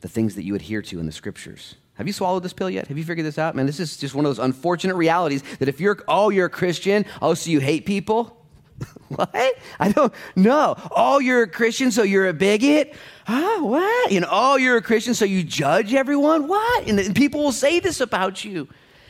the 0.00 0.08
things 0.08 0.34
that 0.34 0.42
you 0.42 0.56
adhere 0.56 0.82
to 0.82 0.98
in 0.98 1.06
the 1.06 1.12
scriptures. 1.12 1.76
Have 1.94 2.08
you 2.08 2.12
swallowed 2.12 2.42
this 2.42 2.52
pill 2.52 2.68
yet? 2.68 2.88
Have 2.88 2.98
you 2.98 3.04
figured 3.04 3.24
this 3.24 3.38
out? 3.38 3.54
Man, 3.54 3.66
this 3.66 3.78
is 3.78 3.96
just 3.96 4.16
one 4.16 4.24
of 4.24 4.30
those 4.30 4.44
unfortunate 4.44 4.96
realities 4.96 5.44
that 5.60 5.68
if 5.68 5.78
you're, 5.78 6.02
oh, 6.08 6.30
you're 6.30 6.46
a 6.46 6.50
Christian, 6.50 7.04
oh, 7.20 7.34
so 7.34 7.50
you 7.50 7.60
hate 7.60 7.86
people? 7.86 8.41
what? 9.08 9.54
I 9.78 9.92
don't 9.92 10.12
know. 10.36 10.76
Oh, 10.90 11.18
you're 11.18 11.42
a 11.42 11.48
Christian, 11.48 11.90
so 11.90 12.02
you're 12.02 12.28
a 12.28 12.32
bigot? 12.32 12.94
Huh? 13.26 13.60
What? 13.60 14.12
You 14.12 14.20
know, 14.20 14.28
oh, 14.30 14.56
you're 14.56 14.76
a 14.76 14.82
Christian, 14.82 15.14
so 15.14 15.24
you 15.24 15.42
judge 15.44 15.94
everyone? 15.94 16.48
What? 16.48 16.88
And 16.88 17.14
people 17.14 17.42
will 17.42 17.52
say 17.52 17.80
this 17.80 18.00
about 18.00 18.44
you. 18.44 18.68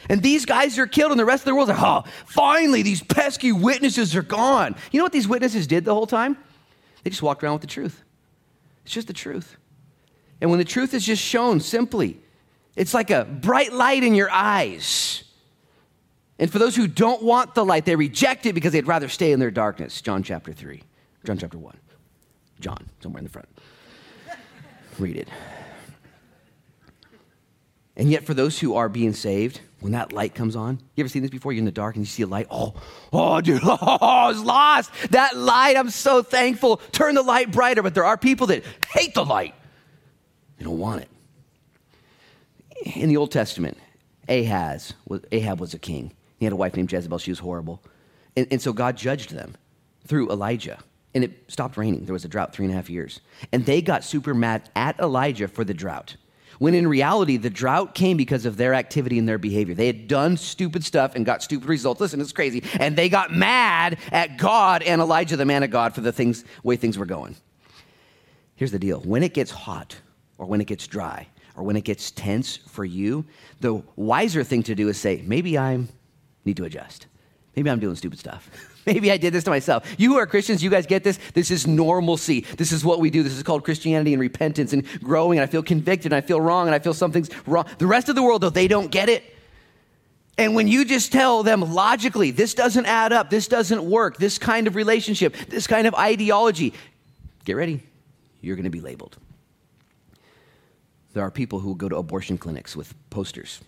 And 0.09 0.22
these 0.22 0.44
guys 0.44 0.79
are 0.79 0.87
killed, 0.87 1.12
and 1.12 1.20
the 1.20 1.25
rest 1.25 1.42
of 1.42 1.46
the 1.46 1.55
world's 1.55 1.70
like, 1.70 1.81
oh, 1.81 2.05
finally, 2.27 2.83
these 2.83 3.03
pesky 3.03 3.53
witnesses 3.53 4.16
are 4.16 4.22
gone. 4.22 4.75
You 4.90 4.98
know 4.98 5.05
what 5.05 5.12
these 5.12 5.29
witnesses 5.29 5.66
did 5.66 5.85
the 5.85 5.94
whole 5.94 6.07
time? 6.07 6.37
They 7.03 7.11
just 7.11 7.22
walked 7.22 7.42
around 7.42 7.55
with 7.55 7.62
the 7.62 7.68
truth. 7.68 8.03
It's 8.85 8.92
just 8.92 9.07
the 9.07 9.12
truth. 9.12 9.57
And 10.40 10.51
when 10.51 10.59
the 10.59 10.64
truth 10.64 10.92
is 10.92 11.05
just 11.05 11.22
shown 11.22 11.61
simply, 11.61 12.20
it's 12.75 12.94
like 12.94 13.11
a 13.11 13.25
bright 13.25 13.72
light 13.72 14.03
in 14.03 14.14
your 14.14 14.31
eyes. 14.31 15.25
And 16.38 16.51
for 16.51 16.59
those 16.59 16.75
who 16.75 16.88
don't 16.88 17.23
want 17.23 17.55
the 17.55 17.64
light, 17.64 17.85
they 17.85 17.97
reject 17.97 18.47
it 18.47 18.55
because 18.55 18.73
they'd 18.73 18.87
rather 18.87 19.09
stay 19.09 19.33
in 19.33 19.40
their 19.40 19.51
darkness. 19.51 20.01
John 20.01 20.23
chapter 20.23 20.53
3, 20.53 20.83
John 21.25 21.38
chapter 21.38 21.59
1. 21.59 21.77
John, 22.61 22.88
somewhere 23.01 23.18
in 23.18 23.25
the 23.25 23.31
front. 23.31 23.49
Read 24.99 25.16
it. 25.16 25.29
And 27.97 28.11
yet, 28.11 28.25
for 28.25 28.35
those 28.35 28.59
who 28.59 28.75
are 28.77 28.88
being 28.88 29.12
saved, 29.12 29.61
when 29.81 29.92
that 29.92 30.12
light 30.12 30.35
comes 30.35 30.57
on, 30.57 30.81
you 30.95 31.03
ever 31.03 31.09
seen 31.09 31.23
this 31.23 31.31
before? 31.31 31.53
You're 31.53 31.59
in 31.59 31.66
the 31.66 31.73
dark 31.73 31.97
and 31.97 32.05
you 32.05 32.09
see 32.09 32.23
a 32.23 32.27
light. 32.27 32.47
Oh, 32.51 32.75
oh, 33.12 33.40
dude, 33.40 33.61
oh, 33.64 33.99
I 34.01 34.29
was 34.29 34.42
lost. 34.42 34.90
That 35.11 35.37
light, 35.37 35.77
I'm 35.77 35.90
so 35.90 36.23
thankful. 36.23 36.79
Turn 36.92 37.14
the 37.14 37.23
light 37.23 37.51
brighter. 37.51 37.83
But 37.83 37.95
there 37.95 38.05
are 38.05 38.16
people 38.16 38.47
that 38.49 38.64
hate 38.88 39.14
the 39.14 39.25
light, 39.25 39.55
they 40.59 40.64
don't 40.64 40.79
want 40.79 41.03
it 41.03 41.09
in 42.85 43.09
the 43.09 43.16
Old 43.16 43.31
Testament, 43.31 43.79
Ahaz, 44.29 44.95
Ahab 45.31 45.61
was 45.61 45.75
a 45.75 45.79
king. 45.79 46.12
He 46.42 46.44
had 46.44 46.52
a 46.52 46.57
wife 46.57 46.74
named 46.74 46.90
Jezebel. 46.90 47.18
She 47.18 47.31
was 47.31 47.38
horrible. 47.38 47.81
And, 48.35 48.48
and 48.50 48.61
so 48.61 48.72
God 48.72 48.96
judged 48.96 49.31
them 49.31 49.55
through 50.09 50.28
Elijah. 50.28 50.81
And 51.14 51.22
it 51.22 51.44
stopped 51.46 51.76
raining. 51.76 52.05
There 52.05 52.12
was 52.12 52.24
a 52.24 52.28
drought 52.28 52.52
three 52.52 52.64
and 52.64 52.74
a 52.74 52.76
half 52.76 52.90
years. 52.90 53.20
And 53.52 53.64
they 53.64 53.81
got 53.81 54.02
super 54.02 54.35
mad 54.35 54.68
at 54.74 54.98
Elijah 54.98 55.46
for 55.46 55.62
the 55.62 55.72
drought. 55.72 56.16
When 56.59 56.74
in 56.74 56.88
reality, 56.88 57.37
the 57.37 57.48
drought 57.48 57.94
came 57.94 58.16
because 58.16 58.44
of 58.44 58.57
their 58.57 58.74
activity 58.74 59.20
and 59.20 59.28
their 59.28 59.38
behavior. 59.38 59.76
They 59.76 59.87
had 59.87 60.09
done 60.09 60.37
stupid 60.37 60.85
stuff 60.85 61.14
and 61.14 61.24
got 61.24 61.44
stupid 61.44 61.68
results. 61.68 62.00
Listen, 62.00 62.20
it's 62.20 62.33
crazy. 62.33 62.64
And 62.81 62.96
they 62.96 63.09
got 63.09 63.33
mad 63.33 63.98
at 64.11 64.37
God 64.37 64.83
and 64.83 65.00
Elijah, 65.00 65.37
the 65.37 65.44
man 65.44 65.62
of 65.62 65.70
God, 65.70 65.94
for 65.94 66.00
the 66.00 66.11
things, 66.11 66.44
way 66.64 66.74
things 66.74 66.98
were 66.98 67.07
going. 67.07 67.37
Here's 68.57 68.72
the 68.72 68.81
deal 68.81 68.98
when 69.02 69.22
it 69.22 69.33
gets 69.33 69.52
hot 69.52 69.96
or 70.38 70.46
when 70.46 70.61
it 70.61 70.66
gets 70.66 70.88
dry, 70.88 71.28
or 71.55 71.62
when 71.62 71.76
it 71.76 71.85
gets 71.85 72.11
tense 72.11 72.57
for 72.57 72.85
you, 72.85 73.24
the 73.61 73.81
wiser 73.94 74.42
thing 74.42 74.64
to 74.64 74.74
do 74.74 74.88
is 74.88 74.98
say, 74.98 75.22
maybe 75.24 75.57
I 75.57 75.87
need 76.44 76.57
to 76.57 76.64
adjust. 76.64 77.07
Maybe 77.57 77.68
I'm 77.70 77.81
doing 77.81 77.96
stupid 77.96 78.18
stuff. 78.18 78.50
Maybe 78.87 79.12
I 79.12 79.16
did 79.16 79.33
this 79.33 79.44
to 79.44 79.50
myself. 79.50 79.87
You 79.98 80.12
who 80.12 80.18
are 80.18 80.26
Christians, 80.26 80.62
you 80.62 80.70
guys 80.70 80.87
get 80.87 81.05
this? 81.05 81.18
This 81.35 81.50
is 81.50 81.66
normalcy. 81.66 82.40
This 82.57 82.72
is 82.72 82.85
what 82.85 82.98
we 82.98 83.11
do. 83.11 83.22
This 83.22 83.35
is 83.35 83.42
called 83.42 83.64
Christianity 83.64 84.12
and 84.12 84.20
repentance 84.20 84.72
and 84.72 84.85
growing. 85.00 85.38
And 85.38 85.48
I 85.48 85.50
feel 85.50 85.62
convicted 85.62 86.12
and 86.12 86.16
I 86.16 86.26
feel 86.26 86.40
wrong 86.40 86.66
and 86.66 86.74
I 86.74 86.78
feel 86.78 86.94
something's 86.94 87.31
wrong. 87.46 87.66
The 87.78 87.87
rest 87.87 88.09
of 88.09 88.16
the 88.16 88.22
world, 88.22 88.42
though, 88.42 88.50
they 88.50 88.68
don't 88.68 88.90
get 88.90 89.09
it. 89.09 89.22
And 90.38 90.55
when 90.55 90.66
you 90.66 90.85
just 90.85 91.12
tell 91.12 91.42
them 91.42 91.61
logically, 91.61 92.31
this 92.31 92.55
doesn't 92.55 92.87
add 92.87 93.12
up, 93.12 93.28
this 93.28 93.46
doesn't 93.48 93.85
work, 93.85 94.16
this 94.16 94.38
kind 94.38 94.66
of 94.66 94.74
relationship, 94.74 95.37
this 95.48 95.66
kind 95.66 95.87
of 95.87 95.94
ideology, 95.94 96.72
get 97.44 97.55
ready. 97.55 97.83
You're 98.40 98.57
going 98.57 98.64
to 98.64 98.70
be 98.70 98.81
labeled. 98.81 99.18
There 101.12 101.22
are 101.22 101.31
people 101.31 101.61
who 101.61 101.76
go 101.76 101.88
to 101.88 101.96
abortion 101.96 102.38
clinics 102.38 102.74
with 102.74 102.94
posters 103.11 103.61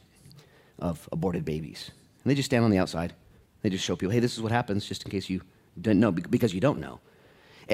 of 0.79 1.07
aborted 1.13 1.45
babies. 1.45 1.91
And 2.25 2.31
they 2.31 2.35
just 2.35 2.47
stand 2.47 2.65
on 2.65 2.71
the 2.71 2.79
outside. 2.79 3.15
They 3.63 3.71
just 3.71 3.85
show 3.85 3.97
people, 3.97 4.13
hey, 4.13 4.21
this 4.21 4.35
is 4.35 4.43
what 4.43 4.53
happens, 4.53 4.87
just 4.87 5.05
in 5.05 5.11
case 5.11 5.29
you 5.29 5.43
didn't 5.81 6.01
know, 6.01 6.11
because 6.11 6.55
you 6.55 6.61
don't 6.61 6.81
know. 6.81 7.01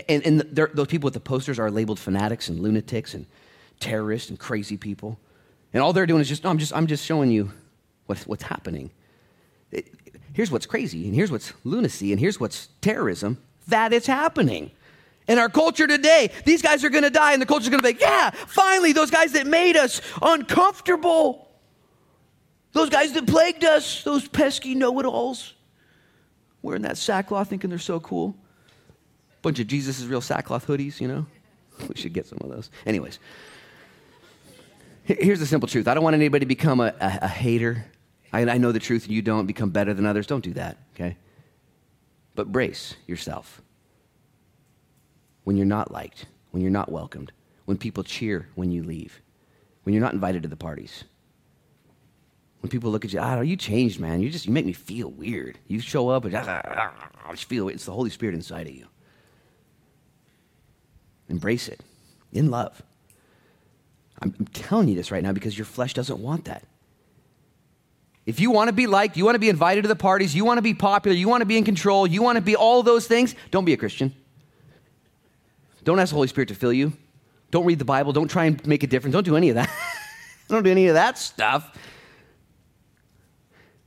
And, 0.09 0.25
and 0.25 0.41
those 0.41 0.87
people 0.87 1.07
with 1.07 1.15
the 1.15 1.21
posters 1.21 1.59
are 1.59 1.71
labeled 1.71 1.99
fanatics 1.99 2.49
and 2.49 2.61
lunatics 2.61 3.15
and 3.15 3.27
terrorists 3.81 4.31
and 4.31 4.39
crazy 4.39 4.77
people. 4.77 5.19
And 5.73 5.83
all 5.83 5.93
they're 5.93 6.07
doing 6.07 6.21
is 6.21 6.29
just, 6.29 6.45
no, 6.45 6.51
I'm 6.51 6.59
just, 6.59 6.75
I'm 6.75 6.87
just 6.87 7.05
showing 7.05 7.31
you 7.31 7.53
what, 8.07 8.19
what's 8.21 8.45
happening. 8.45 8.91
It, 9.73 9.89
here's 10.33 10.51
what's 10.51 10.67
crazy, 10.67 11.07
and 11.07 11.15
here's 11.15 11.31
what's 11.31 11.53
lunacy, 11.65 12.13
and 12.13 12.21
here's 12.21 12.39
what's 12.39 12.69
terrorism. 12.81 13.39
That 13.69 13.93
is 13.93 14.07
happening 14.07 14.71
in 15.29 15.39
our 15.39 15.49
culture 15.49 15.87
today. 15.87 16.31
These 16.45 16.63
guys 16.63 16.85
are 16.85 16.91
to 16.91 17.11
die, 17.11 17.33
and 17.33 17.43
the 17.43 17.47
culture's 17.47 17.71
to 17.71 17.79
be 17.79 17.97
yeah, 18.01 18.31
finally, 18.31 18.93
those 18.93 19.11
guys 19.11 19.33
that 19.33 19.47
made 19.47 19.77
us 19.77 20.01
uncomfortable, 20.23 21.50
those 22.73 22.89
guys 22.89 23.13
that 23.13 23.27
plagued 23.27 23.65
us, 23.65 24.05
those 24.05 24.29
pesky 24.29 24.75
know 24.75 24.99
it 25.01 25.07
alls, 25.07 25.55
wearing 26.63 26.83
that 26.83 26.97
sackcloth 26.97 27.49
thinking 27.49 27.71
they're 27.71 27.79
so 27.79 28.01
cool. 28.01 28.37
Bunch 29.43 29.59
of 29.59 29.67
Jesus' 29.67 30.03
real 30.05 30.21
sackcloth 30.21 30.67
hoodies, 30.67 31.01
you 31.01 31.09
know? 31.09 31.27
We 31.89 31.95
should 31.95 32.13
get 32.13 32.27
some 32.27 32.39
of 32.43 32.51
those. 32.51 32.71
Anyways, 32.85 33.19
here's 35.05 35.41
the 35.41 35.47
simple 35.47 35.69
truth 35.69 35.89
I 35.89 35.95
don't 35.95 36.05
want 36.05 36.15
anybody 36.15 36.45
to 36.45 36.49
become 36.49 36.81
a, 36.81 36.95
a, 37.01 37.19
a 37.23 37.29
hater. 37.29 37.87
I, 38.33 38.43
I 38.43 38.59
know 38.59 38.71
the 38.71 38.79
truth 38.79 39.05
and 39.05 39.13
you 39.13 39.23
don't 39.23 39.47
become 39.47 39.71
better 39.71 39.95
than 39.95 40.07
others. 40.07 40.27
Don't 40.27 40.45
do 40.45 40.53
that, 40.55 40.77
okay? 40.95 41.17
But 42.35 42.53
brace 42.53 42.95
yourself 43.07 43.61
when 45.45 45.57
you're 45.57 45.67
not 45.67 45.91
liked, 45.91 46.27
when 46.51 46.63
you're 46.63 46.71
not 46.71 46.93
welcomed, 46.93 47.33
when 47.65 47.77
people 47.77 48.05
cheer 48.05 48.49
when 48.55 48.71
you 48.71 48.83
leave, 48.83 49.21
when 49.83 49.95
you're 49.95 50.03
not 50.03 50.15
invited 50.15 50.43
to 50.43 50.49
the 50.49 50.57
parties. 50.57 51.05
When 52.61 52.69
people 52.71 52.91
look 52.91 53.05
at 53.05 53.13
you, 53.13 53.21
ah, 53.21 53.41
you 53.41 53.57
changed, 53.57 54.01
man. 54.01 54.21
You 54.21 54.31
just 54.31 54.47
you 54.47 54.53
make 54.53 54.67
me 54.67 54.73
feel 54.73 55.11
weird. 55.11 55.59
You 55.67 55.81
show 55.81 56.09
up 56.09 56.25
and 56.25 56.37
I 56.37 56.91
just 57.31 57.45
feel 57.45 57.69
it's 57.69 57.87
the 57.87 57.93
Holy 57.93 58.11
Spirit 58.11 58.35
inside 58.35 58.67
of 58.67 58.75
you. 58.75 58.87
Embrace 61.29 61.69
it 61.69 61.81
in 62.33 62.51
love. 62.51 62.83
I'm, 64.21 64.35
I'm 64.39 64.47
telling 64.47 64.89
you 64.89 64.95
this 64.95 65.11
right 65.11 65.23
now 65.23 65.33
because 65.33 65.57
your 65.57 65.65
flesh 65.65 65.95
doesn't 65.95 66.19
want 66.19 66.45
that. 66.47 66.65
If 68.27 68.39
you 68.39 68.51
want 68.51 68.69
to 68.69 68.73
be 68.73 68.87
liked, 68.87 69.17
you 69.17 69.25
want 69.25 69.37
to 69.37 69.41
be 69.41 69.49
invited 69.49 69.83
to 69.83 69.89
the 69.89 69.97
parties, 69.97 70.35
you 70.35 70.45
want 70.45 70.59
to 70.59 70.63
be 70.63 70.75
popular, 70.75 71.17
you 71.17 71.29
want 71.29 71.41
to 71.41 71.47
be 71.47 71.57
in 71.57 71.65
control, 71.65 72.07
you 72.07 72.23
want 72.23 72.37
to 72.37 72.43
be 72.43 72.55
all 72.55 72.83
those 72.83 73.07
things, 73.07 73.35
don't 73.51 73.65
be 73.65 73.73
a 73.73 73.77
Christian. 73.77 74.15
Don't 75.83 75.99
ask 75.99 76.11
the 76.11 76.17
Holy 76.17 76.29
Spirit 76.29 76.49
to 76.49 76.55
fill 76.55 76.73
you. 76.73 76.93
Don't 77.51 77.65
read 77.65 77.79
the 77.79 77.85
Bible. 77.85 78.13
Don't 78.13 78.29
try 78.29 78.45
and 78.45 78.65
make 78.67 78.83
a 78.83 78.87
difference. 78.87 79.15
Don't 79.15 79.25
do 79.25 79.37
any 79.37 79.49
of 79.49 79.55
that. 79.55 79.71
don't 80.49 80.63
do 80.63 80.71
any 80.71 80.89
of 80.89 80.95
that 80.95 81.19
stuff. 81.19 81.77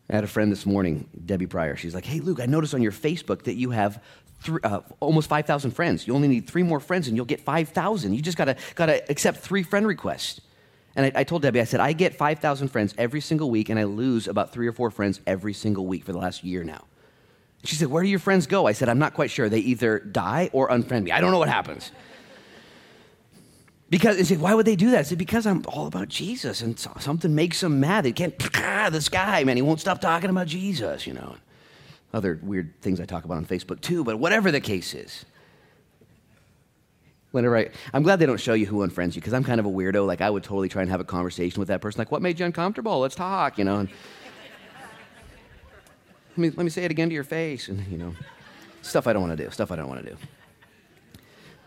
I 0.09 0.15
had 0.15 0.23
a 0.23 0.27
friend 0.27 0.51
this 0.51 0.65
morning, 0.65 1.09
Debbie 1.25 1.47
Pryor. 1.47 1.75
She's 1.75 1.95
like, 1.95 2.05
Hey, 2.05 2.19
Luke, 2.19 2.39
I 2.41 2.45
noticed 2.45 2.73
on 2.73 2.81
your 2.81 2.91
Facebook 2.91 3.43
that 3.43 3.55
you 3.55 3.71
have 3.71 4.03
three, 4.41 4.59
uh, 4.63 4.81
almost 4.99 5.29
5,000 5.29 5.71
friends. 5.71 6.05
You 6.07 6.13
only 6.13 6.27
need 6.27 6.47
three 6.47 6.63
more 6.63 6.79
friends 6.79 7.07
and 7.07 7.15
you'll 7.15 7.25
get 7.25 7.41
5,000. 7.41 8.13
You 8.13 8.21
just 8.21 8.37
got 8.37 8.45
to 8.45 8.57
gotta 8.75 9.09
accept 9.09 9.39
three 9.39 9.63
friend 9.63 9.87
requests. 9.87 10.41
And 10.95 11.05
I, 11.05 11.21
I 11.21 11.23
told 11.23 11.41
Debbie, 11.41 11.61
I 11.61 11.63
said, 11.63 11.79
I 11.79 11.93
get 11.93 12.15
5,000 12.15 12.67
friends 12.67 12.93
every 12.97 13.21
single 13.21 13.49
week 13.49 13.69
and 13.69 13.79
I 13.79 13.85
lose 13.85 14.27
about 14.27 14.51
three 14.51 14.67
or 14.67 14.73
four 14.73 14.91
friends 14.91 15.21
every 15.25 15.53
single 15.53 15.87
week 15.87 16.03
for 16.03 16.11
the 16.11 16.19
last 16.19 16.43
year 16.43 16.63
now. 16.63 16.83
She 17.63 17.75
said, 17.75 17.87
Where 17.87 18.03
do 18.03 18.09
your 18.09 18.19
friends 18.19 18.45
go? 18.45 18.67
I 18.67 18.73
said, 18.73 18.89
I'm 18.89 18.99
not 18.99 19.13
quite 19.13 19.31
sure. 19.31 19.47
They 19.47 19.59
either 19.59 19.99
die 19.99 20.49
or 20.51 20.69
unfriend 20.69 21.03
me. 21.03 21.11
I 21.11 21.21
don't 21.21 21.31
know 21.31 21.39
what 21.39 21.49
happens. 21.49 21.91
Because 23.93 24.17
he 24.17 24.23
said, 24.23 24.41
why 24.41 24.55
would 24.55 24.65
they 24.65 24.75
do 24.75 24.89
that? 24.89 24.99
I 25.01 25.03
said, 25.03 25.19
because 25.19 25.45
I'm 25.45 25.63
all 25.67 25.85
about 25.85 26.09
Jesus 26.09 26.63
and 26.63 26.79
something 26.79 27.35
makes 27.35 27.61
them 27.61 27.79
mad. 27.79 28.05
They 28.05 28.11
can't, 28.11 28.35
this 28.91 29.07
guy, 29.07 29.43
man, 29.43 29.55
he 29.55 29.61
won't 29.61 29.79
stop 29.79 30.01
talking 30.01 30.31
about 30.31 30.47
Jesus, 30.47 31.05
you 31.05 31.13
know. 31.13 31.35
other 32.11 32.39
weird 32.41 32.73
things 32.81 32.99
I 32.99 33.05
talk 33.05 33.23
about 33.23 33.37
on 33.37 33.45
Facebook 33.45 33.81
too, 33.81 34.03
but 34.03 34.17
whatever 34.17 34.49
the 34.49 34.61
case 34.61 34.95
is. 34.95 35.25
Whenever 37.29 37.55
I, 37.55 37.69
I'm 37.93 38.01
glad 38.01 38.17
they 38.17 38.25
don't 38.25 38.39
show 38.39 38.55
you 38.55 38.65
who 38.65 38.79
unfriends 38.79 39.13
you 39.13 39.21
because 39.21 39.33
I'm 39.33 39.43
kind 39.43 39.59
of 39.59 39.67
a 39.67 39.69
weirdo. 39.69 40.07
Like, 40.07 40.21
I 40.21 40.29
would 40.31 40.43
totally 40.43 40.69
try 40.69 40.81
and 40.81 40.89
have 40.89 40.99
a 40.99 41.03
conversation 41.03 41.59
with 41.59 41.67
that 41.67 41.79
person. 41.79 41.99
Like, 41.99 42.11
what 42.11 42.23
made 42.23 42.39
you 42.39 42.47
uncomfortable? 42.47 42.99
Let's 42.99 43.13
talk, 43.13 43.59
you 43.59 43.63
know. 43.63 43.77
And 43.77 43.89
let, 46.31 46.37
me, 46.39 46.49
let 46.49 46.63
me 46.63 46.71
say 46.71 46.83
it 46.83 46.89
again 46.89 47.09
to 47.09 47.13
your 47.13 47.23
face. 47.23 47.67
And, 47.67 47.85
you 47.89 47.99
know, 47.99 48.15
stuff 48.81 49.05
I 49.05 49.13
don't 49.13 49.21
want 49.21 49.37
to 49.37 49.45
do. 49.45 49.51
Stuff 49.51 49.71
I 49.71 49.75
don't 49.75 49.87
want 49.87 50.03
to 50.03 50.13
do. 50.13 50.17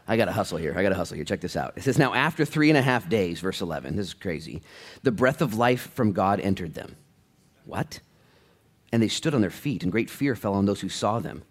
I 0.09 0.17
got 0.17 0.27
to 0.27 0.33
hustle 0.33 0.59
here. 0.59 0.75
I 0.77 0.83
got 0.83 0.91
to 0.91 0.95
hustle 0.95 1.17
here. 1.17 1.25
Check 1.25 1.41
this 1.41 1.57
out. 1.57 1.73
It 1.77 1.83
says, 1.83 1.99
Now, 1.99 2.15
after 2.15 2.45
three 2.45 2.71
and 2.71 2.79
a 2.79 2.83
half 2.83 3.09
days, 3.09 3.41
verse 3.41 3.61
11, 3.61 3.97
this 3.97 4.07
is 4.07 4.15
crazy, 4.15 4.63
the 5.03 5.13
breath 5.13 5.43
of 5.43 5.55
life 5.55 5.93
from 5.95 6.13
God 6.13 6.41
entered 6.41 6.75
them. 6.75 6.97
What? 7.65 8.01
And 8.93 9.03
they 9.03 9.09
stood 9.09 9.35
on 9.35 9.41
their 9.41 9.51
feet, 9.51 9.83
and 9.83 9.91
great 9.91 10.09
fear 10.09 10.37
fell 10.37 10.55
on 10.55 10.67
those 10.67 10.81
who 10.81 10.89
saw 10.89 11.19
them. 11.19 11.43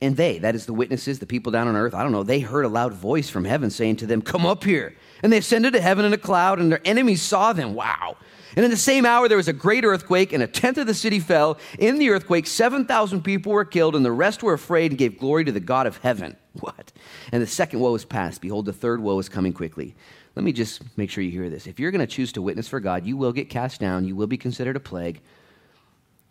And 0.00 0.16
they, 0.16 0.38
that 0.38 0.56
is 0.56 0.66
the 0.66 0.72
witnesses, 0.72 1.20
the 1.20 1.26
people 1.26 1.52
down 1.52 1.68
on 1.68 1.76
earth, 1.76 1.94
I 1.94 2.02
don't 2.02 2.10
know, 2.10 2.24
they 2.24 2.40
heard 2.40 2.64
a 2.64 2.68
loud 2.68 2.92
voice 2.92 3.28
from 3.28 3.44
heaven 3.44 3.70
saying 3.70 3.96
to 3.96 4.06
them, 4.06 4.22
Come 4.22 4.46
up 4.46 4.64
here. 4.64 4.96
And 5.22 5.32
they 5.32 5.38
ascended 5.38 5.74
to 5.74 5.80
heaven 5.80 6.04
in 6.04 6.12
a 6.12 6.18
cloud, 6.18 6.58
and 6.58 6.72
their 6.72 6.80
enemies 6.84 7.22
saw 7.22 7.52
them. 7.52 7.74
Wow. 7.74 8.16
And 8.56 8.64
in 8.64 8.70
the 8.70 8.76
same 8.76 9.06
hour, 9.06 9.28
there 9.28 9.36
was 9.36 9.48
a 9.48 9.52
great 9.52 9.84
earthquake, 9.84 10.32
and 10.32 10.42
a 10.42 10.46
tenth 10.46 10.78
of 10.78 10.86
the 10.86 10.94
city 10.94 11.20
fell. 11.20 11.58
In 11.78 11.98
the 11.98 12.10
earthquake, 12.10 12.46
7,000 12.46 13.22
people 13.22 13.52
were 13.52 13.64
killed, 13.64 13.96
and 13.96 14.04
the 14.04 14.12
rest 14.12 14.42
were 14.42 14.52
afraid 14.52 14.92
and 14.92 14.98
gave 14.98 15.18
glory 15.18 15.44
to 15.44 15.52
the 15.52 15.60
God 15.60 15.86
of 15.86 15.98
heaven. 15.98 16.36
What? 16.60 16.92
And 17.32 17.42
the 17.42 17.46
second 17.46 17.80
woe 17.80 17.94
is 17.94 18.04
past. 18.04 18.42
Behold, 18.42 18.66
the 18.66 18.74
third 18.74 19.00
woe 19.00 19.18
is 19.18 19.30
coming 19.30 19.54
quickly. 19.54 19.94
Let 20.36 20.44
me 20.44 20.52
just 20.52 20.82
make 20.98 21.08
sure 21.08 21.24
you 21.24 21.30
hear 21.30 21.48
this. 21.48 21.66
If 21.66 21.80
you're 21.80 21.90
going 21.90 22.06
to 22.06 22.06
choose 22.06 22.30
to 22.32 22.42
witness 22.42 22.68
for 22.68 22.78
God, 22.78 23.06
you 23.06 23.16
will 23.16 23.32
get 23.32 23.48
cast 23.48 23.80
down, 23.80 24.04
you 24.04 24.14
will 24.14 24.26
be 24.26 24.36
considered 24.36 24.76
a 24.76 24.80
plague. 24.80 25.22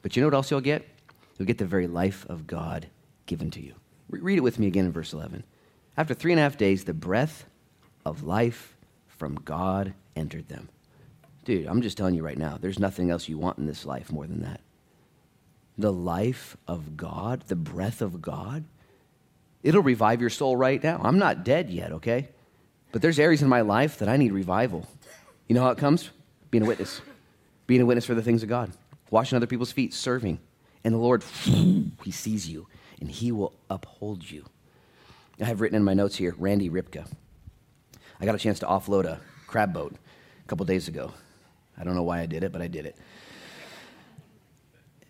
But 0.04 0.16
you 0.16 0.22
know 0.22 0.28
what 0.28 0.36
else 0.36 0.52
you'll 0.52 0.62
get? 0.62 0.88
You'll 1.38 1.48
get 1.48 1.58
the 1.58 1.66
very 1.66 1.88
life 1.88 2.26
of 2.30 2.46
God 2.46 2.88
given 3.26 3.50
to 3.52 3.62
you. 3.62 3.74
Read 4.10 4.38
it 4.38 4.42
with 4.42 4.60
me 4.60 4.68
again 4.68 4.86
in 4.86 4.92
verse 4.92 5.14
11. 5.14 5.44
After 5.98 6.14
three 6.14 6.34
and 6.34 6.40
a 6.40 6.44
half 6.44 6.58
days, 6.58 6.84
the 6.84 6.94
breath 6.94 7.46
of 8.06 8.24
life 8.24 8.76
from 9.08 9.36
God 9.36 9.94
entered 10.16 10.48
them. 10.50 10.70
Dude, 11.44 11.68
I'm 11.68 11.82
just 11.82 11.98
telling 11.98 12.16
you 12.16 12.24
right 12.24 12.38
now, 12.38 12.58
there's 12.60 12.80
nothing 12.80 13.10
else 13.10 13.28
you 13.28 13.38
want 13.38 13.58
in 13.58 13.66
this 13.66 13.86
life 13.86 14.12
more 14.12 14.28
than 14.28 14.42
that. 14.42 14.62
The 15.78 15.92
life 15.92 16.56
of 16.68 16.96
God, 16.96 17.44
the 17.48 17.56
breath 17.56 18.02
of 18.02 18.22
God, 18.22 18.66
it'll 19.64 19.82
revive 19.82 20.22
your 20.22 20.30
soul 20.30 20.56
right 20.56 20.82
now. 20.84 21.02
I'm 21.04 21.18
not 21.18 21.44
dead 21.44 21.70
yet, 21.70 21.92
okay? 21.94 22.30
But 22.92 23.02
there's 23.02 23.20
areas 23.20 23.42
in 23.42 23.50
my 23.50 23.62
life 23.62 23.98
that 24.00 24.10
I 24.10 24.18
need 24.18 24.34
revival. 24.34 24.88
You 25.48 25.56
know 25.56 25.64
how 25.64 25.72
it 25.72 25.78
comes? 25.78 26.12
Being 26.52 26.64
a 26.64 26.68
witness, 26.68 27.02
being 27.66 27.82
a 27.82 27.86
witness 27.86 28.06
for 28.06 28.14
the 28.14 28.22
things 28.22 28.44
of 28.44 28.50
God, 28.50 28.72
washing 29.10 29.36
other 29.36 29.48
people's 29.48 29.72
feet, 29.72 29.94
serving. 29.94 30.40
And 30.84 30.94
the 30.94 31.00
Lord, 31.00 31.24
He 31.46 32.12
sees 32.12 32.50
you 32.50 32.68
and 33.02 33.10
he 33.10 33.32
will 33.32 33.54
uphold 33.70 34.30
you. 34.30 34.46
I 35.42 35.46
have 35.46 35.60
written 35.60 35.76
in 35.76 35.84
my 35.84 35.96
notes 35.96 36.16
here 36.16 36.36
Randy 36.38 36.70
Ripka. 36.70 37.08
I 38.20 38.26
got 38.26 38.36
a 38.36 38.38
chance 38.38 38.60
to 38.60 38.68
offload 38.68 39.06
a 39.06 39.20
crab 39.48 39.74
boat 39.74 39.96
a 40.46 40.48
couple 40.48 40.66
days 40.66 40.88
ago. 40.88 41.12
I 41.82 41.84
don't 41.84 41.96
know 41.96 42.04
why 42.04 42.20
I 42.20 42.28
did 42.28 42.44
it, 42.44 42.52
but 42.52 42.62
I 42.62 42.68
did 42.68 42.86
it. 42.86 42.96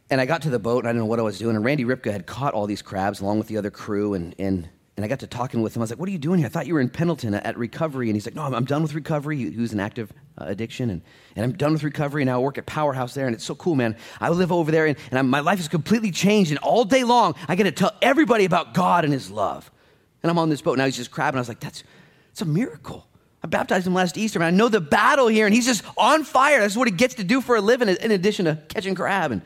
And 0.09 0.21
I 0.21 0.25
got 0.25 0.41
to 0.43 0.49
the 0.49 0.59
boat 0.59 0.79
and 0.79 0.87
I 0.87 0.91
didn't 0.91 1.01
know 1.01 1.05
what 1.05 1.19
I 1.19 1.23
was 1.23 1.37
doing. 1.37 1.57
And 1.57 1.65
Randy 1.65 1.83
Ripka 1.83 2.11
had 2.11 2.25
caught 2.25 2.53
all 2.53 2.65
these 2.65 2.81
crabs 2.81 3.19
along 3.19 3.39
with 3.39 3.47
the 3.47 3.57
other 3.57 3.69
crew. 3.69 4.13
And, 4.13 4.33
and 4.39 4.69
and 4.97 5.05
I 5.05 5.07
got 5.07 5.19
to 5.19 5.27
talking 5.27 5.61
with 5.61 5.75
him. 5.75 5.81
I 5.81 5.83
was 5.83 5.89
like, 5.89 5.99
What 5.99 6.07
are 6.09 6.11
you 6.11 6.17
doing 6.17 6.39
here? 6.39 6.47
I 6.47 6.49
thought 6.49 6.67
you 6.67 6.73
were 6.73 6.81
in 6.81 6.89
Pendleton 6.89 7.33
at, 7.33 7.57
recovery. 7.57 8.07
And 8.07 8.15
he's 8.15 8.25
like, 8.25 8.35
No, 8.35 8.43
I'm, 8.43 8.53
I'm 8.53 8.65
done 8.65 8.83
with 8.83 8.93
recovery. 8.93 9.37
He, 9.37 9.49
he 9.49 9.57
was 9.57 9.73
an 9.73 9.79
active 9.79 10.13
uh, 10.37 10.45
addiction. 10.47 10.89
And, 10.89 11.01
and 11.35 11.43
I'm 11.43 11.53
done 11.53 11.73
with 11.73 11.83
recovery. 11.83 12.21
And 12.21 12.27
now 12.27 12.39
I 12.39 12.43
work 12.43 12.57
at 12.57 12.65
Powerhouse 12.65 13.13
there. 13.13 13.25
And 13.25 13.33
it's 13.33 13.43
so 13.43 13.55
cool, 13.55 13.75
man. 13.75 13.97
I 14.19 14.29
live 14.29 14.51
over 14.51 14.69
there. 14.69 14.85
And, 14.85 14.97
and 15.09 15.17
I'm, 15.17 15.29
my 15.29 15.39
life 15.39 15.59
is 15.59 15.67
completely 15.67 16.11
changed. 16.11 16.51
And 16.51 16.59
all 16.59 16.85
day 16.85 17.03
long, 17.03 17.35
I 17.47 17.55
get 17.55 17.63
to 17.63 17.71
tell 17.71 17.93
everybody 18.01 18.45
about 18.45 18.73
God 18.73 19.03
and 19.03 19.13
his 19.13 19.31
love. 19.31 19.71
And 20.23 20.29
I'm 20.29 20.37
on 20.37 20.49
this 20.49 20.61
boat. 20.61 20.77
Now 20.77 20.85
he's 20.85 20.97
just 20.97 21.11
crabbing. 21.11 21.37
I 21.37 21.41
was 21.41 21.49
like, 21.49 21.61
That's 21.61 21.83
it's 22.31 22.41
a 22.41 22.45
miracle. 22.45 23.07
I 23.43 23.47
baptized 23.47 23.87
him 23.87 23.93
last 23.93 24.17
Easter, 24.17 24.39
man. 24.39 24.53
I 24.53 24.57
know 24.57 24.69
the 24.69 24.81
battle 24.81 25.27
here. 25.27 25.45
And 25.45 25.55
he's 25.55 25.65
just 25.65 25.83
on 25.97 26.23
fire. 26.23 26.59
That's 26.59 26.75
what 26.75 26.87
he 26.87 26.93
gets 26.93 27.15
to 27.15 27.23
do 27.23 27.41
for 27.41 27.55
a 27.55 27.61
living 27.61 27.89
in 27.89 28.11
addition 28.11 28.45
to 28.45 28.59
catching 28.67 28.95
crab. 28.95 29.31
And 29.31 29.41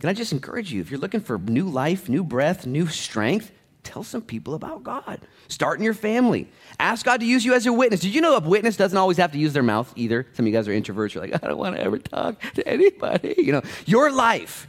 can 0.00 0.10
I 0.10 0.12
just 0.12 0.32
encourage 0.32 0.72
you, 0.72 0.80
if 0.82 0.90
you're 0.90 1.00
looking 1.00 1.20
for 1.20 1.38
new 1.38 1.68
life, 1.68 2.08
new 2.08 2.22
breath, 2.22 2.66
new 2.66 2.86
strength, 2.86 3.52
tell 3.82 4.02
some 4.02 4.20
people 4.20 4.54
about 4.54 4.82
God. 4.82 5.20
Start 5.48 5.78
in 5.78 5.84
your 5.84 5.94
family. 5.94 6.48
Ask 6.78 7.06
God 7.06 7.20
to 7.20 7.26
use 7.26 7.44
you 7.44 7.54
as 7.54 7.64
a 7.66 7.72
witness. 7.72 8.00
Did 8.00 8.14
you 8.14 8.20
know 8.20 8.36
a 8.36 8.40
witness 8.40 8.76
doesn't 8.76 8.98
always 8.98 9.16
have 9.16 9.32
to 9.32 9.38
use 9.38 9.52
their 9.52 9.62
mouth 9.62 9.90
either? 9.96 10.26
Some 10.32 10.44
of 10.44 10.48
you 10.48 10.52
guys 10.52 10.68
are 10.68 10.72
introverts. 10.72 11.14
You're 11.14 11.24
like, 11.24 11.42
I 11.42 11.48
don't 11.48 11.56
want 11.56 11.76
to 11.76 11.82
ever 11.82 11.98
talk 11.98 12.40
to 12.54 12.68
anybody. 12.68 13.36
You 13.38 13.52
know, 13.52 13.62
your 13.86 14.10
life 14.10 14.68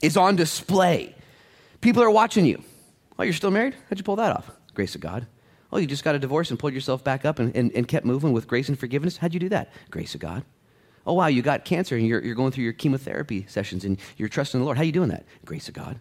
is 0.00 0.16
on 0.16 0.36
display. 0.36 1.14
People 1.80 2.02
are 2.02 2.10
watching 2.10 2.46
you. 2.46 2.62
Oh, 3.18 3.24
you're 3.24 3.32
still 3.32 3.50
married? 3.50 3.74
How'd 3.90 3.98
you 3.98 4.04
pull 4.04 4.16
that 4.16 4.32
off? 4.32 4.50
Grace 4.72 4.94
of 4.94 5.00
God. 5.00 5.26
Oh, 5.74 5.78
you 5.78 5.88
just 5.88 6.04
got 6.04 6.14
a 6.14 6.20
divorce 6.20 6.50
and 6.50 6.58
pulled 6.58 6.72
yourself 6.72 7.02
back 7.02 7.24
up 7.24 7.40
and, 7.40 7.54
and, 7.56 7.72
and 7.72 7.88
kept 7.88 8.06
moving 8.06 8.32
with 8.32 8.46
grace 8.46 8.68
and 8.68 8.78
forgiveness? 8.78 9.16
How'd 9.16 9.34
you 9.34 9.40
do 9.40 9.48
that? 9.48 9.72
Grace 9.90 10.14
of 10.14 10.20
God. 10.20 10.44
Oh, 11.04 11.14
wow, 11.14 11.26
you 11.26 11.42
got 11.42 11.64
cancer 11.64 11.96
and 11.96 12.06
you're, 12.06 12.22
you're 12.22 12.36
going 12.36 12.52
through 12.52 12.62
your 12.62 12.72
chemotherapy 12.72 13.44
sessions 13.48 13.84
and 13.84 13.98
you're 14.16 14.28
trusting 14.28 14.60
the 14.60 14.64
Lord. 14.64 14.76
How 14.76 14.82
are 14.82 14.86
you 14.86 14.92
doing 14.92 15.08
that? 15.08 15.26
Grace 15.44 15.66
of 15.66 15.74
God. 15.74 15.98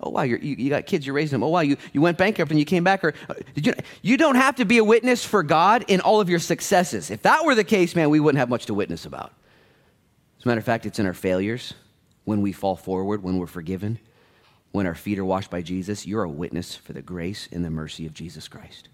Oh, 0.00 0.10
wow, 0.10 0.22
you 0.22 0.36
you, 0.38 0.68
got 0.68 0.86
kids, 0.86 1.06
you're 1.06 1.14
raising 1.14 1.36
them. 1.36 1.44
Oh, 1.44 1.48
wow, 1.48 1.60
you, 1.60 1.76
you 1.92 2.00
went 2.00 2.18
bankrupt 2.18 2.50
and 2.50 2.58
you 2.58 2.66
came 2.66 2.82
back. 2.82 3.04
Or, 3.04 3.14
uh, 3.30 3.34
did 3.54 3.66
you, 3.66 3.74
you 4.02 4.16
don't 4.16 4.34
have 4.34 4.56
to 4.56 4.64
be 4.64 4.78
a 4.78 4.84
witness 4.84 5.24
for 5.24 5.44
God 5.44 5.84
in 5.86 6.00
all 6.00 6.20
of 6.20 6.28
your 6.28 6.40
successes. 6.40 7.10
If 7.12 7.22
that 7.22 7.44
were 7.44 7.54
the 7.54 7.62
case, 7.62 7.94
man, 7.94 8.10
we 8.10 8.18
wouldn't 8.18 8.40
have 8.40 8.48
much 8.48 8.66
to 8.66 8.74
witness 8.74 9.06
about. 9.06 9.32
As 10.40 10.44
a 10.44 10.48
matter 10.48 10.58
of 10.58 10.64
fact, 10.64 10.86
it's 10.86 10.98
in 10.98 11.06
our 11.06 11.14
failures, 11.14 11.72
when 12.24 12.42
we 12.42 12.50
fall 12.50 12.74
forward, 12.74 13.22
when 13.22 13.38
we're 13.38 13.46
forgiven, 13.46 14.00
when 14.72 14.86
our 14.86 14.96
feet 14.96 15.20
are 15.20 15.24
washed 15.24 15.50
by 15.50 15.62
Jesus. 15.62 16.04
You're 16.04 16.24
a 16.24 16.28
witness 16.28 16.74
for 16.74 16.92
the 16.92 17.00
grace 17.00 17.48
and 17.52 17.64
the 17.64 17.70
mercy 17.70 18.06
of 18.06 18.12
Jesus 18.12 18.48
Christ. 18.48 18.88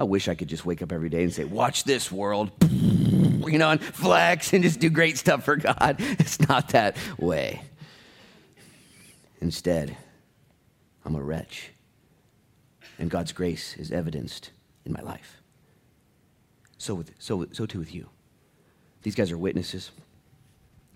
I 0.00 0.04
wish 0.04 0.28
I 0.28 0.34
could 0.34 0.48
just 0.48 0.64
wake 0.64 0.80
up 0.80 0.92
every 0.92 1.10
day 1.10 1.22
and 1.24 1.30
say, 1.32 1.44
Watch 1.44 1.84
this 1.84 2.10
world, 2.10 2.50
you 2.70 3.58
know, 3.58 3.68
and 3.68 3.84
flex 3.84 4.54
and 4.54 4.64
just 4.64 4.80
do 4.80 4.88
great 4.88 5.18
stuff 5.18 5.44
for 5.44 5.56
God. 5.56 5.96
It's 6.18 6.40
not 6.48 6.70
that 6.70 6.96
way. 7.18 7.60
Instead, 9.42 9.94
I'm 11.04 11.14
a 11.14 11.22
wretch. 11.22 11.72
And 12.98 13.10
God's 13.10 13.32
grace 13.32 13.76
is 13.76 13.92
evidenced 13.92 14.52
in 14.86 14.92
my 14.94 15.02
life. 15.02 15.42
So, 16.78 16.94
with, 16.94 17.12
so, 17.18 17.46
so 17.52 17.66
too 17.66 17.78
with 17.78 17.94
you. 17.94 18.08
These 19.02 19.14
guys 19.14 19.30
are 19.30 19.36
witnesses. 19.38 19.90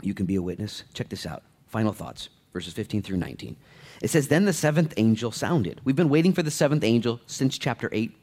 You 0.00 0.14
can 0.14 0.24
be 0.24 0.36
a 0.36 0.42
witness. 0.42 0.84
Check 0.94 1.10
this 1.10 1.26
out. 1.26 1.42
Final 1.66 1.92
thoughts, 1.92 2.30
verses 2.54 2.72
15 2.72 3.02
through 3.02 3.18
19. 3.18 3.54
It 4.00 4.08
says, 4.08 4.28
Then 4.28 4.46
the 4.46 4.54
seventh 4.54 4.94
angel 4.96 5.30
sounded. 5.30 5.82
We've 5.84 5.94
been 5.94 6.08
waiting 6.08 6.32
for 6.32 6.42
the 6.42 6.50
seventh 6.50 6.84
angel 6.84 7.20
since 7.26 7.58
chapter 7.58 7.90
8. 7.92 8.16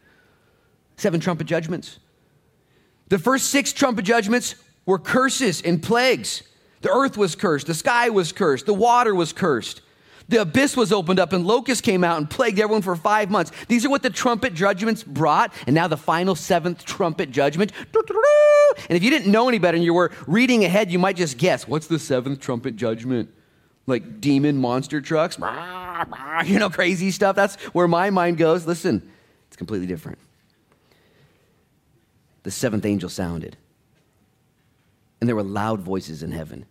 Seven 1.01 1.19
trumpet 1.19 1.47
judgments. 1.47 1.97
The 3.07 3.17
first 3.17 3.47
six 3.49 3.73
trumpet 3.73 4.05
judgments 4.05 4.53
were 4.85 4.99
curses 4.99 5.59
and 5.59 5.81
plagues. 5.81 6.43
The 6.81 6.91
earth 6.91 7.17
was 7.17 7.33
cursed, 7.33 7.65
the 7.65 7.73
sky 7.73 8.09
was 8.09 8.31
cursed, 8.31 8.67
the 8.67 8.75
water 8.75 9.15
was 9.15 9.33
cursed. 9.33 9.81
The 10.29 10.41
abyss 10.41 10.77
was 10.77 10.91
opened 10.91 11.19
up 11.19 11.33
and 11.33 11.43
locusts 11.43 11.81
came 11.81 12.03
out 12.03 12.19
and 12.19 12.29
plagued 12.29 12.59
everyone 12.59 12.83
for 12.83 12.95
five 12.95 13.31
months. 13.31 13.51
These 13.67 13.83
are 13.83 13.89
what 13.89 14.03
the 14.03 14.11
trumpet 14.11 14.53
judgments 14.53 15.03
brought. 15.03 15.51
And 15.65 15.73
now 15.73 15.87
the 15.87 15.97
final 15.97 16.35
seventh 16.35 16.85
trumpet 16.85 17.31
judgment. 17.31 17.71
And 17.95 18.95
if 18.95 19.03
you 19.03 19.09
didn't 19.09 19.31
know 19.31 19.49
any 19.49 19.57
better 19.57 19.77
and 19.77 19.83
you 19.83 19.95
were 19.95 20.11
reading 20.27 20.63
ahead, 20.65 20.91
you 20.91 20.99
might 20.99 21.15
just 21.15 21.39
guess 21.39 21.67
what's 21.67 21.87
the 21.87 21.97
seventh 21.97 22.41
trumpet 22.41 22.75
judgment? 22.75 23.31
Like 23.87 24.21
demon 24.21 24.57
monster 24.57 25.01
trucks, 25.01 25.39
you 26.45 26.59
know, 26.59 26.69
crazy 26.69 27.09
stuff. 27.09 27.35
That's 27.35 27.55
where 27.73 27.87
my 27.87 28.11
mind 28.11 28.37
goes. 28.37 28.67
Listen, 28.67 29.11
it's 29.47 29.57
completely 29.57 29.87
different. 29.87 30.19
The 32.43 32.51
seventh 32.51 32.85
angel 32.85 33.09
sounded, 33.09 33.57
and 35.19 35.27
there 35.27 35.35
were 35.35 35.43
loud 35.43 35.81
voices 35.81 36.23
in 36.23 36.31
heaven 36.31 36.65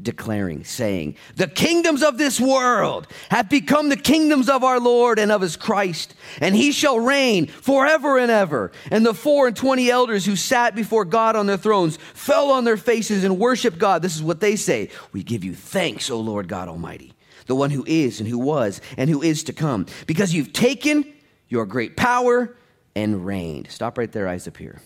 declaring, 0.00 0.64
saying, 0.64 1.16
The 1.36 1.46
kingdoms 1.46 2.02
of 2.02 2.18
this 2.18 2.38
world 2.38 3.06
have 3.30 3.48
become 3.48 3.88
the 3.88 3.96
kingdoms 3.96 4.48
of 4.48 4.62
our 4.62 4.78
Lord 4.78 5.18
and 5.18 5.32
of 5.32 5.40
his 5.40 5.56
Christ, 5.56 6.14
and 6.40 6.54
he 6.54 6.72
shall 6.72 7.00
reign 7.00 7.46
forever 7.46 8.18
and 8.18 8.30
ever. 8.30 8.72
And 8.90 9.06
the 9.06 9.14
four 9.14 9.46
and 9.46 9.56
twenty 9.56 9.90
elders 9.90 10.26
who 10.26 10.36
sat 10.36 10.74
before 10.74 11.04
God 11.04 11.36
on 11.36 11.46
their 11.46 11.56
thrones 11.56 11.96
fell 12.14 12.50
on 12.50 12.64
their 12.64 12.76
faces 12.76 13.24
and 13.24 13.38
worshiped 13.38 13.78
God. 13.78 14.02
This 14.02 14.16
is 14.16 14.22
what 14.22 14.40
they 14.40 14.56
say 14.56 14.90
We 15.12 15.22
give 15.22 15.44
you 15.44 15.54
thanks, 15.54 16.10
O 16.10 16.20
Lord 16.20 16.48
God 16.48 16.68
Almighty, 16.68 17.14
the 17.46 17.56
one 17.56 17.70
who 17.70 17.84
is 17.86 18.20
and 18.20 18.28
who 18.28 18.38
was 18.38 18.80
and 18.96 19.08
who 19.08 19.22
is 19.22 19.44
to 19.44 19.52
come, 19.52 19.86
because 20.06 20.34
you've 20.34 20.52
taken 20.52 21.10
your 21.48 21.64
great 21.64 21.96
power 21.96 22.54
and 22.94 23.24
reigned. 23.24 23.70
Stop 23.70 23.98
right 23.98 24.10
there, 24.10 24.28
eyes 24.28 24.46
up 24.48 24.56
here. 24.56 24.80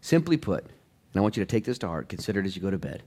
Simply 0.00 0.36
put, 0.36 0.64
and 0.64 1.16
I 1.16 1.20
want 1.20 1.36
you 1.36 1.44
to 1.44 1.50
take 1.50 1.64
this 1.64 1.78
to 1.78 1.88
heart, 1.88 2.08
consider 2.08 2.40
it 2.40 2.46
as 2.46 2.56
you 2.56 2.62
go 2.62 2.70
to 2.70 2.78
bed 2.78 3.02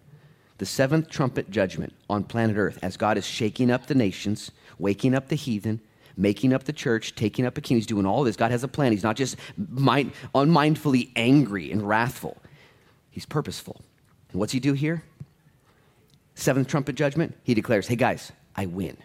the 0.60 0.66
seventh 0.68 1.10
trumpet 1.10 1.50
judgment 1.50 1.94
on 2.10 2.24
planet 2.24 2.56
Earth 2.58 2.80
as 2.82 2.96
God 2.96 3.18
is 3.18 3.26
shaking 3.26 3.72
up 3.72 3.88
the 3.88 3.96
nations, 3.96 4.52
waking 4.78 5.16
up 5.16 5.28
the 5.28 5.36
heathen, 5.36 5.82
making 6.16 6.54
up 6.54 6.64
the 6.64 6.72
church, 6.72 7.16
taking 7.16 7.46
up 7.46 7.58
a 7.58 7.62
king. 7.62 7.76
He's 7.76 7.88
doing 7.88 8.06
all 8.06 8.24
this. 8.24 8.36
God 8.36 8.52
has 8.52 8.64
a 8.64 8.68
plan. 8.68 8.92
He's 8.92 9.04
not 9.04 9.16
just 9.16 9.36
mind, 9.58 10.14
unmindfully 10.34 11.12
angry 11.16 11.72
and 11.72 11.82
wrathful, 11.82 12.38
He's 13.10 13.26
purposeful. 13.26 13.82
And 14.32 14.40
what's 14.40 14.54
He 14.54 14.60
do 14.60 14.74
here? 14.74 15.04
seventh 16.36 16.68
trumpet 16.68 16.96
judgment, 16.96 17.36
he 17.44 17.54
declares, 17.54 17.88
Hey 17.88 17.96
guys, 17.96 18.32
I 18.56 18.66
win. 18.66 18.98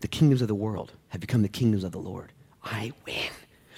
The 0.00 0.08
kingdoms 0.08 0.42
of 0.42 0.48
the 0.48 0.54
world 0.54 0.92
have 1.08 1.20
become 1.20 1.42
the 1.42 1.48
kingdoms 1.48 1.84
of 1.84 1.92
the 1.92 1.98
Lord. 1.98 2.32
I 2.64 2.92
win. 3.06 3.30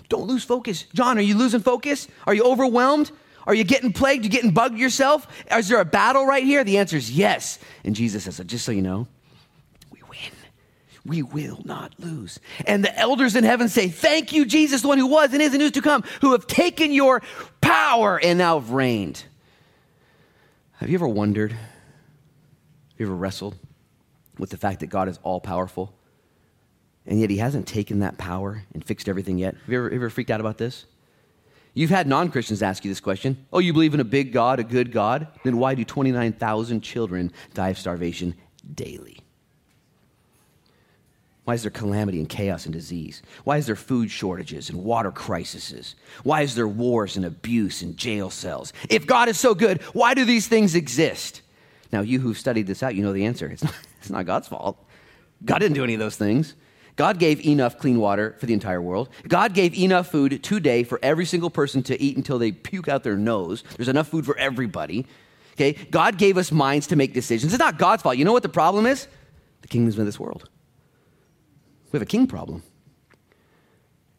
Don't 0.09 0.27
lose 0.27 0.45
focus. 0.45 0.85
John, 0.95 1.19
are 1.19 1.23
you 1.23 1.37
losing 1.37 1.61
focus? 1.61 2.09
Are 2.27 2.35
you 2.35 2.45
overwhelmed? 2.45 3.11
Are 3.47 3.55
you 3.55 3.65
getting 3.65 3.93
plagued? 3.93 4.25
You 4.25 4.31
getting 4.31 4.53
bugged 4.53 4.79
yourself? 4.79 5.27
Is 5.55 5.69
there 5.69 5.81
a 5.81 5.85
battle 5.85 6.27
right 6.27 6.45
here? 6.45 6.65
The 6.65 6.79
answer 6.79 6.97
is 6.97 7.11
yes. 7.11 7.59
And 7.85 7.95
Jesus 7.95 8.25
says, 8.25 8.41
just 8.47 8.65
so 8.65 8.73
you 8.73 8.83
know, 8.83 9.07
we 9.91 10.01
win. 10.09 10.33
We 11.05 11.23
will 11.23 11.61
not 11.65 11.95
lose. 11.99 12.41
And 12.67 12.85
the 12.85 12.99
elders 12.99 13.37
in 13.37 13.45
heaven 13.45 13.69
say, 13.69 13.89
Thank 13.89 14.33
you, 14.33 14.47
Jesus, 14.47 14.83
the 14.83 14.89
one 14.89 14.99
who 14.99 15.07
was 15.07 15.33
and 15.33 15.43
is 15.43 15.53
and 15.53 15.63
is 15.63 15.73
to 15.73 15.83
come, 15.83 16.05
who 16.23 16.33
have 16.33 16.47
taken 16.47 16.93
your 16.93 17.23
power 17.61 18.19
and 18.23 18.39
now 18.39 18.59
have 18.59 18.71
reigned. 18.71 19.25
Have 20.79 20.89
you 20.89 20.97
ever 20.97 21.09
wondered? 21.09 21.53
Have 21.53 21.61
you 22.99 23.07
ever 23.07 23.15
wrestled 23.15 23.57
with 24.39 24.51
the 24.51 24.57
fact 24.57 24.81
that 24.81 24.87
God 24.87 25.09
is 25.09 25.19
all 25.23 25.41
powerful? 25.41 25.95
And 27.07 27.21
yet 27.21 27.31
he 27.31 27.37
hasn't 27.37 27.67
taken 27.67 27.99
that 28.01 28.17
power 28.17 28.63
and 28.73 28.85
fixed 28.85 29.09
everything 29.09 29.39
yet. 29.39 29.55
Have 29.55 29.69
you 29.69 29.79
ever, 29.79 29.91
ever 29.91 30.11
freaked 30.11 30.31
out 30.31 30.41
about 30.41 30.59
this? 30.59 30.87
You've 31.75 31.91
had 31.91 32.07
non 32.07 32.31
Christians 32.31 32.63
ask 32.63 32.85
you 32.85 32.91
this 32.91 33.01
question 33.01 33.47
Oh, 33.53 33.59
you 33.59 33.73
believe 33.73 33.95
in 33.95 34.01
a 34.01 34.05
big 34.05 34.33
God, 34.33 34.61
a 34.61 34.65
good 34.65 34.93
God? 34.93 35.27
Then 35.43 35.59
why 35.59 35.75
do 35.75 35.85
29,000 35.85 36.81
children 36.81 37.33
die 37.53 37.71
of 37.71 37.79
starvation 37.79 38.35
daily? 38.75 39.19
Why 41.45 41.55
is 41.55 41.63
there 41.63 41.71
calamity 41.71 42.21
and 42.21 42.29
chaos 42.29 42.65
and 42.65 42.73
disease? 42.73 43.21
Why 43.45 43.59
is 43.59 43.67
there 43.67 43.77
food 43.77 44.11
shortages 44.11 44.71
and 44.71 44.83
water 44.83 45.11
crises? 45.13 45.95
Why 46.23 46.41
is 46.41 46.55
there 46.55 46.67
wars 46.67 47.17
and 47.17 47.27
abuse 47.27 47.83
and 47.83 47.99
jail 47.99 48.31
cells? 48.31 48.73
If 48.89 49.07
God 49.07 49.29
is 49.29 49.39
so 49.39 49.55
good, 49.55 49.83
why 49.93 50.15
do 50.15 50.25
these 50.25 50.49
things 50.49 50.75
exist? 50.75 51.43
Now, 51.93 52.01
you 52.01 52.19
who've 52.19 52.39
studied 52.39 52.67
this 52.67 52.83
out, 52.83 52.95
you 52.95 53.03
know 53.03 53.13
the 53.13 53.27
answer. 53.27 53.47
It's 53.47 53.63
not, 53.63 53.75
it's 54.01 54.11
not 54.11 54.25
God's 54.25 54.49
fault. 54.49 54.83
God 55.45 55.59
didn't 55.59 55.75
do 55.75 55.85
any 55.85 55.93
of 55.93 56.01
those 56.01 56.17
things. 56.17 56.55
God 56.97 57.19
gave 57.19 57.45
enough 57.45 57.79
clean 57.79 57.99
water 57.99 58.37
for 58.39 58.47
the 58.47 58.53
entire 58.53 58.81
world. 58.81 59.09
God 59.27 59.53
gave 59.53 59.75
enough 59.75 60.11
food 60.11 60.43
today 60.45 60.85
for 60.85 61.01
every 61.03 61.27
single 61.27 61.51
person 61.51 61.83
to 61.85 62.01
eat 62.01 62.17
until 62.17 62.39
they 62.39 62.53
puke 62.53 62.89
out 62.89 63.03
their 63.03 63.17
nose. 63.17 63.65
There's 63.77 63.89
enough 63.89 64.09
food 64.09 64.25
for 64.25 64.39
everybody. 64.39 65.07
Okay? 65.55 65.73
God 65.91 66.19
gave 66.19 66.39
us 66.39 66.53
minds 66.53 66.87
to 66.89 66.97
make 66.97 67.13
decisions. 67.13 67.53
It's 67.53 67.61
not 67.61 67.79
God's 67.79 68.03
fault. 68.03 68.17
You 68.17 68.25
know 68.25 68.33
what 68.33 68.45
the 68.45 68.49
problem 68.49 68.87
is? 68.87 69.09
The 69.63 69.69
kingdoms 69.69 69.99
of 69.99 70.07
this 70.07 70.21
world. 70.21 70.49
We 71.91 71.97
have 71.97 72.03
a 72.03 72.07
king 72.07 72.27
problem. 72.27 72.63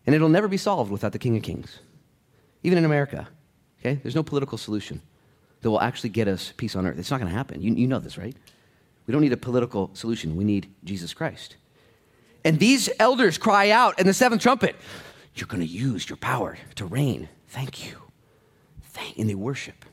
And 0.06 0.14
it'll 0.14 0.30
never 0.30 0.48
be 0.48 0.58
solved 0.58 0.92
without 0.92 1.14
the 1.14 1.20
King 1.20 1.36
of 1.36 1.44
Kings. 1.44 1.80
Even 2.64 2.78
in 2.78 2.86
America. 2.86 3.28
Okay? 3.80 4.00
There's 4.02 4.16
no 4.16 4.24
political 4.24 4.58
solution 4.58 5.02
that 5.62 5.70
will 5.70 5.82
actually 5.82 6.10
get 6.10 6.28
us 6.28 6.54
peace 6.58 6.76
on 6.76 6.86
earth. 6.86 7.00
It's 7.00 7.10
not 7.10 7.20
going 7.20 7.30
to 7.30 7.36
happen. 7.36 7.62
You, 7.62 7.74
you 7.74 7.88
know 7.88 8.00
this, 8.00 8.18
right? 8.18 8.36
We 9.08 9.12
don't 9.12 9.22
need 9.22 9.34
a 9.34 9.38
political 9.38 9.92
solution. 9.94 10.36
We 10.36 10.44
need 10.44 10.74
Jesus 10.84 11.14
Christ. 11.14 11.58
And 12.46 12.60
these 12.60 12.90
elders 13.00 13.38
cry 13.38 13.72
out 13.72 14.00
in 14.00 14.06
the 14.08 14.14
seventh 14.14 14.42
trumpet, 14.42 14.76
You're 15.34 15.48
going 15.48 15.62
to 15.62 15.68
use 15.68 16.08
your 16.08 16.16
power 16.18 16.58
to 16.76 16.86
reign. 16.86 17.28
Thank 17.48 17.86
you. 17.86 17.98
Thank, 18.84 19.18
and 19.18 19.30
they 19.30 19.36
worship. 19.36 19.84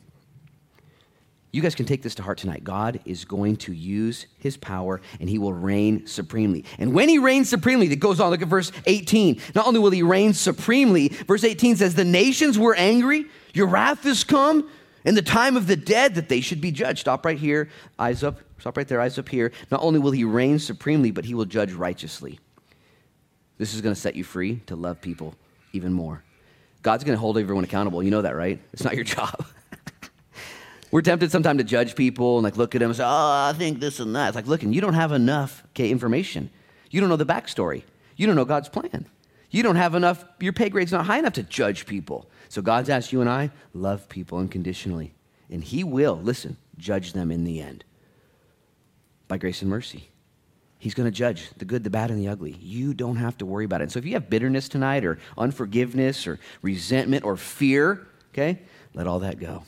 You 1.51 1.61
guys 1.61 1.75
can 1.75 1.85
take 1.85 2.03
this 2.03 2.15
to 2.15 2.23
heart 2.23 2.39
tonight. 2.39 2.65
God 2.65 3.01
is 3.05 3.27
going 3.27 3.57
to 3.57 3.75
use 3.75 4.27
his 4.39 4.57
power 4.57 5.03
and 5.21 5.29
he 5.29 5.37
will 5.37 5.53
reign 5.53 6.07
supremely. 6.07 6.65
And 6.79 6.95
when 6.95 7.11
he 7.11 7.19
reigns 7.19 7.51
supremely, 7.51 7.93
it 7.93 7.97
goes 7.97 8.21
on, 8.21 8.31
look 8.31 8.41
at 8.41 8.49
verse 8.49 8.73
18. 8.87 9.39
Not 9.55 9.67
only 9.67 9.79
will 9.79 9.91
he 9.91 10.03
reign 10.03 10.33
supremely, 10.33 11.09
verse 11.09 11.45
18 11.45 11.77
says, 11.77 11.95
The 11.95 12.07
nations 12.07 12.59
were 12.59 12.75
angry, 12.75 13.27
your 13.53 13.67
wrath 13.67 14.07
is 14.07 14.25
come, 14.25 14.71
and 15.05 15.17
the 15.17 15.23
time 15.23 15.57
of 15.57 15.67
the 15.67 15.77
dead 15.77 16.15
that 16.15 16.29
they 16.29 16.41
should 16.41 16.61
be 16.61 16.71
judged. 16.71 17.01
Stop 17.01 17.25
right 17.25 17.39
here, 17.39 17.69
eyes 17.99 18.23
up, 18.23 18.41
stop 18.59 18.77
right 18.77 18.87
there, 18.87 19.01
eyes 19.01 19.19
up 19.19 19.29
here. 19.29 19.53
Not 19.71 19.83
only 19.83 19.99
will 19.99 20.11
he 20.11 20.25
reign 20.25 20.59
supremely, 20.59 21.11
but 21.11 21.25
he 21.25 21.35
will 21.35 21.45
judge 21.45 21.73
righteously. 21.73 22.39
This 23.59 23.75
is 23.75 23.81
going 23.81 23.95
to 23.95 24.01
set 24.01 24.17
you 24.17 24.25
free 24.25 24.61
to 24.67 24.77
love 24.77 25.01
people 25.01 25.35
even 25.73 25.93
more. 25.93 26.23
God's 26.83 27.05
going 27.05 27.17
to 27.17 27.21
hold 27.21 27.39
everyone 27.39 27.65
accountable. 27.65 28.03
You 28.03 28.11
know 28.11 28.23
that, 28.23 28.37
right? 28.37 28.61
It's 28.73 28.85
not 28.85 28.95
your 28.95 29.05
job. 29.17 29.47
We're 30.91 31.01
tempted 31.01 31.31
sometimes 31.31 31.59
to 31.59 31.65
judge 31.65 31.97
people 31.97 32.37
and 32.37 32.45
like 32.45 32.57
look 32.57 32.75
at 32.75 32.81
them 32.81 32.91
and 32.91 32.97
say, 32.97 33.05
"Oh, 33.05 33.07
I 33.09 33.55
think 33.57 33.81
this 33.81 33.99
and 33.99 34.15
that." 34.15 34.29
It's 34.29 34.37
like, 34.37 34.47
looking, 34.47 34.75
you 34.75 34.83
don't 34.83 34.93
have 34.93 35.13
enough 35.13 35.65
okay, 35.71 35.91
information. 35.91 36.51
You 36.91 37.01
don't 37.01 37.09
know 37.09 37.17
the 37.17 37.25
backstory. 37.25 37.85
You 38.17 38.27
don't 38.27 38.37
know 38.37 38.45
God's 38.45 38.69
plan. 38.69 39.07
You 39.53 39.63
don't 39.63 39.77
have 39.77 39.95
enough. 39.95 40.25
Your 40.41 40.53
pay 40.53 40.71
grade's 40.71 40.91
not 40.91 41.07
high 41.07 41.19
enough 41.19 41.35
to 41.35 41.43
judge 41.45 41.87
people. 41.87 42.29
So 42.49 42.61
God's 42.63 42.89
asked 42.89 43.13
you 43.13 43.21
and 43.21 43.31
I 43.31 43.51
love 43.73 44.09
people 44.09 44.39
unconditionally, 44.39 45.15
and 45.51 45.63
He 45.63 45.85
will 45.85 46.17
listen, 46.17 46.57
judge 46.79 47.13
them 47.13 47.31
in 47.31 47.45
the 47.45 47.61
end 47.61 47.85
by 49.29 49.39
grace 49.39 49.63
and 49.63 49.71
mercy. 49.71 50.09
He's 50.79 50.95
going 50.95 51.07
to 51.07 51.17
judge 51.17 51.49
the 51.59 51.65
good, 51.65 51.85
the 51.85 51.91
bad, 51.91 52.11
and 52.11 52.19
the 52.19 52.29
ugly. 52.29 52.57
You 52.61 52.93
don't 52.93 53.17
have 53.17 53.39
to 53.39 53.47
worry 53.47 53.65
about 53.65 53.83
it. 53.83 53.93
So 53.93 54.01
if 54.01 54.05
you 54.05 54.15
have 54.15 54.29
bitterness 54.29 54.69
tonight, 54.69 55.05
or 55.05 55.19
unforgiveness, 55.39 56.27
or 56.27 56.41
resentment, 56.61 57.25
or 57.25 57.37
fear, 57.37 58.09
okay, 58.33 58.59
let 58.93 59.07
all 59.07 59.21
that 59.21 59.39
go. 59.39 59.63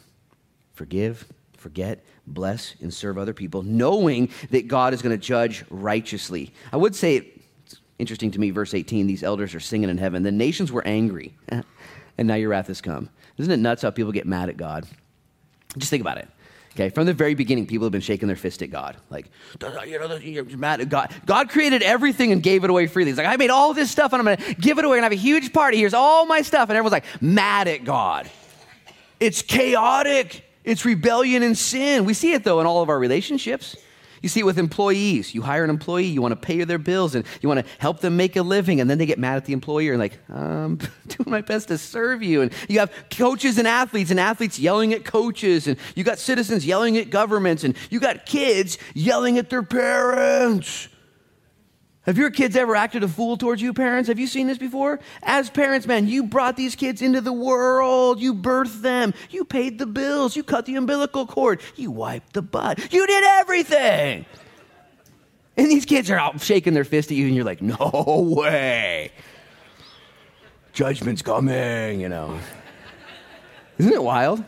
Forgive, 0.72 1.24
forget, 1.56 2.04
bless, 2.26 2.74
and 2.80 2.92
serve 2.92 3.16
other 3.16 3.32
people, 3.32 3.62
knowing 3.62 4.28
that 4.50 4.66
God 4.66 4.92
is 4.92 5.02
going 5.02 5.16
to 5.16 5.24
judge 5.24 5.64
righteously. 5.70 6.52
I 6.72 6.78
would 6.78 6.96
say 6.96 7.16
it's 7.16 7.33
interesting 7.98 8.30
to 8.32 8.40
me, 8.40 8.50
verse 8.50 8.74
18, 8.74 9.06
these 9.06 9.22
elders 9.22 9.54
are 9.54 9.60
singing 9.60 9.90
in 9.90 9.98
heaven. 9.98 10.22
The 10.22 10.32
nations 10.32 10.72
were 10.72 10.86
angry, 10.86 11.34
and 11.48 11.64
now 12.28 12.34
your 12.34 12.50
wrath 12.50 12.68
has 12.68 12.80
come. 12.80 13.08
Isn't 13.38 13.52
it 13.52 13.58
nuts 13.58 13.82
how 13.82 13.90
people 13.90 14.12
get 14.12 14.26
mad 14.26 14.48
at 14.48 14.56
God? 14.56 14.86
Just 15.76 15.90
think 15.90 16.00
about 16.00 16.18
it. 16.18 16.28
Okay, 16.74 16.88
from 16.88 17.06
the 17.06 17.14
very 17.14 17.34
beginning, 17.34 17.66
people 17.66 17.84
have 17.84 17.92
been 17.92 18.00
shaking 18.00 18.26
their 18.26 18.36
fist 18.36 18.60
at 18.60 18.70
God. 18.70 18.96
Like, 19.08 19.30
you 19.86 19.98
know, 19.98 20.16
you're 20.16 20.44
mad 20.56 20.80
at 20.80 20.88
God. 20.88 21.14
God 21.24 21.48
created 21.48 21.82
everything 21.82 22.32
and 22.32 22.42
gave 22.42 22.64
it 22.64 22.70
away 22.70 22.88
freely. 22.88 23.12
He's 23.12 23.18
like, 23.18 23.28
I 23.28 23.36
made 23.36 23.50
all 23.50 23.74
this 23.74 23.92
stuff 23.92 24.12
and 24.12 24.20
I'm 24.20 24.24
going 24.24 24.36
to 24.38 24.60
give 24.60 24.78
it 24.78 24.84
away 24.84 24.96
and 24.96 25.04
have 25.04 25.12
a 25.12 25.16
huge 25.16 25.52
party. 25.52 25.78
Here's 25.78 25.94
all 25.94 26.26
my 26.26 26.42
stuff. 26.42 26.70
And 26.70 26.76
everyone's 26.76 26.92
like, 26.92 27.22
mad 27.22 27.68
at 27.68 27.84
God. 27.84 28.28
It's 29.20 29.40
chaotic. 29.40 30.44
It's 30.64 30.84
rebellion 30.84 31.44
and 31.44 31.56
sin. 31.56 32.06
We 32.06 32.14
see 32.14 32.32
it 32.32 32.42
though 32.42 32.58
in 32.60 32.66
all 32.66 32.82
of 32.82 32.88
our 32.88 32.98
relationships. 32.98 33.76
You 34.24 34.30
see 34.30 34.40
it 34.40 34.44
with 34.44 34.58
employees. 34.58 35.34
You 35.34 35.42
hire 35.42 35.64
an 35.64 35.68
employee, 35.68 36.06
you 36.06 36.22
want 36.22 36.32
to 36.32 36.36
pay 36.36 36.64
their 36.64 36.78
bills, 36.78 37.14
and 37.14 37.26
you 37.42 37.48
want 37.50 37.62
to 37.62 37.70
help 37.76 38.00
them 38.00 38.16
make 38.16 38.36
a 38.36 38.42
living, 38.42 38.80
and 38.80 38.88
then 38.88 38.96
they 38.96 39.04
get 39.04 39.18
mad 39.18 39.36
at 39.36 39.44
the 39.44 39.52
employer 39.52 39.92
and 39.92 40.00
like, 40.00 40.18
I'm 40.30 40.76
doing 41.06 41.26
my 41.26 41.42
best 41.42 41.68
to 41.68 41.76
serve 41.76 42.22
you. 42.22 42.40
And 42.40 42.50
you 42.66 42.78
have 42.78 42.90
coaches 43.10 43.58
and 43.58 43.68
athletes, 43.68 44.10
and 44.10 44.18
athletes 44.18 44.58
yelling 44.58 44.94
at 44.94 45.04
coaches, 45.04 45.66
and 45.66 45.76
you 45.94 46.04
got 46.04 46.18
citizens 46.18 46.64
yelling 46.64 46.96
at 46.96 47.10
governments, 47.10 47.64
and 47.64 47.76
you 47.90 48.00
got 48.00 48.24
kids 48.24 48.78
yelling 48.94 49.36
at 49.36 49.50
their 49.50 49.62
parents. 49.62 50.88
Have 52.06 52.18
your 52.18 52.30
kids 52.30 52.54
ever 52.54 52.76
acted 52.76 53.02
a 53.02 53.08
fool 53.08 53.38
towards 53.38 53.62
you, 53.62 53.72
parents? 53.72 54.08
Have 54.08 54.18
you 54.18 54.26
seen 54.26 54.46
this 54.46 54.58
before? 54.58 55.00
As 55.22 55.48
parents, 55.48 55.86
man, 55.86 56.06
you 56.06 56.24
brought 56.24 56.54
these 56.54 56.76
kids 56.76 57.00
into 57.00 57.22
the 57.22 57.32
world. 57.32 58.20
You 58.20 58.34
birthed 58.34 58.82
them. 58.82 59.14
You 59.30 59.44
paid 59.44 59.78
the 59.78 59.86
bills. 59.86 60.36
You 60.36 60.42
cut 60.42 60.66
the 60.66 60.76
umbilical 60.76 61.26
cord. 61.26 61.62
You 61.76 61.90
wiped 61.90 62.34
the 62.34 62.42
butt. 62.42 62.92
You 62.92 63.06
did 63.06 63.24
everything. 63.24 64.26
And 65.56 65.70
these 65.70 65.86
kids 65.86 66.10
are 66.10 66.18
out 66.18 66.40
shaking 66.42 66.74
their 66.74 66.84
fist 66.84 67.10
at 67.10 67.16
you, 67.16 67.26
and 67.26 67.34
you're 67.34 67.44
like, 67.44 67.62
no 67.62 68.34
way. 68.36 69.10
Judgment's 70.74 71.22
coming, 71.22 72.00
you 72.00 72.08
know. 72.08 72.38
Isn't 73.78 73.92
it 73.92 74.02
wild? 74.02 74.44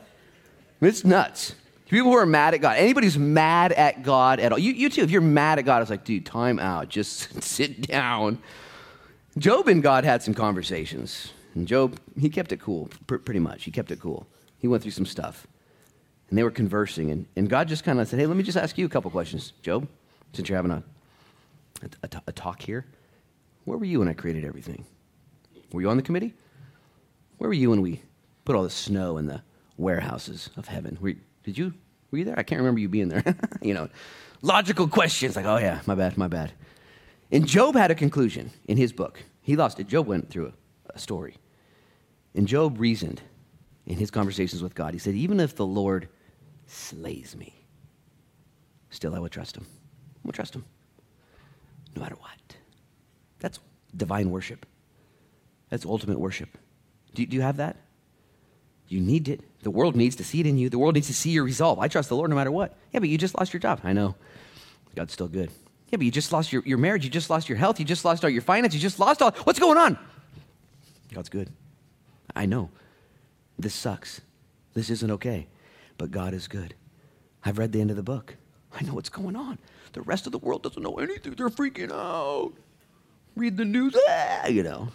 It's 0.82 1.04
nuts. 1.04 1.54
People 1.88 2.10
who 2.10 2.16
are 2.16 2.26
mad 2.26 2.54
at 2.54 2.60
God. 2.60 2.76
Anybody 2.76 3.06
who's 3.06 3.18
mad 3.18 3.72
at 3.72 4.02
God 4.02 4.40
at 4.40 4.52
all. 4.52 4.58
You, 4.58 4.72
you 4.72 4.90
too, 4.90 5.02
if 5.02 5.10
you're 5.10 5.20
mad 5.20 5.58
at 5.58 5.64
God, 5.64 5.82
it's 5.82 5.90
like, 5.90 6.04
dude, 6.04 6.26
time 6.26 6.58
out. 6.58 6.88
Just 6.88 7.42
sit 7.42 7.86
down. 7.86 8.38
Job 9.38 9.68
and 9.68 9.82
God 9.82 10.04
had 10.04 10.22
some 10.22 10.34
conversations. 10.34 11.32
And 11.54 11.68
Job, 11.68 11.98
he 12.18 12.28
kept 12.28 12.52
it 12.52 12.60
cool, 12.60 12.90
pr- 13.06 13.16
pretty 13.16 13.40
much. 13.40 13.64
He 13.64 13.70
kept 13.70 13.90
it 13.90 14.00
cool. 14.00 14.26
He 14.58 14.66
went 14.66 14.82
through 14.82 14.92
some 14.92 15.06
stuff. 15.06 15.46
And 16.28 16.36
they 16.36 16.42
were 16.42 16.50
conversing. 16.50 17.10
And, 17.10 17.26
and 17.36 17.48
God 17.48 17.68
just 17.68 17.84
kind 17.84 18.00
of 18.00 18.08
said, 18.08 18.18
hey, 18.18 18.26
let 18.26 18.36
me 18.36 18.42
just 18.42 18.58
ask 18.58 18.76
you 18.76 18.84
a 18.84 18.88
couple 18.88 19.10
questions, 19.10 19.52
Job, 19.62 19.86
since 20.32 20.48
you're 20.48 20.56
having 20.56 20.72
a, 20.72 20.82
a, 22.02 22.08
a 22.26 22.32
talk 22.32 22.62
here. 22.62 22.84
Where 23.64 23.78
were 23.78 23.84
you 23.84 24.00
when 24.00 24.08
I 24.08 24.12
created 24.12 24.44
everything? 24.44 24.84
Were 25.72 25.82
you 25.82 25.90
on 25.90 25.96
the 25.96 26.02
committee? 26.02 26.34
Where 27.38 27.48
were 27.48 27.54
you 27.54 27.70
when 27.70 27.82
we 27.82 28.02
put 28.44 28.56
all 28.56 28.62
the 28.62 28.70
snow 28.70 29.18
in 29.18 29.26
the 29.26 29.42
warehouses 29.76 30.50
of 30.56 30.68
heaven? 30.68 30.98
Were, 31.00 31.14
did 31.46 31.56
you? 31.56 31.72
Were 32.10 32.18
you 32.18 32.24
there? 32.24 32.38
I 32.38 32.42
can't 32.42 32.58
remember 32.58 32.80
you 32.80 32.88
being 32.88 33.08
there. 33.08 33.24
you 33.62 33.72
know, 33.72 33.88
logical 34.42 34.88
questions 34.88 35.36
like, 35.36 35.46
oh, 35.46 35.56
yeah, 35.56 35.80
my 35.86 35.94
bad, 35.94 36.18
my 36.18 36.28
bad. 36.28 36.52
And 37.30 37.46
Job 37.46 37.74
had 37.74 37.90
a 37.90 37.94
conclusion 37.94 38.50
in 38.66 38.76
his 38.76 38.92
book. 38.92 39.22
He 39.42 39.56
lost 39.56 39.80
it. 39.80 39.86
Job 39.86 40.06
went 40.06 40.28
through 40.28 40.52
a, 40.92 40.98
story. 40.98 41.36
And 42.34 42.46
Job 42.46 42.80
reasoned 42.80 43.22
in 43.86 43.96
his 43.96 44.10
conversations 44.10 44.62
with 44.62 44.74
God. 44.74 44.92
He 44.92 44.98
said, 44.98 45.14
even 45.14 45.40
if 45.40 45.54
the 45.54 45.66
Lord 45.66 46.08
slays 46.66 47.36
me, 47.36 47.54
still 48.90 49.14
I 49.14 49.18
would 49.18 49.32
trust 49.32 49.56
him. 49.56 49.66
I 49.68 50.20
would 50.24 50.34
trust 50.34 50.54
him 50.54 50.64
no 51.94 52.02
matter 52.02 52.16
what. 52.16 52.56
That's 53.38 53.60
divine 53.96 54.30
worship. 54.30 54.66
That's 55.70 55.84
ultimate 55.84 56.18
worship. 56.18 56.58
Do, 57.14 57.24
do 57.24 57.36
you 57.36 57.42
have 57.42 57.56
that? 57.58 57.76
You 58.88 59.00
need 59.00 59.28
it. 59.28 59.40
The 59.62 59.70
world 59.70 59.96
needs 59.96 60.16
to 60.16 60.24
see 60.24 60.40
it 60.40 60.46
in 60.46 60.58
you. 60.58 60.68
The 60.68 60.78
world 60.78 60.94
needs 60.94 61.08
to 61.08 61.14
see 61.14 61.30
your 61.30 61.44
resolve. 61.44 61.78
I 61.78 61.88
trust 61.88 62.08
the 62.08 62.16
Lord 62.16 62.30
no 62.30 62.36
matter 62.36 62.52
what. 62.52 62.76
Yeah, 62.92 63.00
but 63.00 63.08
you 63.08 63.18
just 63.18 63.36
lost 63.38 63.52
your 63.52 63.60
job. 63.60 63.80
I 63.82 63.92
know. 63.92 64.14
God's 64.94 65.12
still 65.12 65.28
good. 65.28 65.50
Yeah, 65.90 65.98
but 65.98 66.02
you 66.02 66.10
just 66.10 66.32
lost 66.32 66.52
your, 66.52 66.62
your 66.64 66.78
marriage. 66.78 67.04
You 67.04 67.10
just 67.10 67.30
lost 67.30 67.48
your 67.48 67.58
health. 67.58 67.78
You 67.78 67.84
just 67.84 68.04
lost 68.04 68.24
all 68.24 68.30
your 68.30 68.42
finance. 68.42 68.74
You 68.74 68.80
just 68.80 68.98
lost 68.98 69.22
all. 69.22 69.32
What's 69.44 69.58
going 69.58 69.78
on? 69.78 69.98
God's 71.12 71.28
good. 71.28 71.50
I 72.34 72.46
know. 72.46 72.70
This 73.58 73.74
sucks. 73.74 74.20
This 74.74 74.90
isn't 74.90 75.10
okay. 75.12 75.48
But 75.98 76.10
God 76.10 76.34
is 76.34 76.48
good. 76.48 76.74
I've 77.44 77.58
read 77.58 77.72
the 77.72 77.80
end 77.80 77.90
of 77.90 77.96
the 77.96 78.02
book. 78.02 78.36
I 78.72 78.82
know 78.82 78.94
what's 78.94 79.08
going 79.08 79.36
on. 79.36 79.58
The 79.92 80.02
rest 80.02 80.26
of 80.26 80.32
the 80.32 80.38
world 80.38 80.62
doesn't 80.62 80.82
know 80.82 80.98
anything. 80.98 81.32
They're 81.34 81.48
freaking 81.48 81.92
out. 81.92 82.52
Read 83.34 83.56
the 83.56 83.64
news, 83.64 83.96
ah, 84.08 84.46
you 84.48 84.62
know. 84.62 84.88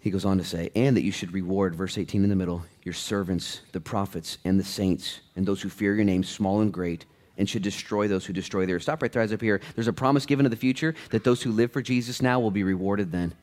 He 0.00 0.10
goes 0.10 0.24
on 0.24 0.38
to 0.38 0.44
say, 0.44 0.70
and 0.74 0.96
that 0.96 1.02
you 1.02 1.12
should 1.12 1.32
reward, 1.32 1.74
verse 1.74 1.98
18 1.98 2.24
in 2.24 2.30
the 2.30 2.36
middle, 2.36 2.64
your 2.82 2.94
servants, 2.94 3.60
the 3.72 3.80
prophets, 3.80 4.38
and 4.44 4.58
the 4.58 4.64
saints, 4.64 5.20
and 5.36 5.44
those 5.44 5.60
who 5.60 5.68
fear 5.68 5.94
your 5.94 6.04
name, 6.04 6.24
small 6.24 6.62
and 6.62 6.72
great, 6.72 7.04
and 7.36 7.48
should 7.48 7.62
destroy 7.62 8.08
those 8.08 8.24
who 8.24 8.32
destroy 8.32 8.64
theirs. 8.64 8.82
Stop 8.82 9.02
right 9.02 9.12
there, 9.12 9.22
eyes 9.22 9.32
up 9.32 9.42
here. 9.42 9.60
There's 9.74 9.88
a 9.88 9.92
promise 9.92 10.24
given 10.24 10.44
to 10.44 10.50
the 10.50 10.56
future 10.56 10.94
that 11.10 11.22
those 11.22 11.42
who 11.42 11.52
live 11.52 11.70
for 11.70 11.82
Jesus 11.82 12.22
now 12.22 12.40
will 12.40 12.50
be 12.50 12.62
rewarded 12.62 13.12
then. 13.12 13.34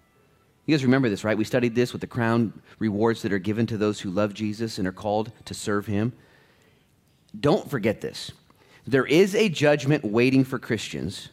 You 0.66 0.76
guys 0.76 0.84
remember 0.84 1.10
this, 1.10 1.24
right? 1.24 1.38
We 1.38 1.46
studied 1.46 1.76
this 1.76 1.94
with 1.94 2.02
the 2.02 2.08
crown 2.08 2.62
rewards 2.80 3.22
that 3.22 3.32
are 3.32 3.40
given 3.40 3.68
to 3.68 3.78
those 3.78 4.02
who 4.02 4.10
love 4.10 4.34
Jesus 4.34 4.80
and 4.80 4.88
are 4.88 4.92
called 4.92 5.32
to 5.46 5.54
serve 5.54 5.86
him. 5.86 6.12
Don't 7.40 7.70
forget 7.70 8.02
this. 8.02 8.32
There 8.86 9.06
is 9.06 9.36
a 9.36 9.48
judgment 9.48 10.04
waiting 10.04 10.44
for 10.44 10.60
Christians 10.60 11.30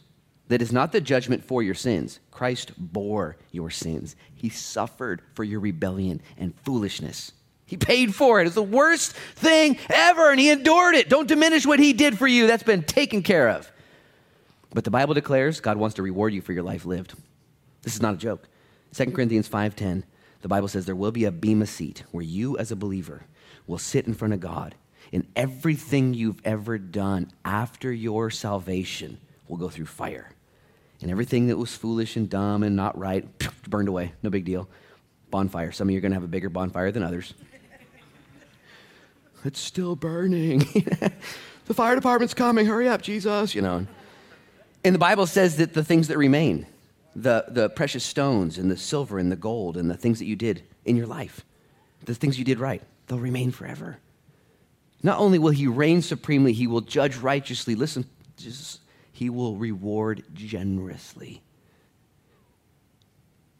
that 0.47 0.61
is 0.61 0.71
not 0.71 0.91
the 0.91 1.01
judgment 1.01 1.43
for 1.43 1.63
your 1.63 1.73
sins. 1.73 2.19
Christ 2.31 2.73
bore 2.77 3.37
your 3.51 3.69
sins. 3.69 4.15
He 4.33 4.49
suffered 4.49 5.21
for 5.33 5.43
your 5.43 5.59
rebellion 5.59 6.21
and 6.37 6.53
foolishness. 6.63 7.31
He 7.65 7.77
paid 7.77 8.13
for 8.13 8.39
it. 8.39 8.45
It's 8.45 8.55
the 8.55 8.61
worst 8.61 9.13
thing 9.13 9.77
ever, 9.89 10.29
and 10.29 10.39
he 10.39 10.51
endured 10.51 10.93
it. 10.93 11.09
Don't 11.09 11.27
diminish 11.27 11.65
what 11.65 11.79
he 11.79 11.93
did 11.93 12.17
for 12.17 12.27
you. 12.27 12.45
That's 12.45 12.63
been 12.63 12.83
taken 12.83 13.23
care 13.23 13.49
of. 13.49 13.71
But 14.71 14.83
the 14.83 14.91
Bible 14.91 15.15
declares 15.15 15.61
God 15.61 15.77
wants 15.77 15.95
to 15.95 16.03
reward 16.03 16.33
you 16.33 16.41
for 16.41 16.53
your 16.53 16.63
life 16.63 16.85
lived. 16.85 17.15
This 17.81 17.95
is 17.95 18.01
not 18.01 18.13
a 18.15 18.17
joke. 18.17 18.47
2 18.93 19.13
Corinthians 19.13 19.47
5:10, 19.47 20.03
the 20.41 20.47
Bible 20.47 20.67
says 20.67 20.85
there 20.85 20.95
will 20.95 21.11
be 21.11 21.25
a 21.25 21.31
bema 21.31 21.65
seat 21.65 22.03
where 22.11 22.23
you 22.23 22.57
as 22.57 22.71
a 22.71 22.75
believer 22.75 23.25
will 23.65 23.77
sit 23.79 24.05
in 24.05 24.13
front 24.13 24.33
of 24.33 24.39
God, 24.39 24.75
and 25.11 25.25
everything 25.35 26.13
you've 26.13 26.41
ever 26.45 26.77
done 26.77 27.31
after 27.43 27.91
your 27.91 28.29
salvation 28.29 29.17
will 29.47 29.57
go 29.57 29.69
through 29.69 29.85
fire. 29.85 30.31
And 31.01 31.11
everything 31.11 31.47
that 31.47 31.57
was 31.57 31.75
foolish 31.75 32.15
and 32.15 32.29
dumb 32.29 32.63
and 32.63 32.75
not 32.75 32.97
right, 32.97 33.25
burned 33.67 33.87
away. 33.87 34.13
No 34.23 34.29
big 34.29 34.45
deal. 34.45 34.69
Bonfire. 35.29 35.71
Some 35.71 35.87
of 35.87 35.91
you 35.91 35.97
are 35.97 36.01
going 36.01 36.11
to 36.11 36.15
have 36.15 36.23
a 36.23 36.27
bigger 36.27 36.49
bonfire 36.49 36.91
than 36.91 37.03
others. 37.03 37.33
it's 39.43 39.59
still 39.59 39.95
burning. 39.95 40.59
the 41.65 41.73
fire 41.73 41.95
department's 41.95 42.33
coming. 42.33 42.65
Hurry 42.65 42.87
up, 42.87 43.01
Jesus, 43.01 43.53
you 43.53 43.61
know. 43.61 43.85
And 44.83 44.95
the 44.95 44.99
Bible 44.99 45.25
says 45.25 45.57
that 45.57 45.73
the 45.73 45.83
things 45.83 46.07
that 46.07 46.17
remain, 46.17 46.67
the, 47.15 47.45
the 47.47 47.69
precious 47.69 48.03
stones 48.03 48.57
and 48.57 48.69
the 48.69 48.77
silver 48.77 49.17
and 49.17 49.31
the 49.31 49.35
gold 49.35 49.77
and 49.77 49.89
the 49.89 49.97
things 49.97 50.19
that 50.19 50.25
you 50.25 50.35
did 50.35 50.63
in 50.85 50.95
your 50.95 51.07
life, 51.07 51.43
the 52.05 52.13
things 52.13 52.37
you 52.37 52.45
did 52.45 52.59
right, 52.59 52.83
they'll 53.07 53.19
remain 53.19 53.51
forever. 53.51 53.97
Not 55.01 55.19
only 55.19 55.39
will 55.39 55.51
he 55.51 55.67
reign 55.67 56.01
supremely, 56.01 56.53
he 56.53 56.67
will 56.67 56.81
judge 56.81 57.17
righteously. 57.17 57.75
Listen, 57.75 58.05
just 58.37 58.79
he 59.15 59.29
will 59.29 59.55
reward 59.55 60.23
generously. 60.33 61.41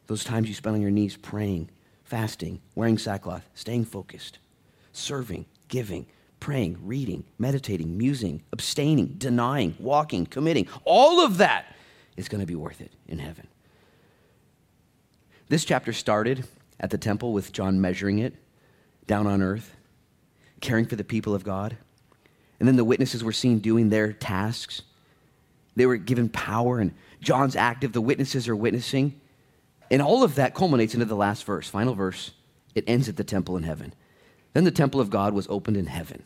Those 0.07 0.25
times 0.25 0.49
you 0.49 0.53
spend 0.53 0.75
on 0.75 0.81
your 0.81 0.91
knees 0.91 1.15
praying, 1.15 1.69
fasting, 2.03 2.59
wearing 2.75 2.97
sackcloth, 2.97 3.47
staying 3.53 3.85
focused, 3.85 4.39
serving, 4.91 5.45
giving, 5.69 6.07
praying, 6.41 6.77
reading, 6.81 7.23
meditating, 7.39 7.97
musing, 7.97 8.43
abstaining, 8.51 9.15
denying, 9.17 9.77
walking, 9.79 10.25
committing, 10.25 10.67
all 10.83 11.21
of 11.21 11.37
that 11.37 11.73
is 12.17 12.27
going 12.27 12.41
to 12.41 12.45
be 12.45 12.55
worth 12.55 12.81
it 12.81 12.91
in 13.07 13.19
heaven. 13.19 13.47
This 15.47 15.63
chapter 15.63 15.93
started 15.93 16.45
at 16.81 16.89
the 16.89 16.97
temple 16.97 17.31
with 17.31 17.53
John 17.53 17.79
measuring 17.79 18.19
it 18.19 18.35
down 19.07 19.25
on 19.25 19.41
earth, 19.41 19.73
caring 20.59 20.85
for 20.85 20.97
the 20.97 21.05
people 21.05 21.33
of 21.33 21.45
God. 21.45 21.77
And 22.59 22.67
then 22.67 22.75
the 22.75 22.83
witnesses 22.83 23.23
were 23.23 23.31
seen 23.31 23.59
doing 23.59 23.87
their 23.87 24.11
tasks 24.11 24.81
they 25.75 25.85
were 25.85 25.97
given 25.97 26.29
power, 26.29 26.79
and 26.79 26.93
John's 27.21 27.55
active, 27.55 27.93
the 27.93 28.01
witnesses 28.01 28.47
are 28.47 28.55
witnessing. 28.55 29.19
And 29.91 30.01
all 30.01 30.23
of 30.23 30.35
that 30.35 30.55
culminates 30.55 30.93
into 30.93 31.05
the 31.05 31.15
last 31.15 31.43
verse, 31.43 31.69
final 31.69 31.93
verse. 31.93 32.31
It 32.73 32.83
ends 32.87 33.07
at 33.07 33.17
the 33.17 33.23
temple 33.23 33.57
in 33.57 33.63
heaven. 33.63 33.93
Then 34.53 34.63
the 34.63 34.71
temple 34.71 35.01
of 35.01 35.09
God 35.09 35.33
was 35.33 35.47
opened 35.49 35.77
in 35.77 35.87
heaven, 35.87 36.23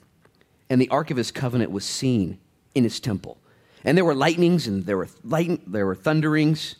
and 0.70 0.80
the 0.80 0.90
ark 0.90 1.10
of 1.10 1.18
his 1.18 1.32
covenant 1.32 1.72
was 1.72 1.84
seen 1.84 2.40
in 2.76 2.84
his 2.84 3.00
temple. 3.00 3.38
And 3.84 3.98
there 3.98 4.06
were 4.06 4.16
lightnings, 4.16 4.68
and 4.68 4.86
there 4.86 4.98
were, 4.98 5.08
light, 5.24 5.62
there 5.66 5.86
were 5.86 5.96
thunderings, 5.96 6.76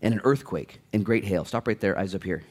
and 0.00 0.14
an 0.14 0.20
earthquake, 0.24 0.80
and 0.92 1.04
great 1.04 1.24
hail. 1.24 1.44
Stop 1.44 1.68
right 1.68 1.78
there, 1.78 1.98
eyes 1.98 2.14
up 2.14 2.24
here. 2.24 2.42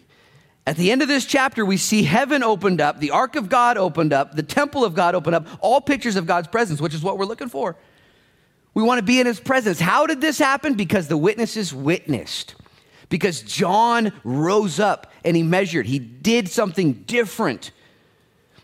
At 0.68 0.78
the 0.78 0.92
end 0.92 1.02
of 1.02 1.08
this 1.08 1.26
chapter, 1.26 1.66
we 1.66 1.78
see 1.78 2.04
heaven 2.04 2.44
opened 2.44 2.80
up, 2.80 3.00
the 3.00 3.12
ark 3.12 3.36
of 3.36 3.50
God 3.50 3.78
opened 3.78 4.14
up, 4.14 4.36
the 4.36 4.44
temple 4.44 4.86
of 4.86 4.94
God 4.94 5.16
opened 5.16 5.36
up, 5.36 5.48
all 5.60 5.82
pictures 5.82 6.16
of 6.16 6.28
God's 6.28 6.48
presence, 6.48 6.80
which 6.80 6.94
is 6.94 7.02
what 7.02 7.18
we're 7.18 7.26
looking 7.26 7.50
for. 7.50 7.76
We 8.74 8.84
want 8.84 9.00
to 9.00 9.04
be 9.04 9.20
in 9.20 9.26
his 9.26 9.40
presence. 9.40 9.80
How 9.80 10.08
did 10.08 10.22
this 10.22 10.38
happen? 10.38 10.76
Because 10.76 11.08
the 11.08 11.18
witnesses 11.18 11.74
witnessed. 11.74 12.56
Because 13.10 13.42
John 13.42 14.14
rose 14.24 14.80
up 14.80 15.12
and 15.26 15.36
he 15.36 15.44
measured. 15.44 15.86
He 15.86 16.00
did 16.00 16.48
something 16.48 16.94
different. 16.94 17.72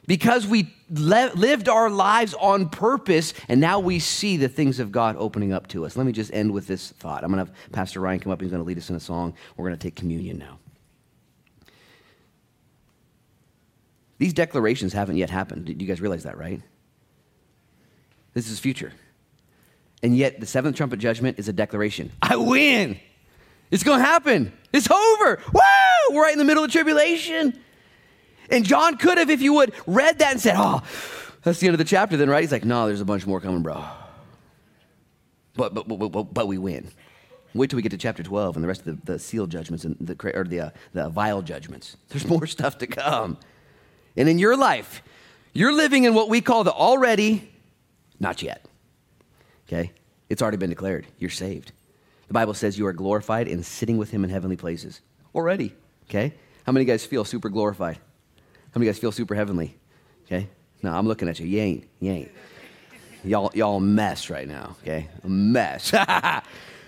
Because 0.05 0.47
we 0.47 0.73
le- 0.89 1.31
lived 1.35 1.67
our 1.67 1.89
lives 1.89 2.33
on 2.35 2.69
purpose 2.69 3.33
and 3.49 3.59
now 3.59 3.79
we 3.79 3.99
see 3.99 4.37
the 4.37 4.47
things 4.47 4.79
of 4.79 4.93
God 4.93 5.17
opening 5.19 5.51
up 5.51 5.67
to 5.69 5.85
us. 5.85 5.97
Let 5.97 6.05
me 6.05 6.13
just 6.13 6.33
end 6.33 6.53
with 6.53 6.67
this 6.67 6.91
thought. 6.91 7.25
I'm 7.25 7.31
going 7.33 7.45
to 7.45 7.51
have 7.51 7.71
Pastor 7.73 7.99
Ryan 7.99 8.21
come 8.21 8.31
up. 8.31 8.39
He's 8.39 8.49
going 8.49 8.63
to 8.63 8.67
lead 8.67 8.77
us 8.77 8.89
in 8.89 8.95
a 8.95 9.01
song. 9.01 9.33
We're 9.57 9.67
going 9.67 9.77
to 9.77 9.85
take 9.85 9.97
communion 9.97 10.37
now. 10.37 10.59
These 14.17 14.33
declarations 14.33 14.93
haven't 14.93 15.17
yet 15.17 15.29
happened. 15.29 15.67
You 15.67 15.87
guys 15.87 15.99
realize 15.99 16.23
that, 16.23 16.37
right? 16.37 16.61
This 18.33 18.49
is 18.49 18.59
future. 18.59 18.93
And 20.03 20.15
yet, 20.15 20.39
the 20.39 20.45
seventh 20.45 20.77
trumpet 20.77 20.99
judgment 20.99 21.39
is 21.39 21.47
a 21.47 21.53
declaration 21.53 22.11
I 22.21 22.35
win. 22.35 22.99
It's 23.71 23.83
going 23.83 23.99
to 23.99 24.05
happen. 24.05 24.53
It's 24.71 24.89
over. 24.89 25.41
Woo! 25.53 26.15
We're 26.15 26.21
right 26.21 26.31
in 26.31 26.39
the 26.39 26.45
middle 26.45 26.63
of 26.63 26.71
tribulation. 26.71 27.59
And 28.49 28.63
John 28.63 28.97
could 28.97 29.17
have, 29.17 29.29
if 29.29 29.41
you 29.41 29.53
would, 29.53 29.73
read 29.85 30.19
that 30.19 30.31
and 30.31 30.39
said, 30.39 30.55
Oh, 30.57 30.81
that's 31.43 31.59
the 31.59 31.67
end 31.67 31.73
of 31.73 31.79
the 31.79 31.83
chapter, 31.83 32.15
then, 32.15 32.29
right? 32.29 32.41
He's 32.41 32.51
like, 32.51 32.63
No, 32.63 32.87
there's 32.87 33.01
a 33.01 33.05
bunch 33.05 33.25
more 33.25 33.41
coming, 33.41 33.61
bro. 33.61 33.83
But, 35.55 35.73
but, 35.73 35.87
but, 35.87 36.11
but, 36.11 36.33
but 36.33 36.47
we 36.47 36.57
win. 36.57 36.89
Wait 37.53 37.69
till 37.69 37.77
we 37.77 37.81
get 37.81 37.89
to 37.89 37.97
chapter 37.97 38.21
12 38.21 38.55
and 38.55 38.63
the 38.63 38.67
rest 38.67 38.85
of 38.85 39.03
the, 39.03 39.13
the 39.13 39.19
seal 39.19 39.47
judgments 39.47 39.83
and 39.83 39.97
the, 39.99 40.15
or 40.35 40.43
the, 40.43 40.59
uh, 40.59 40.69
the 40.93 41.09
vial 41.09 41.41
judgments. 41.41 41.97
There's 42.09 42.27
more 42.27 42.45
stuff 42.47 42.77
to 42.77 42.87
come. 42.87 43.37
And 44.15 44.29
in 44.29 44.37
your 44.37 44.55
life, 44.55 45.01
you're 45.53 45.73
living 45.73 46.03
in 46.03 46.13
what 46.13 46.29
we 46.29 46.39
call 46.39 46.63
the 46.63 46.71
already, 46.71 47.51
not 48.19 48.41
yet. 48.43 48.65
Okay? 49.67 49.91
It's 50.29 50.41
already 50.41 50.57
been 50.57 50.69
declared. 50.69 51.07
You're 51.19 51.29
saved. 51.29 51.71
The 52.27 52.33
Bible 52.33 52.53
says 52.53 52.77
you 52.77 52.85
are 52.87 52.93
glorified 52.93 53.47
and 53.47 53.65
sitting 53.65 53.97
with 53.97 54.11
him 54.11 54.23
in 54.23 54.29
heavenly 54.29 54.57
places 54.57 55.01
already. 55.33 55.73
Okay? 56.09 56.33
How 56.65 56.71
many 56.71 56.85
guys 56.85 57.05
feel 57.05 57.23
super 57.23 57.49
glorified? 57.49 57.97
How 58.71 58.79
many 58.79 58.87
guys 58.87 58.99
feel 58.99 59.11
super 59.11 59.35
heavenly? 59.35 59.77
Okay? 60.25 60.49
No, 60.83 60.91
I'm 60.91 61.07
looking 61.07 61.29
at 61.29 61.39
you. 61.39 61.47
You 61.47 61.59
ain't. 61.59 61.89
You 61.99 62.11
ain't. 62.11 62.31
Y'all, 63.23 63.51
y'all 63.53 63.79
mess 63.79 64.29
right 64.29 64.47
now, 64.47 64.75
okay? 64.83 65.09
A 65.23 65.29
mess. 65.29 65.93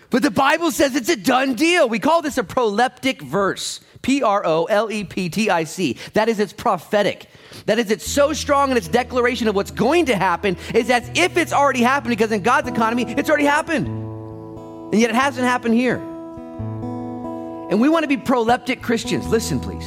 but 0.09 0.23
the 0.23 0.31
Bible 0.31 0.71
says 0.71 0.95
it's 0.95 1.09
a 1.09 1.15
done 1.15 1.53
deal. 1.53 1.87
We 1.87 1.99
call 1.99 2.21
this 2.21 2.37
a 2.37 2.43
proleptic 2.43 3.21
verse. 3.21 3.81
P 4.01 4.23
R 4.23 4.45
O 4.45 4.63
L 4.65 4.89
E 4.89 5.03
P 5.03 5.29
T 5.29 5.49
I 5.49 5.65
C. 5.65 5.97
That 6.13 6.29
is, 6.29 6.39
it's 6.39 6.53
prophetic. 6.53 7.27
That 7.65 7.79
is, 7.79 7.91
it's 7.91 8.09
so 8.09 8.31
strong 8.31 8.71
in 8.71 8.77
its 8.77 8.87
declaration 8.87 9.49
of 9.49 9.55
what's 9.55 9.71
going 9.71 10.05
to 10.05 10.15
happen, 10.15 10.55
is 10.73 10.89
as 10.89 11.11
if 11.15 11.35
it's 11.35 11.51
already 11.51 11.81
happened, 11.81 12.11
because 12.11 12.31
in 12.31 12.41
God's 12.41 12.69
economy, 12.69 13.03
it's 13.17 13.29
already 13.29 13.45
happened. 13.45 13.87
And 13.87 15.01
yet 15.01 15.09
it 15.09 15.15
hasn't 15.17 15.45
happened 15.45 15.75
here. 15.75 15.97
And 15.97 17.81
we 17.81 17.89
want 17.89 18.03
to 18.03 18.07
be 18.07 18.17
proleptic 18.17 18.81
Christians. 18.81 19.27
Listen, 19.27 19.59
please. 19.59 19.85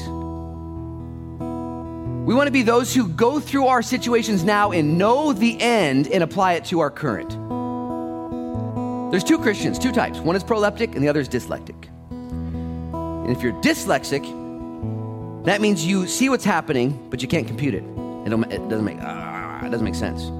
We 2.27 2.35
want 2.35 2.47
to 2.47 2.53
be 2.53 2.62
those 2.62 2.95
who 2.95 3.09
go 3.09 3.41
through 3.41 3.66
our 3.66 3.83
situations 3.83 4.45
now 4.45 4.70
and 4.70 4.97
know 4.97 5.33
the 5.33 5.61
end 5.61 6.07
and 6.07 6.23
apply 6.23 6.53
it 6.53 6.66
to 6.66 6.81
our 6.81 6.91
current. 6.91 7.37
There's 9.12 9.22
two 9.22 9.36
Christians, 9.36 9.78
two 9.78 9.92
types. 9.92 10.20
One 10.20 10.36
is 10.36 10.42
proleptic 10.42 10.94
and 10.94 11.04
the 11.04 11.08
other 11.10 11.20
is 11.20 11.28
dyslectic. 11.28 11.86
And 12.10 13.30
if 13.30 13.42
you're 13.42 13.52
dyslexic, 13.60 14.24
that 15.44 15.60
means 15.60 15.84
you 15.84 16.06
see 16.06 16.30
what's 16.30 16.46
happening, 16.46 17.10
but 17.10 17.20
you 17.20 17.28
can't 17.28 17.46
compute 17.46 17.74
it. 17.74 17.84
It, 18.24 18.32
it 18.32 18.68
doesn't 18.70 18.86
make 18.86 18.96
uh, 19.02 19.60
it 19.66 19.68
doesn't 19.68 19.84
make 19.84 19.96
sense. 19.96 20.30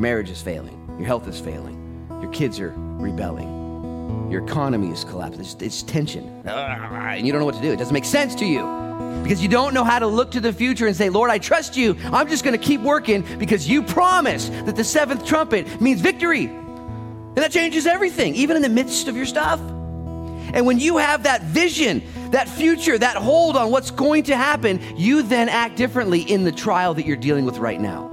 Marriage 0.00 0.30
is 0.30 0.40
failing. 0.40 0.78
Your 0.96 1.06
health 1.06 1.28
is 1.28 1.38
failing. 1.38 2.08
Your 2.22 2.32
kids 2.32 2.58
are 2.58 2.72
rebelling. 2.76 4.30
Your 4.30 4.42
economy 4.42 4.90
is 4.90 5.04
collapsing. 5.04 5.42
It's, 5.42 5.54
it's 5.60 5.82
tension. 5.82 6.26
And 6.46 7.26
you 7.26 7.32
don't 7.32 7.40
know 7.40 7.44
what 7.44 7.56
to 7.56 7.60
do. 7.60 7.70
It 7.70 7.76
doesn't 7.76 7.92
make 7.92 8.06
sense 8.06 8.34
to 8.36 8.46
you 8.46 8.62
because 9.22 9.42
you 9.42 9.48
don't 9.50 9.74
know 9.74 9.84
how 9.84 9.98
to 9.98 10.06
look 10.06 10.30
to 10.30 10.40
the 10.40 10.54
future 10.54 10.86
and 10.86 10.96
say, 10.96 11.10
Lord, 11.10 11.28
I 11.28 11.36
trust 11.36 11.76
you. 11.76 11.98
I'm 12.04 12.28
just 12.28 12.44
going 12.44 12.58
to 12.58 12.66
keep 12.66 12.80
working 12.80 13.26
because 13.38 13.68
you 13.68 13.82
promise 13.82 14.48
that 14.48 14.74
the 14.74 14.84
seventh 14.84 15.26
trumpet 15.26 15.82
means 15.82 16.00
victory. 16.00 16.61
And 17.34 17.38
that 17.38 17.50
changes 17.50 17.86
everything, 17.86 18.34
even 18.34 18.56
in 18.56 18.62
the 18.62 18.68
midst 18.68 19.08
of 19.08 19.16
your 19.16 19.24
stuff. 19.24 19.58
And 19.60 20.66
when 20.66 20.78
you 20.78 20.98
have 20.98 21.22
that 21.22 21.42
vision, 21.42 22.02
that 22.30 22.46
future, 22.46 22.98
that 22.98 23.16
hold 23.16 23.56
on 23.56 23.70
what's 23.70 23.90
going 23.90 24.24
to 24.24 24.36
happen, 24.36 24.80
you 24.96 25.22
then 25.22 25.48
act 25.48 25.76
differently 25.76 26.20
in 26.20 26.44
the 26.44 26.52
trial 26.52 26.92
that 26.94 27.06
you're 27.06 27.16
dealing 27.16 27.46
with 27.46 27.56
right 27.56 27.80
now. 27.80 28.08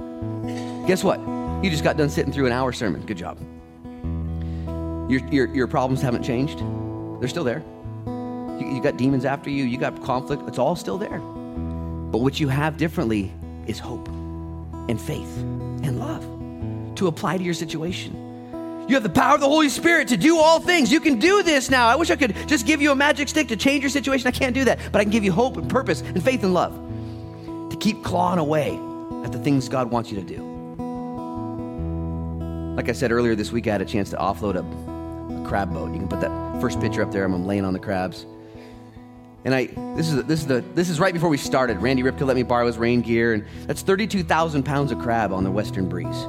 Guess 0.86 1.04
what? 1.04 1.20
You 1.62 1.70
just 1.70 1.84
got 1.84 1.98
done 1.98 2.08
sitting 2.08 2.32
through 2.32 2.46
an 2.46 2.52
hour 2.52 2.72
sermon. 2.72 3.04
Good 3.04 3.18
job. 3.18 3.38
Your, 5.10 5.20
your, 5.28 5.54
your 5.54 5.66
problems 5.66 6.00
haven't 6.00 6.22
changed, 6.22 6.60
they're 7.20 7.28
still 7.28 7.44
there. 7.44 7.62
You, 8.06 8.74
you 8.74 8.82
got 8.82 8.96
demons 8.96 9.26
after 9.26 9.50
you, 9.50 9.64
you 9.64 9.76
got 9.76 10.02
conflict, 10.02 10.44
it's 10.46 10.58
all 10.58 10.76
still 10.76 10.96
there. 10.96 11.18
But 11.18 12.18
what 12.18 12.40
you 12.40 12.48
have 12.48 12.78
differently 12.78 13.32
is 13.66 13.78
hope 13.78 14.08
and 14.08 14.98
faith 14.98 15.36
and 15.38 15.98
love 15.98 16.24
to 16.96 17.06
apply 17.08 17.36
to 17.36 17.44
your 17.44 17.54
situation. 17.54 18.29
You 18.90 18.96
have 18.96 19.04
the 19.04 19.08
power 19.08 19.36
of 19.36 19.40
the 19.40 19.46
Holy 19.46 19.68
Spirit 19.68 20.08
to 20.08 20.16
do 20.16 20.36
all 20.36 20.58
things. 20.58 20.90
You 20.90 20.98
can 20.98 21.20
do 21.20 21.44
this 21.44 21.70
now. 21.70 21.86
I 21.86 21.94
wish 21.94 22.10
I 22.10 22.16
could 22.16 22.34
just 22.48 22.66
give 22.66 22.82
you 22.82 22.90
a 22.90 22.96
magic 22.96 23.28
stick 23.28 23.46
to 23.46 23.56
change 23.56 23.84
your 23.84 23.88
situation. 23.88 24.26
I 24.26 24.32
can't 24.32 24.52
do 24.52 24.64
that. 24.64 24.80
But 24.90 25.00
I 25.00 25.04
can 25.04 25.12
give 25.12 25.22
you 25.22 25.30
hope 25.30 25.56
and 25.58 25.70
purpose 25.70 26.00
and 26.00 26.20
faith 26.20 26.42
and 26.42 26.52
love 26.52 26.74
to 27.70 27.76
keep 27.76 28.02
clawing 28.02 28.40
away 28.40 28.70
at 29.24 29.30
the 29.30 29.38
things 29.38 29.68
God 29.68 29.92
wants 29.92 30.10
you 30.10 30.20
to 30.20 30.26
do. 30.26 30.42
Like 32.74 32.88
I 32.88 32.92
said 32.92 33.12
earlier 33.12 33.36
this 33.36 33.52
week, 33.52 33.68
I 33.68 33.70
had 33.70 33.80
a 33.80 33.84
chance 33.84 34.10
to 34.10 34.16
offload 34.16 34.56
a, 34.56 35.40
a 35.40 35.46
crab 35.46 35.72
boat. 35.72 35.92
You 35.92 36.00
can 36.00 36.08
put 36.08 36.20
that 36.22 36.60
first 36.60 36.80
picture 36.80 37.02
up 37.04 37.12
there. 37.12 37.24
I'm 37.24 37.46
laying 37.46 37.64
on 37.64 37.72
the 37.72 37.78
crabs. 37.78 38.26
And 39.44 39.54
I 39.54 39.66
this 39.94 40.08
is 40.08 40.24
this 40.24 40.40
is 40.40 40.48
the 40.48 40.64
this 40.74 40.90
is 40.90 40.98
right 40.98 41.14
before 41.14 41.28
we 41.28 41.36
started. 41.36 41.78
Randy 41.78 42.02
Ripka 42.02 42.26
let 42.26 42.34
me 42.34 42.42
borrow 42.42 42.66
his 42.66 42.76
rain 42.76 43.02
gear, 43.02 43.34
and 43.34 43.46
that's 43.68 43.82
32,000 43.82 44.64
pounds 44.64 44.90
of 44.90 44.98
crab 44.98 45.32
on 45.32 45.44
the 45.44 45.50
Western 45.50 45.88
Breeze. 45.88 46.26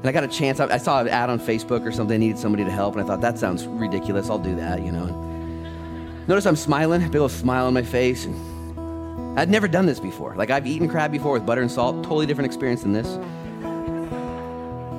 And 0.00 0.08
I 0.08 0.12
got 0.12 0.24
a 0.24 0.28
chance. 0.28 0.60
I, 0.60 0.66
I, 0.66 0.78
saw 0.78 1.00
an 1.00 1.08
ad 1.08 1.28
on 1.28 1.38
Facebook 1.38 1.86
or 1.86 1.92
something. 1.92 2.14
I 2.14 2.18
needed 2.18 2.38
somebody 2.38 2.64
to 2.64 2.70
help, 2.70 2.94
and 2.94 3.04
I 3.04 3.06
thought 3.06 3.20
that 3.20 3.38
sounds 3.38 3.66
ridiculous. 3.66 4.30
I'll 4.30 4.38
do 4.38 4.56
that, 4.56 4.82
you 4.82 4.90
know. 4.90 5.04
And 5.04 6.26
notice 6.28 6.46
I'm 6.46 6.56
smiling, 6.56 7.02
big 7.10 7.20
old 7.20 7.30
smile 7.30 7.66
on 7.66 7.74
my 7.74 7.82
face. 7.82 8.24
And 8.24 9.38
I'd 9.38 9.50
never 9.50 9.68
done 9.68 9.86
this 9.86 10.00
before. 10.00 10.34
Like 10.34 10.50
I've 10.50 10.66
eaten 10.66 10.88
crab 10.88 11.12
before 11.12 11.34
with 11.34 11.44
butter 11.44 11.60
and 11.60 11.70
salt. 11.70 12.02
Totally 12.02 12.26
different 12.26 12.46
experience 12.46 12.82
than 12.82 12.92
this. 12.92 13.08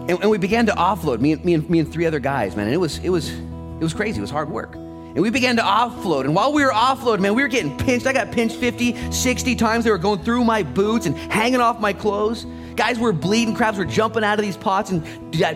And, 0.09 0.21
and 0.21 0.29
we 0.29 0.37
began 0.37 0.65
to 0.67 0.71
offload 0.73 1.19
me 1.19 1.31
and, 1.33 1.43
me 1.43 1.53
and 1.55 1.69
me 1.69 1.79
and 1.79 1.91
three 1.91 2.05
other 2.05 2.19
guys, 2.19 2.55
man. 2.55 2.67
And 2.67 2.73
it 2.73 2.79
was 2.79 2.99
it 2.99 3.09
was 3.09 3.29
it 3.31 3.83
was 3.83 3.93
crazy. 3.93 4.19
It 4.19 4.21
was 4.21 4.29
hard 4.29 4.49
work. 4.49 4.75
And 4.75 5.21
we 5.21 5.29
began 5.29 5.57
to 5.57 5.61
offload. 5.61 6.25
And 6.25 6.33
while 6.33 6.53
we 6.53 6.63
were 6.63 6.71
offloading, 6.71 7.19
man, 7.19 7.35
we 7.35 7.41
were 7.41 7.49
getting 7.49 7.77
pinched. 7.77 8.07
I 8.07 8.13
got 8.13 8.31
pinched 8.31 8.55
50, 8.55 9.11
60 9.11 9.55
times. 9.57 9.83
They 9.83 9.91
were 9.91 9.97
going 9.97 10.23
through 10.23 10.45
my 10.45 10.63
boots 10.63 11.05
and 11.05 11.17
hanging 11.17 11.59
off 11.59 11.81
my 11.81 11.91
clothes. 11.91 12.45
Guys 12.75 12.97
were 12.99 13.13
bleeding, 13.13 13.55
crabs 13.55 13.77
were 13.77 13.85
jumping 13.85 14.23
out 14.23 14.39
of 14.39 14.45
these 14.45 14.57
pots 14.57 14.91
and 14.91 15.03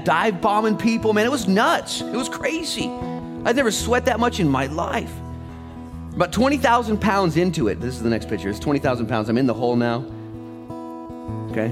dive 0.05 0.41
bombing 0.41 0.78
people. 0.78 1.13
Man, 1.13 1.26
it 1.26 1.32
was 1.32 1.47
nuts. 1.47 2.01
It 2.01 2.16
was 2.16 2.30
crazy. 2.30 2.88
I'd 2.88 3.55
never 3.55 3.72
sweat 3.72 4.05
that 4.05 4.20
much 4.20 4.39
in 4.39 4.49
my 4.49 4.68
life. 4.68 5.11
About 6.13 6.32
20,000 6.32 6.99
pounds 6.99 7.38
into 7.38 7.68
it. 7.68 7.82
This 7.82 7.95
is 7.95 8.01
the 8.01 8.09
next 8.09 8.30
picture. 8.30 8.49
It's 8.49 8.59
20,000 8.59 9.07
pounds. 9.07 9.30
I'm 9.30 9.38
in 9.38 9.47
the 9.47 9.53
hole 9.53 9.76
now. 9.76 10.05
Okay? 11.51 11.72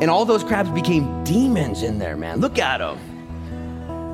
And 0.00 0.10
all 0.10 0.24
those 0.24 0.42
crabs 0.42 0.70
became 0.70 1.24
demons 1.24 1.82
in 1.82 1.98
there, 1.98 2.16
man. 2.16 2.40
Look 2.40 2.58
at 2.58 2.78
them. 2.78 2.98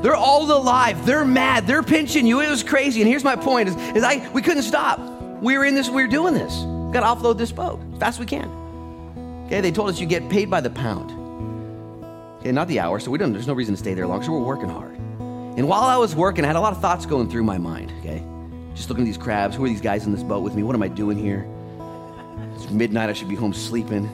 They're 0.02 0.16
all 0.16 0.50
alive. 0.50 1.06
They're 1.06 1.24
mad. 1.24 1.66
They're 1.66 1.82
pinching 1.82 2.26
you. 2.26 2.40
It 2.40 2.50
was 2.50 2.64
crazy. 2.64 3.00
And 3.00 3.08
here's 3.08 3.24
my 3.24 3.36
point 3.36 3.68
is, 3.68 3.76
is 3.96 4.02
I 4.02 4.28
we 4.32 4.42
couldn't 4.42 4.64
stop. 4.64 4.98
We 5.40 5.56
were 5.56 5.64
in 5.64 5.74
this, 5.74 5.88
we 5.88 6.02
were 6.02 6.08
doing 6.08 6.34
this. 6.34 6.54
Got 6.92 7.00
to 7.00 7.06
offload 7.06 7.38
this 7.38 7.52
boat 7.52 7.80
as 7.92 7.98
fast 7.98 8.16
as 8.16 8.20
we 8.20 8.26
can. 8.26 8.61
Okay, 9.52 9.60
they 9.60 9.70
told 9.70 9.90
us 9.90 10.00
you 10.00 10.06
get 10.06 10.30
paid 10.30 10.48
by 10.48 10.62
the 10.62 10.70
pound. 10.70 11.10
Okay, 12.40 12.52
not 12.52 12.68
the 12.68 12.80
hour, 12.80 12.98
so 12.98 13.10
we 13.10 13.18
don't, 13.18 13.34
there's 13.34 13.46
no 13.46 13.52
reason 13.52 13.74
to 13.74 13.78
stay 13.78 13.92
there 13.92 14.06
long, 14.06 14.22
so 14.22 14.32
we're 14.32 14.38
working 14.38 14.70
hard. 14.70 14.96
And 14.96 15.68
while 15.68 15.82
I 15.82 15.98
was 15.98 16.16
working, 16.16 16.42
I 16.42 16.46
had 16.46 16.56
a 16.56 16.60
lot 16.60 16.72
of 16.72 16.80
thoughts 16.80 17.04
going 17.04 17.28
through 17.28 17.44
my 17.44 17.58
mind, 17.58 17.92
okay? 17.98 18.24
Just 18.74 18.88
looking 18.88 19.04
at 19.04 19.08
these 19.08 19.18
crabs. 19.18 19.54
Who 19.54 19.66
are 19.66 19.68
these 19.68 19.82
guys 19.82 20.06
in 20.06 20.12
this 20.12 20.22
boat 20.22 20.42
with 20.42 20.54
me? 20.54 20.62
What 20.62 20.74
am 20.74 20.82
I 20.82 20.88
doing 20.88 21.18
here? 21.18 21.46
It's 22.54 22.70
midnight, 22.70 23.10
I 23.10 23.12
should 23.12 23.28
be 23.28 23.34
home 23.34 23.52
sleeping. 23.52 24.06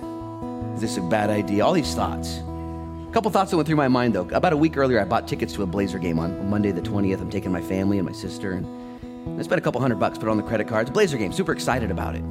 Is 0.75 0.81
this 0.81 0.97
a 0.97 1.03
bad 1.03 1.31
idea? 1.31 1.65
All 1.65 1.73
these 1.73 1.95
thoughts. 1.95 2.39
A 2.39 3.11
couple 3.13 3.31
thoughts 3.31 3.53
that 3.53 3.59
went 3.59 3.69
through 3.69 3.77
my 3.77 3.87
mind 3.87 4.17
though. 4.17 4.29
About 4.31 4.55
a 4.55 4.57
week 4.57 4.77
earlier, 4.77 5.01
I 5.01 5.05
bought 5.05 5.29
tickets 5.29 5.53
to 5.53 5.63
a 5.63 5.67
Blazer 5.67 6.01
game 6.01 6.19
on 6.19 6.51
Monday 6.51 6.73
the 6.73 6.83
20th. 6.83 7.21
I'm 7.21 7.31
taking 7.31 7.53
my 7.53 7.63
family 7.63 7.99
and 7.99 8.07
my 8.09 8.13
sister, 8.13 8.55
and 8.55 9.39
I 9.39 9.45
spent 9.45 9.61
a 9.61 9.63
couple 9.63 9.81
hundred 9.81 10.01
bucks, 10.01 10.19
put 10.19 10.27
it 10.27 10.33
on 10.33 10.37
the 10.37 10.43
credit 10.43 10.67
cards. 10.67 10.91
Blazer 10.91 11.17
game, 11.17 11.33
super 11.33 11.53
excited 11.53 11.93
about 11.93 12.17
it. 12.17 12.25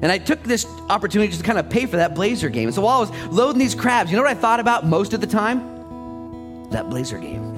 And 0.00 0.12
I 0.12 0.18
took 0.18 0.42
this 0.44 0.64
opportunity 0.88 1.28
just 1.28 1.40
to 1.40 1.46
kind 1.46 1.58
of 1.58 1.68
pay 1.68 1.86
for 1.86 1.96
that 1.96 2.14
Blazer 2.14 2.48
game. 2.48 2.68
And 2.68 2.74
so 2.74 2.82
while 2.82 2.98
I 2.98 3.00
was 3.00 3.10
loading 3.32 3.58
these 3.58 3.74
crabs, 3.74 4.10
you 4.10 4.16
know 4.16 4.22
what 4.22 4.30
I 4.30 4.40
thought 4.40 4.60
about 4.60 4.86
most 4.86 5.12
of 5.12 5.20
the 5.20 5.26
time? 5.26 6.68
That 6.70 6.88
Blazer 6.88 7.18
game. 7.18 7.54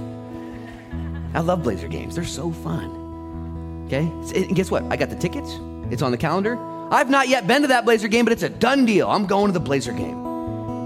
I 1.35 1.41
love 1.41 1.63
Blazer 1.63 1.89
games, 1.89 2.15
they're 2.15 2.25
so 2.25 2.51
fun. 2.51 3.85
Okay? 3.87 4.11
And 4.39 4.57
guess 4.57 4.71
what? 4.71 4.85
I 4.85 4.97
got 4.97 5.11
the 5.11 5.17
tickets, 5.17 5.59
it's 5.91 6.03
on 6.03 6.11
the 6.11 6.19
calendar. 6.19 6.59
I've 6.91 7.11
not 7.11 7.29
yet 7.29 7.47
been 7.47 7.63
to 7.63 7.69
that 7.69 7.85
Blazer 7.85 8.09
game, 8.09 8.25
but 8.25 8.33
it's 8.33 8.43
a 8.43 8.49
done 8.49 8.85
deal. 8.85 9.09
I'm 9.09 9.27
going 9.27 9.47
to 9.47 9.53
the 9.53 9.61
Blazer 9.61 9.93
game. 9.93 10.27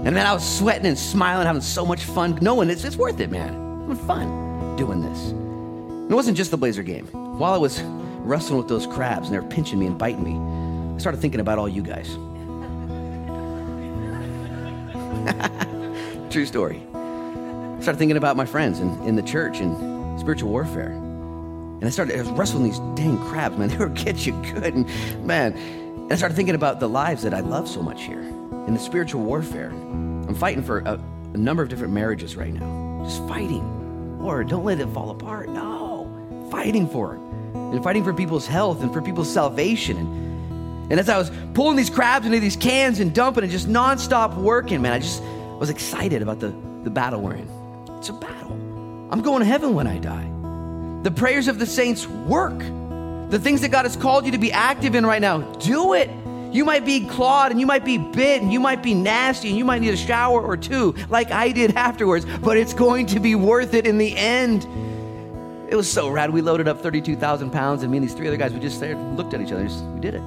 And 0.05 0.13
man, 0.13 0.27
I 0.27 0.33
was 0.33 0.57
sweating 0.57 0.85
and 0.85 0.97
smiling, 0.97 1.47
having 1.47 1.63
so 1.63 1.83
much 1.83 2.03
fun, 2.03 2.37
knowing 2.41 2.69
it's, 2.69 2.83
it's 2.83 2.95
worth 2.95 3.19
it, 3.19 3.31
man. 3.31 3.81
Having 3.87 4.05
fun 4.05 4.75
doing 4.75 5.01
this. 5.01 5.31
And 5.31 6.11
it 6.11 6.13
wasn't 6.13 6.37
just 6.37 6.51
the 6.51 6.57
Blazer 6.57 6.83
game. 6.83 7.07
While 7.07 7.53
I 7.53 7.57
was 7.57 7.81
wrestling 7.81 8.59
with 8.59 8.67
those 8.67 8.85
crabs 8.85 9.29
and 9.29 9.35
they 9.35 9.39
were 9.39 9.49
pinching 9.49 9.79
me 9.79 9.87
and 9.87 9.97
biting 9.97 10.23
me, 10.23 10.33
I 10.95 10.97
started 10.97 11.19
thinking 11.19 11.41
about 11.41 11.59
all 11.59 11.67
you 11.67 11.83
guys. 11.83 12.07
True 16.31 16.45
story. 16.45 16.81
I 16.93 17.81
started 17.81 17.97
thinking 17.97 18.17
about 18.17 18.37
my 18.37 18.45
friends 18.45 18.79
in, 18.79 19.03
in 19.03 19.15
the 19.17 19.21
church 19.21 19.59
and 19.59 20.19
spiritual 20.19 20.49
warfare. 20.49 20.91
And 20.91 21.83
I 21.83 21.89
started 21.89 22.17
I 22.17 22.21
was 22.21 22.31
wrestling 22.31 22.63
these 22.63 22.79
dang 22.95 23.17
crabs, 23.27 23.57
man. 23.57 23.69
They 23.75 23.77
were 23.77 23.89
get 23.89 24.25
you 24.25 24.33
good. 24.53 24.73
And 24.73 24.87
man, 25.25 25.53
and 25.53 26.13
I 26.13 26.15
started 26.15 26.35
thinking 26.35 26.55
about 26.55 26.79
the 26.79 26.87
lives 26.87 27.23
that 27.23 27.33
I 27.33 27.41
love 27.41 27.67
so 27.67 27.81
much 27.81 28.03
here 28.03 28.21
in 28.21 28.73
the 28.73 28.79
spiritual 28.79 29.21
warfare. 29.21 29.71
I'm 29.71 30.35
fighting 30.35 30.63
for 30.63 30.79
a, 30.79 30.99
a 31.33 31.37
number 31.37 31.61
of 31.61 31.69
different 31.69 31.93
marriages 31.93 32.37
right 32.37 32.53
now. 32.53 33.03
Just 33.03 33.27
fighting. 33.27 34.19
Lord, 34.21 34.47
don't 34.47 34.63
let 34.63 34.79
it 34.79 34.87
fall 34.87 35.11
apart. 35.11 35.49
No. 35.49 36.47
Fighting 36.49 36.87
for 36.87 37.15
it. 37.15 37.19
And 37.19 37.83
fighting 37.83 38.03
for 38.03 38.13
people's 38.13 38.47
health 38.47 38.81
and 38.81 38.93
for 38.93 39.01
people's 39.01 39.31
salvation. 39.31 39.97
And 39.97 40.34
and 40.89 40.99
as 40.99 41.09
I 41.09 41.17
was 41.17 41.31
pulling 41.53 41.77
these 41.77 41.89
crabs 41.89 42.25
into 42.25 42.39
these 42.39 42.55
cans 42.55 42.99
and 42.99 43.13
dumping 43.13 43.43
and 43.43 43.51
just 43.51 43.67
nonstop 43.67 44.35
working, 44.35 44.81
man, 44.81 44.93
I 44.93 44.99
just 44.99 45.21
was 45.59 45.69
excited 45.69 46.21
about 46.21 46.39
the, 46.39 46.49
the 46.83 46.91
battle 46.91 47.21
we're 47.21 47.33
in. 47.33 47.49
It's 47.97 48.09
a 48.09 48.13
battle. 48.13 48.51
I'm 49.11 49.21
going 49.21 49.39
to 49.39 49.45
heaven 49.45 49.73
when 49.73 49.87
I 49.87 49.97
die. 49.97 50.29
The 51.01 51.11
prayers 51.11 51.47
of 51.47 51.57
the 51.57 51.65
saints 51.65 52.05
work. 52.07 52.59
The 53.29 53.39
things 53.39 53.61
that 53.61 53.69
God 53.69 53.85
has 53.85 53.95
called 53.95 54.25
you 54.25 54.31
to 54.33 54.37
be 54.37 54.51
active 54.51 54.93
in 54.93 55.05
right 55.05 55.21
now, 55.21 55.39
do 55.53 55.93
it. 55.93 56.09
You 56.51 56.63
might 56.63 56.85
be 56.85 57.05
clawed 57.07 57.51
and 57.51 57.59
you 57.59 57.65
might 57.65 57.83
be 57.83 57.97
bit 57.97 58.43
and 58.43 58.53
you 58.53 58.59
might 58.59 58.83
be 58.83 58.93
nasty 58.93 59.49
and 59.49 59.57
you 59.57 59.65
might 59.65 59.81
need 59.81 59.93
a 59.93 59.97
shower 59.97 60.39
or 60.39 60.55
two, 60.55 60.95
like 61.09 61.31
I 61.31 61.51
did 61.51 61.75
afterwards, 61.75 62.25
but 62.41 62.57
it's 62.57 62.73
going 62.73 63.07
to 63.07 63.19
be 63.19 63.33
worth 63.33 63.73
it 63.73 63.87
in 63.87 63.97
the 63.97 64.15
end. 64.15 64.63
It 65.69 65.75
was 65.75 65.91
so 65.91 66.09
rad. 66.09 66.29
We 66.29 66.41
loaded 66.41 66.67
up 66.67 66.81
32,000 66.81 67.49
pounds, 67.49 67.81
and 67.81 67.91
me 67.91 67.97
and 67.97 68.07
these 68.07 68.13
three 68.13 68.27
other 68.27 68.37
guys, 68.37 68.53
we 68.53 68.59
just 68.59 68.77
stared, 68.77 68.97
looked 69.17 69.33
at 69.33 69.41
each 69.41 69.51
other, 69.51 69.63
just, 69.63 69.83
we 69.83 69.99
did 69.99 70.13
it 70.13 70.21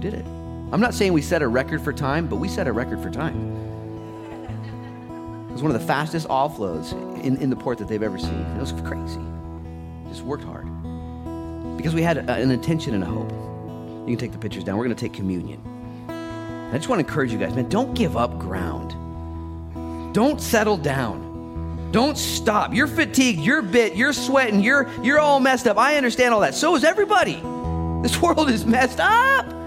did 0.00 0.14
it. 0.14 0.24
I'm 0.70 0.80
not 0.80 0.94
saying 0.94 1.12
we 1.12 1.22
set 1.22 1.42
a 1.42 1.48
record 1.48 1.82
for 1.82 1.92
time, 1.92 2.26
but 2.26 2.36
we 2.36 2.48
set 2.48 2.66
a 2.66 2.72
record 2.72 3.02
for 3.02 3.10
time. 3.10 3.56
It 5.48 5.52
was 5.52 5.62
one 5.62 5.74
of 5.74 5.80
the 5.80 5.86
fastest 5.86 6.28
offloads 6.28 6.92
in, 7.22 7.36
in 7.38 7.50
the 7.50 7.56
port 7.56 7.78
that 7.78 7.88
they've 7.88 8.02
ever 8.02 8.18
seen. 8.18 8.40
It 8.40 8.60
was 8.60 8.72
crazy. 8.72 9.20
Just 10.08 10.22
worked 10.22 10.44
hard. 10.44 10.66
Because 11.76 11.94
we 11.94 12.02
had 12.02 12.18
a, 12.18 12.32
an 12.32 12.50
intention 12.50 12.94
and 12.94 13.02
a 13.02 13.06
hope. 13.06 13.30
You 14.08 14.16
can 14.16 14.18
take 14.18 14.32
the 14.32 14.38
pictures 14.38 14.64
down. 14.64 14.76
We're 14.76 14.84
going 14.84 14.96
to 14.96 15.00
take 15.00 15.14
communion. 15.14 15.60
I 16.72 16.76
just 16.76 16.88
want 16.88 17.00
to 17.00 17.06
encourage 17.06 17.32
you 17.32 17.38
guys, 17.38 17.54
man, 17.54 17.68
don't 17.68 17.94
give 17.94 18.16
up 18.16 18.38
ground. 18.38 18.94
Don't 20.14 20.40
settle 20.40 20.76
down. 20.76 21.90
Don't 21.92 22.18
stop. 22.18 22.74
You're 22.74 22.86
fatigued, 22.86 23.40
you're 23.40 23.62
bit, 23.62 23.96
you're 23.96 24.12
sweating, 24.12 24.60
you're 24.60 24.90
you're 25.02 25.18
all 25.18 25.40
messed 25.40 25.66
up. 25.66 25.78
I 25.78 25.96
understand 25.96 26.34
all 26.34 26.40
that. 26.40 26.54
So 26.54 26.76
is 26.76 26.84
everybody. 26.84 27.40
This 28.02 28.20
world 28.22 28.50
is 28.50 28.66
messed 28.66 29.00
up. 29.00 29.57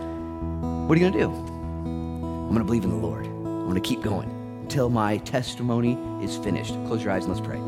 What 0.92 0.98
are 0.98 1.04
you 1.06 1.10
going 1.10 1.22
to 1.22 1.26
do? 1.26 1.34
I'm 1.34 2.50
going 2.50 2.60
to 2.60 2.66
believe 2.66 2.84
in 2.84 2.90
the 2.90 2.98
Lord. 2.98 3.26
I'm 3.26 3.64
going 3.64 3.76
to 3.76 3.80
keep 3.80 4.02
going 4.02 4.30
until 4.64 4.90
my 4.90 5.20
testimony 5.20 5.98
is 6.22 6.36
finished. 6.36 6.74
Close 6.86 7.02
your 7.02 7.14
eyes 7.14 7.24
and 7.24 7.34
let's 7.34 7.48
pray. 7.48 7.60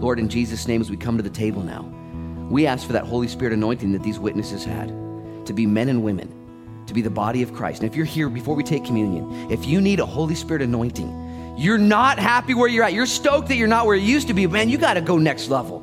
Lord, 0.00 0.18
in 0.18 0.28
Jesus' 0.28 0.66
name, 0.66 0.80
as 0.80 0.90
we 0.90 0.96
come 0.96 1.16
to 1.16 1.22
the 1.22 1.30
table 1.30 1.62
now, 1.62 1.82
we 2.50 2.66
ask 2.66 2.84
for 2.84 2.92
that 2.94 3.04
Holy 3.04 3.28
Spirit 3.28 3.52
anointing 3.52 3.92
that 3.92 4.02
these 4.02 4.18
witnesses 4.18 4.64
had 4.64 4.88
to 5.46 5.52
be 5.52 5.64
men 5.64 5.90
and 5.90 6.02
women, 6.02 6.28
to 6.88 6.92
be 6.92 7.02
the 7.02 7.08
body 7.08 7.44
of 7.44 7.54
Christ. 7.54 7.82
And 7.82 7.88
if 7.88 7.96
you're 7.96 8.04
here 8.04 8.28
before 8.28 8.56
we 8.56 8.64
take 8.64 8.84
communion, 8.84 9.48
if 9.48 9.64
you 9.64 9.80
need 9.80 10.00
a 10.00 10.04
Holy 10.04 10.34
Spirit 10.34 10.60
anointing, 10.62 11.54
you're 11.56 11.78
not 11.78 12.18
happy 12.18 12.52
where 12.52 12.68
you're 12.68 12.82
at, 12.82 12.94
you're 12.94 13.06
stoked 13.06 13.46
that 13.46 13.54
you're 13.54 13.68
not 13.68 13.86
where 13.86 13.94
you 13.94 14.12
used 14.12 14.26
to 14.26 14.34
be, 14.34 14.44
man, 14.48 14.68
you 14.68 14.76
got 14.76 14.94
to 14.94 15.00
go 15.00 15.18
next 15.18 15.50
level. 15.50 15.78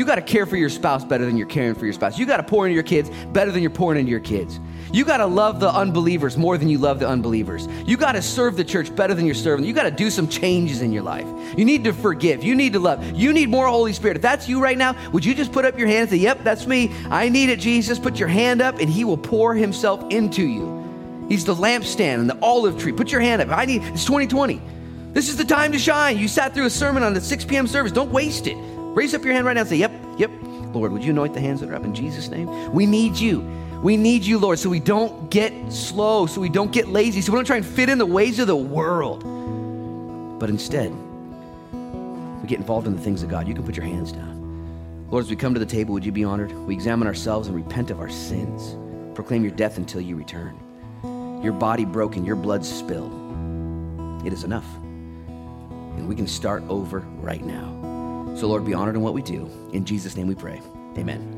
You 0.00 0.06
got 0.06 0.14
to 0.14 0.22
care 0.22 0.46
for 0.46 0.56
your 0.56 0.70
spouse 0.70 1.04
better 1.04 1.26
than 1.26 1.36
you're 1.36 1.46
caring 1.46 1.74
for 1.74 1.84
your 1.84 1.92
spouse. 1.92 2.18
You 2.18 2.24
got 2.24 2.38
to 2.38 2.42
pour 2.42 2.66
into 2.66 2.72
your 2.72 2.82
kids 2.82 3.10
better 3.34 3.52
than 3.52 3.60
you're 3.60 3.70
pouring 3.70 3.98
into 3.98 4.10
your 4.10 4.18
kids. 4.18 4.58
You 4.94 5.04
got 5.04 5.18
to 5.18 5.26
love 5.26 5.60
the 5.60 5.68
unbelievers 5.68 6.38
more 6.38 6.56
than 6.56 6.70
you 6.70 6.78
love 6.78 7.00
the 7.00 7.06
unbelievers. 7.06 7.68
You 7.84 7.98
got 7.98 8.12
to 8.12 8.22
serve 8.22 8.56
the 8.56 8.64
church 8.64 8.96
better 8.96 9.12
than 9.12 9.26
you're 9.26 9.34
serving. 9.34 9.66
You 9.66 9.74
got 9.74 9.82
to 9.82 9.90
do 9.90 10.08
some 10.08 10.26
changes 10.26 10.80
in 10.80 10.90
your 10.90 11.02
life. 11.02 11.26
You 11.54 11.66
need 11.66 11.84
to 11.84 11.92
forgive. 11.92 12.42
You 12.42 12.54
need 12.54 12.72
to 12.72 12.78
love. 12.78 13.04
You 13.14 13.34
need 13.34 13.50
more 13.50 13.66
Holy 13.66 13.92
Spirit. 13.92 14.16
If 14.16 14.22
that's 14.22 14.48
you 14.48 14.62
right 14.62 14.78
now, 14.78 14.96
would 15.12 15.22
you 15.22 15.34
just 15.34 15.52
put 15.52 15.66
up 15.66 15.78
your 15.78 15.86
hand 15.86 16.00
and 16.00 16.10
say, 16.12 16.16
Yep, 16.16 16.44
that's 16.44 16.66
me. 16.66 16.90
I 17.10 17.28
need 17.28 17.50
it, 17.50 17.60
Jesus. 17.60 17.98
Put 17.98 18.18
your 18.18 18.28
hand 18.28 18.62
up 18.62 18.78
and 18.78 18.88
He 18.88 19.04
will 19.04 19.18
pour 19.18 19.54
Himself 19.54 20.02
into 20.08 20.44
you. 20.44 21.26
He's 21.28 21.44
the 21.44 21.54
lampstand 21.54 22.20
and 22.20 22.30
the 22.30 22.38
olive 22.40 22.78
tree. 22.78 22.92
Put 22.92 23.12
your 23.12 23.20
hand 23.20 23.42
up. 23.42 23.50
I 23.50 23.66
need, 23.66 23.82
it's 23.82 24.06
2020. 24.06 24.62
This 25.12 25.28
is 25.28 25.36
the 25.36 25.44
time 25.44 25.72
to 25.72 25.78
shine. 25.78 26.16
You 26.16 26.26
sat 26.26 26.54
through 26.54 26.64
a 26.64 26.70
sermon 26.70 27.02
on 27.02 27.12
the 27.12 27.20
6 27.20 27.44
p.m. 27.44 27.66
service. 27.66 27.92
Don't 27.92 28.10
waste 28.10 28.46
it. 28.46 28.56
Raise 28.94 29.14
up 29.14 29.24
your 29.24 29.32
hand 29.32 29.46
right 29.46 29.54
now 29.54 29.60
and 29.60 29.68
say, 29.68 29.76
Yep, 29.76 29.92
yep. 30.18 30.30
Lord, 30.74 30.92
would 30.92 31.02
you 31.02 31.10
anoint 31.10 31.34
the 31.34 31.40
hands 31.40 31.60
that 31.60 31.70
are 31.70 31.74
up 31.74 31.84
in 31.84 31.94
Jesus' 31.94 32.28
name? 32.28 32.72
We 32.72 32.86
need 32.86 33.16
you. 33.16 33.40
We 33.82 33.96
need 33.96 34.22
you, 34.22 34.38
Lord, 34.38 34.58
so 34.58 34.68
we 34.68 34.78
don't 34.78 35.30
get 35.30 35.52
slow, 35.72 36.26
so 36.26 36.40
we 36.40 36.50
don't 36.50 36.70
get 36.70 36.88
lazy, 36.88 37.22
so 37.22 37.32
we 37.32 37.38
don't 37.38 37.46
try 37.46 37.56
and 37.56 37.66
fit 37.66 37.88
in 37.88 37.98
the 37.98 38.06
ways 38.06 38.38
of 38.38 38.46
the 38.46 38.56
world. 38.56 39.24
But 40.38 40.50
instead, 40.50 40.92
we 41.72 42.48
get 42.48 42.58
involved 42.58 42.86
in 42.86 42.94
the 42.94 43.00
things 43.00 43.22
of 43.22 43.30
God. 43.30 43.48
You 43.48 43.54
can 43.54 43.64
put 43.64 43.76
your 43.76 43.86
hands 43.86 44.12
down. 44.12 45.08
Lord, 45.10 45.24
as 45.24 45.30
we 45.30 45.36
come 45.36 45.54
to 45.54 45.60
the 45.60 45.66
table, 45.66 45.94
would 45.94 46.04
you 46.04 46.12
be 46.12 46.24
honored? 46.24 46.52
We 46.52 46.74
examine 46.74 47.08
ourselves 47.08 47.48
and 47.48 47.56
repent 47.56 47.90
of 47.90 48.00
our 48.00 48.10
sins. 48.10 48.76
Proclaim 49.14 49.42
your 49.42 49.52
death 49.52 49.78
until 49.78 50.00
you 50.00 50.14
return. 50.14 50.58
Your 51.42 51.52
body 51.52 51.84
broken, 51.84 52.24
your 52.24 52.36
blood 52.36 52.64
spilled. 52.64 53.12
It 54.26 54.32
is 54.32 54.44
enough. 54.44 54.66
And 54.76 56.06
we 56.06 56.14
can 56.14 56.26
start 56.26 56.62
over 56.68 57.00
right 57.00 57.44
now. 57.44 57.89
So, 58.40 58.48
Lord, 58.48 58.64
be 58.64 58.72
honored 58.72 58.96
in 58.96 59.02
what 59.02 59.12
we 59.12 59.20
do. 59.20 59.50
In 59.74 59.84
Jesus' 59.84 60.16
name 60.16 60.26
we 60.26 60.34
pray. 60.34 60.62
Amen. 60.96 61.36